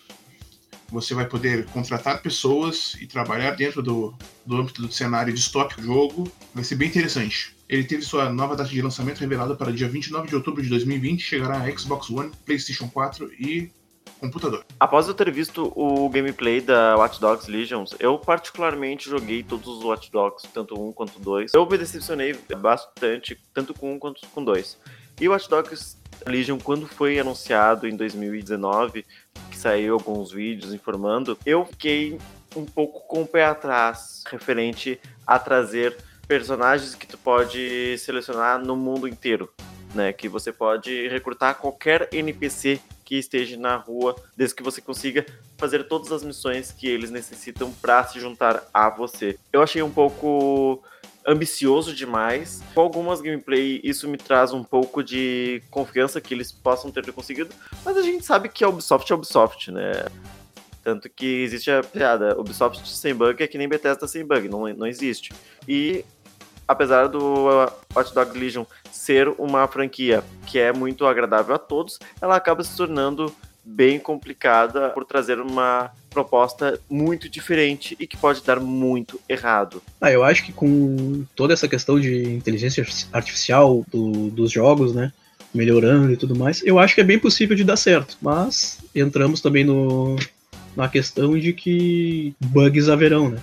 Você 0.92 1.14
vai 1.14 1.26
poder 1.26 1.64
contratar 1.68 2.22
pessoas 2.22 2.98
e 3.00 3.08
trabalhar 3.08 3.52
dentro 3.52 3.82
do, 3.82 4.14
do 4.46 4.58
âmbito 4.58 4.82
do 4.82 4.92
cenário 4.92 5.34
distópico 5.34 5.80
do 5.80 5.88
jogo. 5.88 6.30
Vai 6.54 6.66
ser 6.66 6.76
bem 6.76 6.90
interessante. 6.90 7.56
Ele 7.70 7.86
teve 7.86 8.02
sua 8.02 8.30
nova 8.30 8.58
data 8.58 8.70
de 8.70 8.82
lançamento 8.82 9.20
revelada 9.20 9.56
para 9.56 9.72
dia 9.72 9.88
29 9.88 10.28
de 10.28 10.36
outubro 10.36 10.62
de 10.62 10.68
2020, 10.68 11.22
chegará 11.22 11.60
a 11.60 11.78
Xbox 11.78 12.10
One, 12.10 12.30
PlayStation 12.46 12.90
4 12.90 13.32
e 13.40 13.72
computador. 14.24 14.66
Após 14.80 15.08
eu 15.08 15.14
ter 15.14 15.30
visto 15.30 15.72
o 15.76 16.08
gameplay 16.08 16.62
da 16.62 16.96
Watch 16.96 17.20
Dogs 17.20 17.52
Legions, 17.52 17.94
eu 18.00 18.18
particularmente 18.18 19.10
joguei 19.10 19.44
todos 19.44 19.68
os 19.68 19.84
Watch 19.84 20.10
Dogs, 20.10 20.48
tanto 20.54 20.82
um 20.82 20.94
quanto 20.94 21.20
dois. 21.20 21.54
Eu 21.54 21.66
me 21.70 21.78
decepcionei 21.78 22.34
bastante, 22.58 23.38
tanto 23.54 23.74
com 23.74 23.94
um 23.94 24.00
quanto 24.00 24.26
com 24.30 24.44
dois. 24.44 24.78
E 25.20 25.28
Watch 25.28 25.50
Dogs 25.50 25.98
Legion, 26.26 26.58
quando 26.58 26.88
foi 26.88 27.20
anunciado 27.20 27.86
em 27.86 27.96
2019, 27.98 29.06
que 29.52 29.58
saiu 29.58 29.96
alguns 29.96 30.32
vídeos 30.32 30.74
informando, 30.74 31.38
eu 31.46 31.66
fiquei 31.66 32.18
um 32.56 32.66
pouco 32.66 33.06
com 33.08 33.24
o 33.24 33.28
pé 33.28 33.46
atrás 33.46 34.24
referente 34.28 35.00
a 35.28 35.38
trazer 35.38 35.98
personagens 36.28 36.96
que 36.96 37.06
tu 37.06 37.18
pode 37.18 37.98
selecionar 37.98 38.64
no 38.64 38.78
mundo 38.78 39.06
inteiro, 39.06 39.52
né? 39.94 40.14
Que 40.14 40.30
você 40.30 40.54
pode 40.54 41.10
recrutar 41.10 41.56
qualquer 41.56 42.08
NPC 42.14 42.80
que 43.14 43.20
esteja 43.20 43.58
na 43.58 43.76
rua, 43.76 44.16
desde 44.36 44.56
que 44.56 44.64
você 44.64 44.82
consiga 44.82 45.24
fazer 45.56 45.84
todas 45.84 46.12
as 46.12 46.24
missões 46.24 46.72
que 46.72 46.88
eles 46.88 47.12
necessitam 47.12 47.72
para 47.72 48.04
se 48.06 48.20
juntar 48.20 48.68
a 48.74 48.90
você. 48.90 49.38
Eu 49.52 49.62
achei 49.62 49.84
um 49.84 49.92
pouco 49.92 50.82
ambicioso 51.24 51.94
demais. 51.94 52.64
Com 52.74 52.82
algumas 52.82 53.22
gameplay, 53.22 53.80
isso 53.84 54.08
me 54.08 54.18
traz 54.18 54.52
um 54.52 54.64
pouco 54.64 55.04
de 55.04 55.62
confiança 55.70 56.20
que 56.20 56.34
eles 56.34 56.52
possam 56.52 56.90
ter 56.90 57.06
conseguido, 57.14 57.54
mas 57.86 57.96
a 57.98 58.02
gente 58.02 58.26
sabe 58.26 58.50
que 58.50 58.64
a 58.64 58.70
Ubisoft 58.70 59.12
é 59.12 59.16
Ubisoft, 59.16 59.72
né? 59.72 59.92
Tanto 60.84 61.08
que 61.08 61.44
existe 61.44 61.70
a 61.70 61.84
piada, 61.84 62.36
Ubisoft 62.40 62.90
sem 62.90 63.14
bug 63.14 63.44
é 63.44 63.48
que 63.48 63.60
nem 63.60 63.70
Bethesda 63.70 64.08
sem 64.08 64.26
bug, 64.26 64.50
não, 64.50 64.68
não 64.74 64.88
existe. 64.88 65.32
E 65.68 66.04
apesar 66.68 67.08
do 67.08 67.48
Watch 67.96 68.14
Dogs 68.14 68.38
Legion 68.38 68.66
ser 68.92 69.28
uma 69.38 69.68
franquia 69.68 70.24
que 70.46 70.60
é 70.60 70.72
muito 70.72 71.06
agradável 71.06 71.56
a 71.56 71.60
todos, 71.60 72.00
ela 72.22 72.36
acaba 72.36 72.64
se 72.64 72.76
tornando 72.76 73.34
bem 73.64 74.00
complicada 74.00 74.90
por 74.90 75.06
trazer 75.06 75.40
uma 75.40 75.92
proposta 76.10 76.80
muito 76.90 77.28
diferente 77.28 77.96
e 78.00 78.06
que 78.06 78.18
pode 78.18 78.44
dar 78.44 78.60
muito 78.60 79.20
errado. 79.28 79.82
Ah, 80.00 80.12
eu 80.12 80.24
acho 80.24 80.46
que 80.46 80.54
com 80.54 81.26
toda 81.36 81.54
essa 81.54 81.68
questão 81.68 82.00
de 82.00 82.34
inteligência 82.34 82.86
artificial 83.12 83.84
do, 83.92 84.30
dos 84.30 84.52
jogos, 84.52 84.94
né, 84.94 85.12
melhorando 85.54 86.12
e 86.12 86.18
tudo 86.18 86.36
mais, 86.36 86.62
eu 86.64 86.78
acho 86.78 86.94
que 86.94 87.02
é 87.02 87.06
bem 87.06 87.18
possível 87.18 87.56
de 87.56 87.64
dar 87.64 87.78
certo. 87.78 88.18
Mas 88.22 88.80
entramos 88.94 89.42
também 89.42 89.64
no, 89.64 90.18
na 90.76 90.88
questão 90.88 91.38
de 91.38 91.54
que 91.54 92.36
bugs 92.40 92.90
haverão, 92.90 93.30
né? 93.30 93.40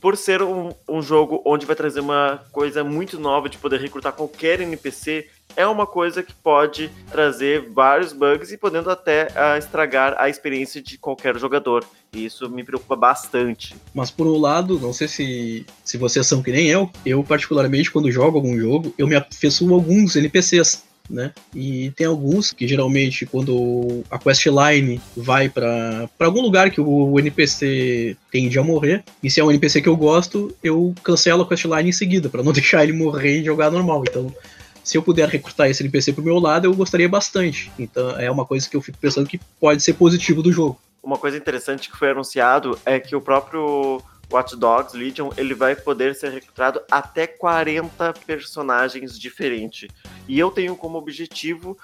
Por 0.00 0.16
ser 0.16 0.42
um, 0.42 0.70
um, 0.88 1.02
jogo 1.02 1.42
onde 1.44 1.66
vai 1.66 1.76
trazer 1.76 2.00
uma 2.00 2.42
coisa 2.52 2.82
muito 2.82 3.18
nova 3.18 3.48
de 3.48 3.58
poder 3.58 3.80
recrutar 3.80 4.12
qualquer 4.12 4.60
NPC, 4.60 5.28
é 5.56 5.66
uma 5.66 5.86
coisa 5.86 6.22
que 6.22 6.32
pode 6.32 6.90
trazer 7.10 7.68
vários 7.70 8.12
bugs 8.12 8.50
e 8.52 8.56
podendo 8.56 8.90
até 8.90 9.26
uh, 9.26 9.58
estragar 9.58 10.14
a 10.18 10.28
experiência 10.28 10.80
de 10.80 10.96
qualquer 10.96 11.36
jogador. 11.38 11.84
E 12.12 12.24
isso 12.24 12.48
me 12.48 12.64
preocupa 12.64 12.96
bastante. 12.96 13.74
Mas 13.94 14.10
por 14.10 14.26
um 14.26 14.38
lado, 14.38 14.78
não 14.78 14.92
sei 14.92 15.08
se, 15.08 15.66
se 15.84 15.98
vocês 15.98 16.26
são 16.26 16.42
que 16.42 16.50
nem 16.50 16.68
eu, 16.68 16.90
eu 17.04 17.22
particularmente 17.22 17.90
quando 17.90 18.10
jogo 18.10 18.38
algum 18.38 18.58
jogo, 18.58 18.94
eu 18.96 19.06
me 19.06 19.16
afeiçoo 19.16 19.74
alguns 19.74 20.16
NPCs 20.16 20.89
né? 21.10 21.32
E 21.54 21.90
tem 21.90 22.06
alguns 22.06 22.52
que 22.52 22.66
geralmente 22.66 23.26
quando 23.26 24.02
a 24.10 24.18
questline 24.18 25.00
vai 25.16 25.48
para 25.48 26.08
algum 26.20 26.40
lugar 26.40 26.70
que 26.70 26.80
o 26.80 27.18
NPC 27.18 28.16
tende 28.30 28.58
a 28.58 28.62
morrer, 28.62 29.04
e 29.22 29.30
se 29.30 29.40
é 29.40 29.44
um 29.44 29.50
NPC 29.50 29.82
que 29.82 29.88
eu 29.88 29.96
gosto, 29.96 30.54
eu 30.62 30.94
cancelo 31.02 31.42
a 31.42 31.48
questline 31.48 31.88
em 31.88 31.92
seguida 31.92 32.28
para 32.28 32.42
não 32.42 32.52
deixar 32.54 32.84
ele 32.84 32.92
morrer 32.92 33.40
e 33.40 33.44
jogar 33.44 33.70
normal. 33.70 34.04
Então, 34.08 34.34
se 34.82 34.96
eu 34.96 35.02
puder 35.02 35.28
recrutar 35.28 35.68
esse 35.68 35.82
NPC 35.82 36.12
pro 36.12 36.24
meu 36.24 36.38
lado, 36.38 36.66
eu 36.66 36.74
gostaria 36.74 37.08
bastante. 37.08 37.70
Então, 37.78 38.18
é 38.18 38.30
uma 38.30 38.46
coisa 38.46 38.68
que 38.68 38.76
eu 38.76 38.80
fico 38.80 38.98
pensando 38.98 39.28
que 39.28 39.40
pode 39.58 39.82
ser 39.82 39.94
positivo 39.94 40.42
do 40.42 40.52
jogo. 40.52 40.80
Uma 41.02 41.18
coisa 41.18 41.36
interessante 41.36 41.90
que 41.90 41.96
foi 41.96 42.10
anunciado 42.10 42.78
é 42.84 43.00
que 43.00 43.16
o 43.16 43.20
próprio 43.20 44.02
Watch 44.30 44.56
Dogs 44.56 44.96
Legion, 44.96 45.30
ele 45.36 45.54
vai 45.54 45.74
poder 45.74 46.14
ser 46.14 46.30
recrutado 46.30 46.80
até 46.90 47.26
40 47.26 48.14
personagens 48.26 49.18
diferentes. 49.18 49.88
E 50.28 50.38
eu 50.38 50.50
tenho 50.50 50.76
como 50.76 50.98
objetivo 50.98 51.76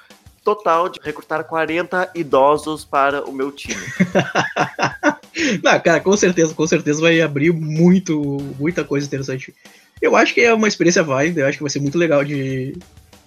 total 0.45 0.89
de 0.89 1.01
recrutar 1.03 1.43
40 1.43 2.13
idosos 2.15 2.85
para 2.85 3.25
o 3.25 3.33
meu 3.33 3.51
time. 3.51 3.75
Não, 5.63 5.81
cara, 5.81 6.01
com 6.01 6.17
certeza, 6.17 6.55
com 6.55 6.67
certeza 6.67 7.01
vai 7.01 7.21
abrir 7.21 7.53
muito, 7.53 8.39
muita 8.59 8.85
coisa 8.85 9.07
interessante. 9.07 9.53
Eu 10.01 10.15
acho 10.15 10.33
que 10.33 10.41
é 10.41 10.55
uma 10.55 10.69
experiência 10.69 11.03
válida, 11.03 11.41
eu 11.41 11.47
acho 11.47 11.59
que 11.59 11.65
vai 11.65 11.71
ser 11.71 11.81
muito 11.81 11.99
legal 11.99 12.25
de, 12.25 12.77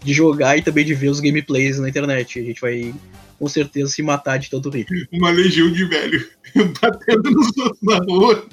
de 0.01 0.13
jogar 0.13 0.57
e 0.57 0.61
também 0.61 0.85
de 0.85 0.93
ver 0.93 1.09
os 1.09 1.19
gameplays 1.19 1.77
na 1.77 1.89
internet. 1.89 2.39
A 2.39 2.43
gente 2.43 2.61
vai 2.61 2.95
com 3.37 3.47
certeza 3.49 3.91
se 3.91 4.01
matar 4.01 4.37
de 4.37 4.49
tanto 4.49 4.69
rir. 4.69 4.87
Uma 5.11 5.29
legião 5.29 5.71
de 5.71 5.85
velho 5.85 6.25
batendo 6.81 7.31
nos 7.31 7.57
outros 7.57 7.81
na 7.81 7.97
rua. 7.97 8.47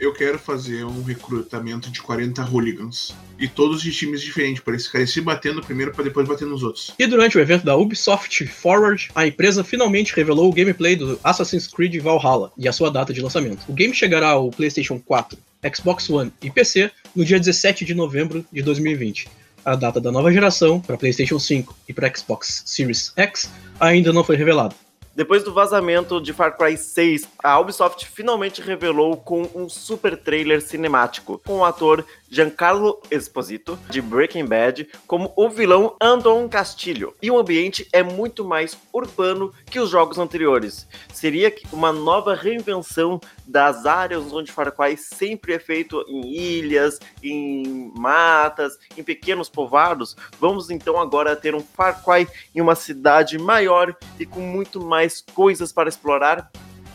Eu 0.00 0.12
quero 0.12 0.38
fazer 0.38 0.84
um 0.84 1.02
recrutamento 1.02 1.90
de 1.90 2.00
40 2.00 2.42
hooligans. 2.44 3.14
E 3.38 3.48
todos 3.48 3.82
de 3.82 3.92
times 3.92 4.20
diferentes, 4.20 4.62
para 4.62 4.74
eles 4.74 4.86
ficarem 4.86 5.06
se 5.06 5.20
batendo 5.20 5.60
primeiro 5.60 5.92
para 5.92 6.04
depois 6.04 6.26
bater 6.26 6.46
nos 6.46 6.62
outros. 6.62 6.94
E 6.98 7.06
durante 7.06 7.36
o 7.36 7.40
evento 7.40 7.64
da 7.64 7.76
Ubisoft 7.76 8.46
Forward, 8.46 9.10
a 9.14 9.26
empresa 9.26 9.64
finalmente 9.64 10.14
revelou 10.14 10.48
o 10.48 10.52
gameplay 10.52 10.94
do 10.94 11.18
Assassin's 11.24 11.66
Creed 11.66 12.00
Valhalla 12.00 12.52
e 12.56 12.68
a 12.68 12.72
sua 12.72 12.90
data 12.90 13.12
de 13.12 13.20
lançamento. 13.20 13.64
O 13.68 13.72
game 13.72 13.92
chegará 13.92 14.28
ao 14.28 14.50
PlayStation 14.50 15.00
4, 15.00 15.36
Xbox 15.74 16.08
One 16.08 16.32
e 16.42 16.50
PC 16.50 16.90
no 17.14 17.24
dia 17.24 17.38
17 17.38 17.84
de 17.84 17.94
novembro 17.94 18.46
de 18.52 18.62
2020. 18.62 19.28
A 19.64 19.74
data 19.74 20.00
da 20.00 20.12
nova 20.12 20.32
geração 20.32 20.80
para 20.80 20.96
PlayStation 20.96 21.38
5 21.38 21.76
e 21.88 21.92
para 21.92 22.12
Xbox 22.14 22.62
Series 22.64 23.12
X 23.16 23.50
ainda 23.80 24.12
não 24.12 24.22
foi 24.22 24.36
revelada. 24.36 24.74
Depois 25.18 25.42
do 25.42 25.52
vazamento 25.52 26.20
de 26.20 26.32
Far 26.32 26.56
Cry 26.56 26.76
6, 26.76 27.26
a 27.42 27.58
Ubisoft 27.58 28.06
finalmente 28.06 28.62
revelou 28.62 29.16
com 29.16 29.50
um 29.52 29.68
super 29.68 30.16
trailer 30.16 30.62
cinemático, 30.62 31.42
com 31.44 31.54
o 31.54 31.64
ator 31.64 32.06
Giancarlo 32.30 33.00
Esposito, 33.10 33.76
de 33.90 34.00
Breaking 34.00 34.44
Bad, 34.44 34.88
como 35.08 35.32
o 35.34 35.48
vilão 35.48 35.96
Anton 36.00 36.48
Castilho. 36.48 37.14
E 37.20 37.32
o 37.32 37.38
ambiente 37.38 37.88
é 37.92 38.00
muito 38.00 38.44
mais 38.44 38.78
urbano 38.92 39.52
que 39.66 39.80
os 39.80 39.90
jogos 39.90 40.18
anteriores. 40.18 40.86
Seria 41.12 41.52
uma 41.72 41.92
nova 41.92 42.34
reinvenção 42.36 43.20
das 43.44 43.86
áreas 43.86 44.32
onde 44.32 44.52
Far 44.52 44.70
Cry 44.70 44.96
sempre 44.96 45.54
é 45.54 45.58
feito 45.58 46.04
em 46.06 46.32
ilhas, 46.32 47.00
em 47.20 47.90
matas, 47.96 48.78
em 48.96 49.02
pequenos 49.02 49.48
povoados. 49.48 50.16
Vamos 50.38 50.70
então 50.70 51.00
agora 51.00 51.34
ter 51.34 51.56
um 51.56 51.60
Far 51.60 52.04
Cry 52.04 52.28
em 52.54 52.60
uma 52.60 52.76
cidade 52.76 53.36
maior 53.36 53.96
e 54.20 54.24
com 54.24 54.40
muito 54.40 54.80
mais 54.80 55.07
coisas 55.34 55.72
para 55.72 55.88
explorar. 55.88 56.50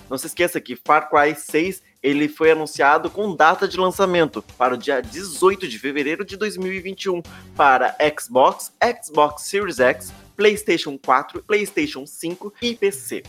Não 0.09 0.17
se 0.17 0.27
esqueça 0.27 0.61
que 0.61 0.75
Far 0.75 1.09
Cry 1.09 1.35
6 1.35 1.81
ele 2.01 2.27
foi 2.27 2.51
anunciado 2.51 3.09
com 3.09 3.35
data 3.35 3.67
de 3.67 3.77
lançamento 3.77 4.43
para 4.57 4.75
o 4.75 4.77
dia 4.77 5.01
18 5.01 5.67
de 5.67 5.79
fevereiro 5.79 6.25
de 6.25 6.35
2021 6.35 7.21
para 7.55 7.95
Xbox, 8.19 8.71
Xbox 9.01 9.43
Series 9.43 9.79
X, 9.79 10.13
PlayStation 10.35 10.97
4, 10.97 11.41
PlayStation 11.43 12.05
5 12.05 12.53
e 12.61 12.75
PC. 12.75 13.23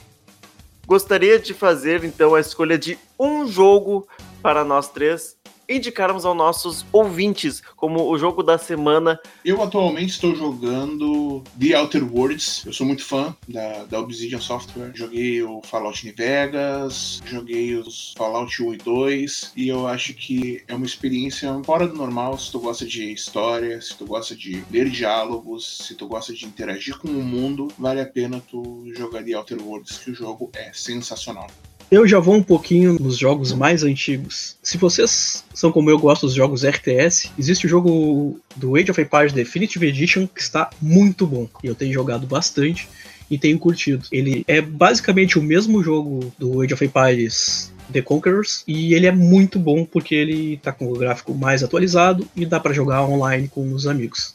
Gostaria 0.86 1.38
de 1.38 1.54
fazer 1.54 2.04
então 2.04 2.34
a 2.34 2.40
escolha 2.40 2.76
de 2.76 2.98
um 3.18 3.46
jogo 3.46 4.06
para 4.42 4.64
nós 4.64 4.88
três 4.88 5.36
indicarmos 5.68 6.24
aos 6.24 6.36
nossos 6.36 6.86
ouvintes 6.92 7.62
como 7.76 8.10
o 8.10 8.18
jogo 8.18 8.42
da 8.42 8.58
semana. 8.58 9.18
Eu 9.44 9.62
atualmente 9.62 10.12
estou 10.12 10.34
jogando 10.34 11.42
The 11.58 11.74
Outer 11.78 12.04
Worlds. 12.04 12.64
Eu 12.66 12.72
sou 12.72 12.86
muito 12.86 13.04
fã 13.04 13.34
da, 13.48 13.84
da 13.84 14.00
Obsidian 14.00 14.40
Software. 14.40 14.92
Joguei 14.94 15.42
o 15.42 15.60
Fallout 15.62 16.04
New 16.04 16.14
Vegas, 16.16 17.22
joguei 17.26 17.74
os 17.74 18.14
Fallout 18.16 18.62
1 18.62 18.74
e 18.74 18.76
2 18.78 19.52
e 19.56 19.68
eu 19.68 19.86
acho 19.86 20.14
que 20.14 20.62
é 20.68 20.74
uma 20.74 20.86
experiência 20.86 21.60
fora 21.64 21.86
do 21.86 21.94
normal 21.94 22.38
se 22.38 22.50
tu 22.50 22.60
gosta 22.60 22.84
de 22.84 23.12
história, 23.12 23.80
se 23.80 23.96
tu 23.96 24.06
gosta 24.06 24.34
de 24.34 24.64
ler 24.70 24.88
diálogos, 24.88 25.86
se 25.86 25.94
tu 25.94 26.06
gosta 26.06 26.32
de 26.32 26.44
interagir 26.44 26.98
com 26.98 27.08
o 27.08 27.22
mundo, 27.22 27.68
vale 27.78 28.00
a 28.00 28.06
pena 28.06 28.42
tu 28.50 28.84
jogar 28.94 29.24
The 29.24 29.34
Outer 29.34 29.62
Worlds, 29.62 29.98
que 29.98 30.10
o 30.10 30.14
jogo 30.14 30.50
é 30.54 30.72
sensacional. 30.72 31.48
Eu 31.94 32.08
já 32.08 32.18
vou 32.18 32.34
um 32.34 32.42
pouquinho 32.42 32.94
nos 32.94 33.16
jogos 33.16 33.52
mais 33.52 33.84
antigos. 33.84 34.56
Se 34.60 34.76
vocês 34.76 35.44
são 35.54 35.70
como 35.70 35.88
eu, 35.88 35.96
gostam 35.96 36.26
dos 36.26 36.34
jogos 36.34 36.64
RTS, 36.64 37.30
existe 37.38 37.66
o 37.66 37.68
jogo 37.68 38.40
do 38.56 38.74
Age 38.74 38.90
of 38.90 39.00
Empires 39.00 39.32
Definitive 39.32 39.86
Edition 39.86 40.26
que 40.26 40.40
está 40.40 40.68
muito 40.82 41.24
bom. 41.24 41.48
E 41.62 41.68
eu 41.68 41.74
tenho 41.76 41.92
jogado 41.92 42.26
bastante 42.26 42.88
e 43.30 43.38
tenho 43.38 43.60
curtido. 43.60 44.08
Ele 44.10 44.44
é 44.48 44.60
basicamente 44.60 45.38
o 45.38 45.42
mesmo 45.42 45.84
jogo 45.84 46.34
do 46.36 46.62
Age 46.62 46.74
of 46.74 46.84
Empires 46.84 47.72
The 47.92 48.02
Conquerors 48.02 48.64
e 48.66 48.92
ele 48.92 49.06
é 49.06 49.12
muito 49.12 49.56
bom 49.60 49.84
porque 49.84 50.16
ele 50.16 50.56
tá 50.56 50.72
com 50.72 50.90
o 50.90 50.98
gráfico 50.98 51.32
mais 51.32 51.62
atualizado 51.62 52.26
e 52.34 52.44
dá 52.44 52.58
para 52.58 52.74
jogar 52.74 53.04
online 53.04 53.46
com 53.46 53.72
os 53.72 53.86
amigos. 53.86 54.34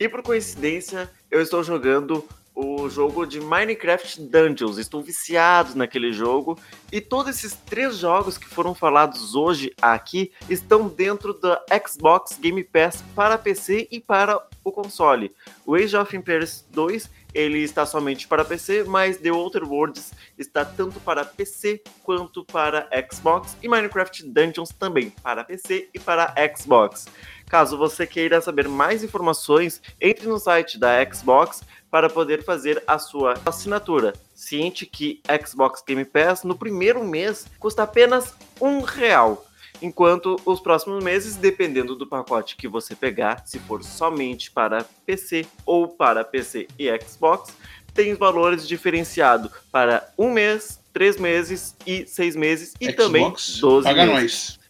E 0.00 0.08
por 0.08 0.22
coincidência, 0.22 1.08
eu 1.30 1.40
estou 1.40 1.62
jogando 1.62 2.24
o 2.56 2.88
jogo 2.88 3.26
de 3.26 3.38
Minecraft 3.38 4.22
Dungeons. 4.22 4.78
Estou 4.78 5.02
viciado 5.02 5.76
naquele 5.76 6.10
jogo. 6.10 6.58
E 6.90 7.02
todos 7.02 7.36
esses 7.36 7.52
três 7.52 7.98
jogos 7.98 8.38
que 8.38 8.46
foram 8.46 8.74
falados 8.74 9.34
hoje 9.34 9.74
aqui 9.80 10.32
estão 10.48 10.88
dentro 10.88 11.34
da 11.34 11.62
Xbox 11.86 12.38
Game 12.40 12.64
Pass 12.64 13.04
para 13.14 13.36
PC 13.36 13.86
e 13.90 14.00
para 14.00 14.40
o 14.64 14.72
console. 14.72 15.30
O 15.66 15.74
Age 15.74 15.96
of 15.96 16.16
Empires 16.16 16.66
2 16.70 17.10
ele 17.34 17.58
está 17.58 17.84
somente 17.84 18.26
para 18.26 18.46
PC, 18.46 18.84
mas 18.84 19.18
The 19.18 19.30
Outer 19.30 19.62
Worlds 19.62 20.12
está 20.38 20.64
tanto 20.64 20.98
para 21.00 21.22
PC 21.22 21.82
quanto 22.02 22.42
para 22.42 22.88
Xbox 23.12 23.54
e 23.62 23.68
Minecraft 23.68 24.26
Dungeons 24.26 24.70
também 24.70 25.10
para 25.22 25.44
PC 25.44 25.90
e 25.92 26.00
para 26.00 26.34
Xbox. 26.56 27.06
Caso 27.48 27.78
você 27.78 28.06
queira 28.06 28.40
saber 28.40 28.68
mais 28.68 29.04
informações, 29.04 29.80
entre 30.00 30.26
no 30.26 30.38
site 30.38 30.78
da 30.78 31.04
Xbox 31.12 31.62
para 31.90 32.10
poder 32.10 32.44
fazer 32.44 32.82
a 32.86 32.98
sua 32.98 33.34
assinatura. 33.46 34.12
Ciente 34.34 34.84
que 34.84 35.20
Xbox 35.44 35.82
Game 35.86 36.04
Pass 36.04 36.42
no 36.42 36.56
primeiro 36.56 37.04
mês 37.04 37.46
custa 37.58 37.84
apenas 37.84 38.34
um 38.60 38.80
real. 38.80 39.46
Enquanto 39.80 40.40
os 40.44 40.58
próximos 40.58 41.04
meses, 41.04 41.36
dependendo 41.36 41.94
do 41.94 42.06
pacote 42.06 42.56
que 42.56 42.66
você 42.66 42.94
pegar, 42.94 43.46
se 43.46 43.58
for 43.58 43.82
somente 43.84 44.50
para 44.50 44.84
PC 45.04 45.46
ou 45.64 45.88
para 45.88 46.24
PC 46.24 46.66
e 46.78 46.88
Xbox, 47.00 47.54
tem 47.94 48.14
valores 48.14 48.66
diferenciados 48.66 49.50
para 49.70 50.10
um 50.18 50.30
mês, 50.30 50.80
três 50.92 51.18
meses 51.18 51.76
e 51.86 52.06
seis 52.06 52.34
meses 52.34 52.74
e 52.80 52.86
Xbox, 52.86 52.96
também 52.96 53.32
12 53.60 53.84
paga 53.84 54.06
meses. 54.06 54.22
nós. 54.22 54.65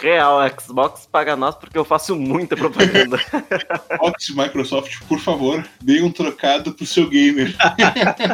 Real 0.00 0.40
Xbox 0.58 1.08
paga 1.10 1.36
nós 1.36 1.54
porque 1.54 1.78
eu 1.78 1.84
faço 1.84 2.16
muita 2.16 2.56
propaganda. 2.56 3.18
Xbox 3.98 4.30
Microsoft, 4.30 5.00
por 5.08 5.18
favor, 5.18 5.66
dê 5.80 6.02
um 6.02 6.10
trocado 6.10 6.72
pro 6.72 6.86
seu 6.86 7.08
gamer. 7.08 7.54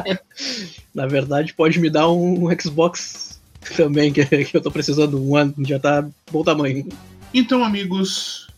Na 0.95 1.07
verdade, 1.07 1.55
pode 1.55 1.79
me 1.79 1.91
dar 1.91 2.09
um 2.11 2.49
Xbox 2.59 3.41
também, 3.77 4.13
que, 4.13 4.25
que 4.25 4.57
eu 4.57 4.61
tô 4.61 4.71
precisando. 4.71 5.23
Um 5.23 5.37
ano, 5.37 5.55
já 5.61 5.79
tá 5.79 6.07
bom 6.31 6.43
tamanho. 6.43 6.89
Então, 7.33 7.63
amigos, 7.63 8.49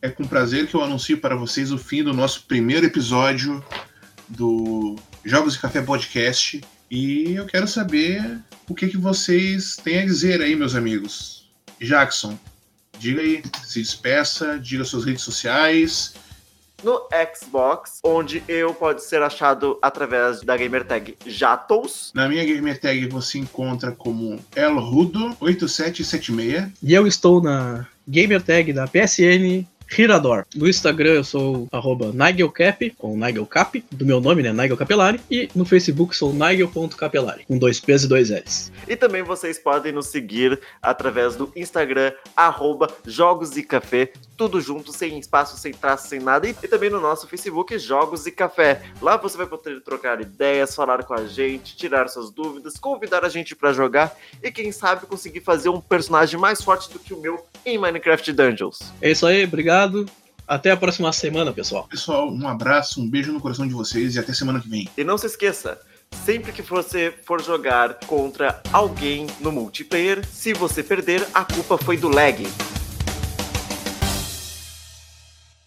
é 0.00 0.08
com 0.08 0.26
prazer 0.26 0.66
que 0.66 0.74
eu 0.74 0.82
anuncio 0.82 1.18
para 1.18 1.36
vocês 1.36 1.72
o 1.72 1.78
fim 1.78 2.02
do 2.02 2.14
nosso 2.14 2.44
primeiro 2.44 2.86
episódio 2.86 3.62
do 4.28 4.96
Jogos 5.24 5.54
e 5.54 5.58
Café 5.60 5.82
Podcast. 5.82 6.60
E 6.90 7.34
eu 7.34 7.44
quero 7.46 7.68
saber 7.68 8.38
o 8.68 8.74
que, 8.74 8.88
que 8.88 8.96
vocês 8.96 9.76
têm 9.76 10.00
a 10.00 10.06
dizer 10.06 10.40
aí, 10.40 10.56
meus 10.56 10.74
amigos. 10.74 11.37
Jackson, 11.80 12.38
diga 12.98 13.20
aí, 13.20 13.42
se 13.64 13.80
despeça, 13.80 14.58
diga 14.58 14.84
suas 14.84 15.04
redes 15.04 15.22
sociais. 15.22 16.14
no 16.82 17.02
Xbox, 17.34 18.00
onde 18.04 18.42
eu 18.46 18.72
pode 18.72 19.02
ser 19.02 19.20
achado 19.22 19.76
através 19.82 20.42
da 20.42 20.56
gamertag 20.56 21.16
Jatos. 21.26 22.12
Na 22.14 22.28
minha 22.28 22.44
gamer 22.44 22.80
tag 22.80 23.08
você 23.08 23.38
encontra 23.38 23.90
como 23.92 24.38
elrudo8776. 24.54 26.70
E 26.82 26.94
eu 26.94 27.06
estou 27.06 27.42
na 27.42 27.86
gamer 28.06 28.42
tag 28.42 28.72
da 28.72 28.86
PSN 28.86 29.66
Hirador. 29.96 30.46
No 30.54 30.68
Instagram 30.68 31.14
eu 31.14 31.24
sou 31.24 31.68
arroba 31.72 32.12
NigelCap, 32.12 32.90
com 32.98 33.16
NigelCap, 33.16 33.84
do 33.90 34.04
meu 34.04 34.20
nome, 34.20 34.42
né? 34.42 34.52
Nigel 34.52 34.76
Capelari. 34.76 35.20
E 35.30 35.48
no 35.54 35.64
Facebook 35.64 36.16
sou 36.16 36.32
Nigel.capelari, 36.32 37.44
com 37.44 37.58
dois 37.58 37.80
P's 37.80 38.04
e 38.04 38.08
dois 38.08 38.30
L's. 38.30 38.72
E 38.86 38.96
também 38.96 39.22
vocês 39.22 39.58
podem 39.58 39.92
nos 39.92 40.06
seguir 40.08 40.60
através 40.82 41.36
do 41.36 41.52
Instagram, 41.56 42.12
arroba 42.36 42.88
Jogos 43.06 43.56
e 43.56 43.62
Café, 43.62 44.12
tudo 44.36 44.60
junto, 44.60 44.92
sem 44.92 45.18
espaço, 45.18 45.58
sem 45.58 45.72
traço, 45.72 46.08
sem 46.08 46.20
nada. 46.20 46.48
E 46.48 46.54
também 46.54 46.90
no 46.90 47.00
nosso 47.00 47.26
Facebook, 47.26 47.76
Jogos 47.78 48.26
e 48.26 48.30
Café. 48.30 48.82
Lá 49.02 49.16
você 49.16 49.36
vai 49.36 49.46
poder 49.46 49.80
trocar 49.82 50.20
ideias, 50.20 50.74
falar 50.74 51.02
com 51.04 51.14
a 51.14 51.26
gente, 51.26 51.76
tirar 51.76 52.08
suas 52.08 52.30
dúvidas, 52.30 52.78
convidar 52.78 53.24
a 53.24 53.28
gente 53.28 53.56
para 53.56 53.72
jogar 53.72 54.16
e 54.42 54.50
quem 54.50 54.70
sabe 54.70 55.06
conseguir 55.06 55.40
fazer 55.40 55.68
um 55.68 55.80
personagem 55.80 56.38
mais 56.38 56.62
forte 56.62 56.90
do 56.92 56.98
que 56.98 57.12
o 57.12 57.20
meu 57.20 57.44
em 57.64 57.76
Minecraft 57.78 58.32
Dungeons. 58.32 58.78
É 59.02 59.10
isso 59.10 59.26
aí, 59.26 59.46
obrigado. 59.78 60.06
Até 60.46 60.70
a 60.70 60.76
próxima 60.76 61.12
semana, 61.12 61.52
pessoal. 61.52 61.86
Pessoal, 61.88 62.32
um 62.32 62.48
abraço, 62.48 63.02
um 63.02 63.08
beijo 63.08 63.30
no 63.32 63.40
coração 63.40 63.66
de 63.68 63.74
vocês 63.74 64.14
e 64.14 64.18
até 64.18 64.32
semana 64.32 64.60
que 64.60 64.68
vem. 64.68 64.88
E 64.96 65.04
não 65.04 65.18
se 65.18 65.26
esqueça, 65.26 65.78
sempre 66.24 66.52
que 66.52 66.62
você 66.62 67.12
for 67.24 67.42
jogar 67.42 67.94
contra 68.06 68.62
alguém 68.72 69.26
no 69.40 69.52
multiplayer, 69.52 70.24
se 70.26 70.54
você 70.54 70.82
perder, 70.82 71.26
a 71.34 71.44
culpa 71.44 71.76
foi 71.76 71.98
do 71.98 72.08
lag. 72.08 72.46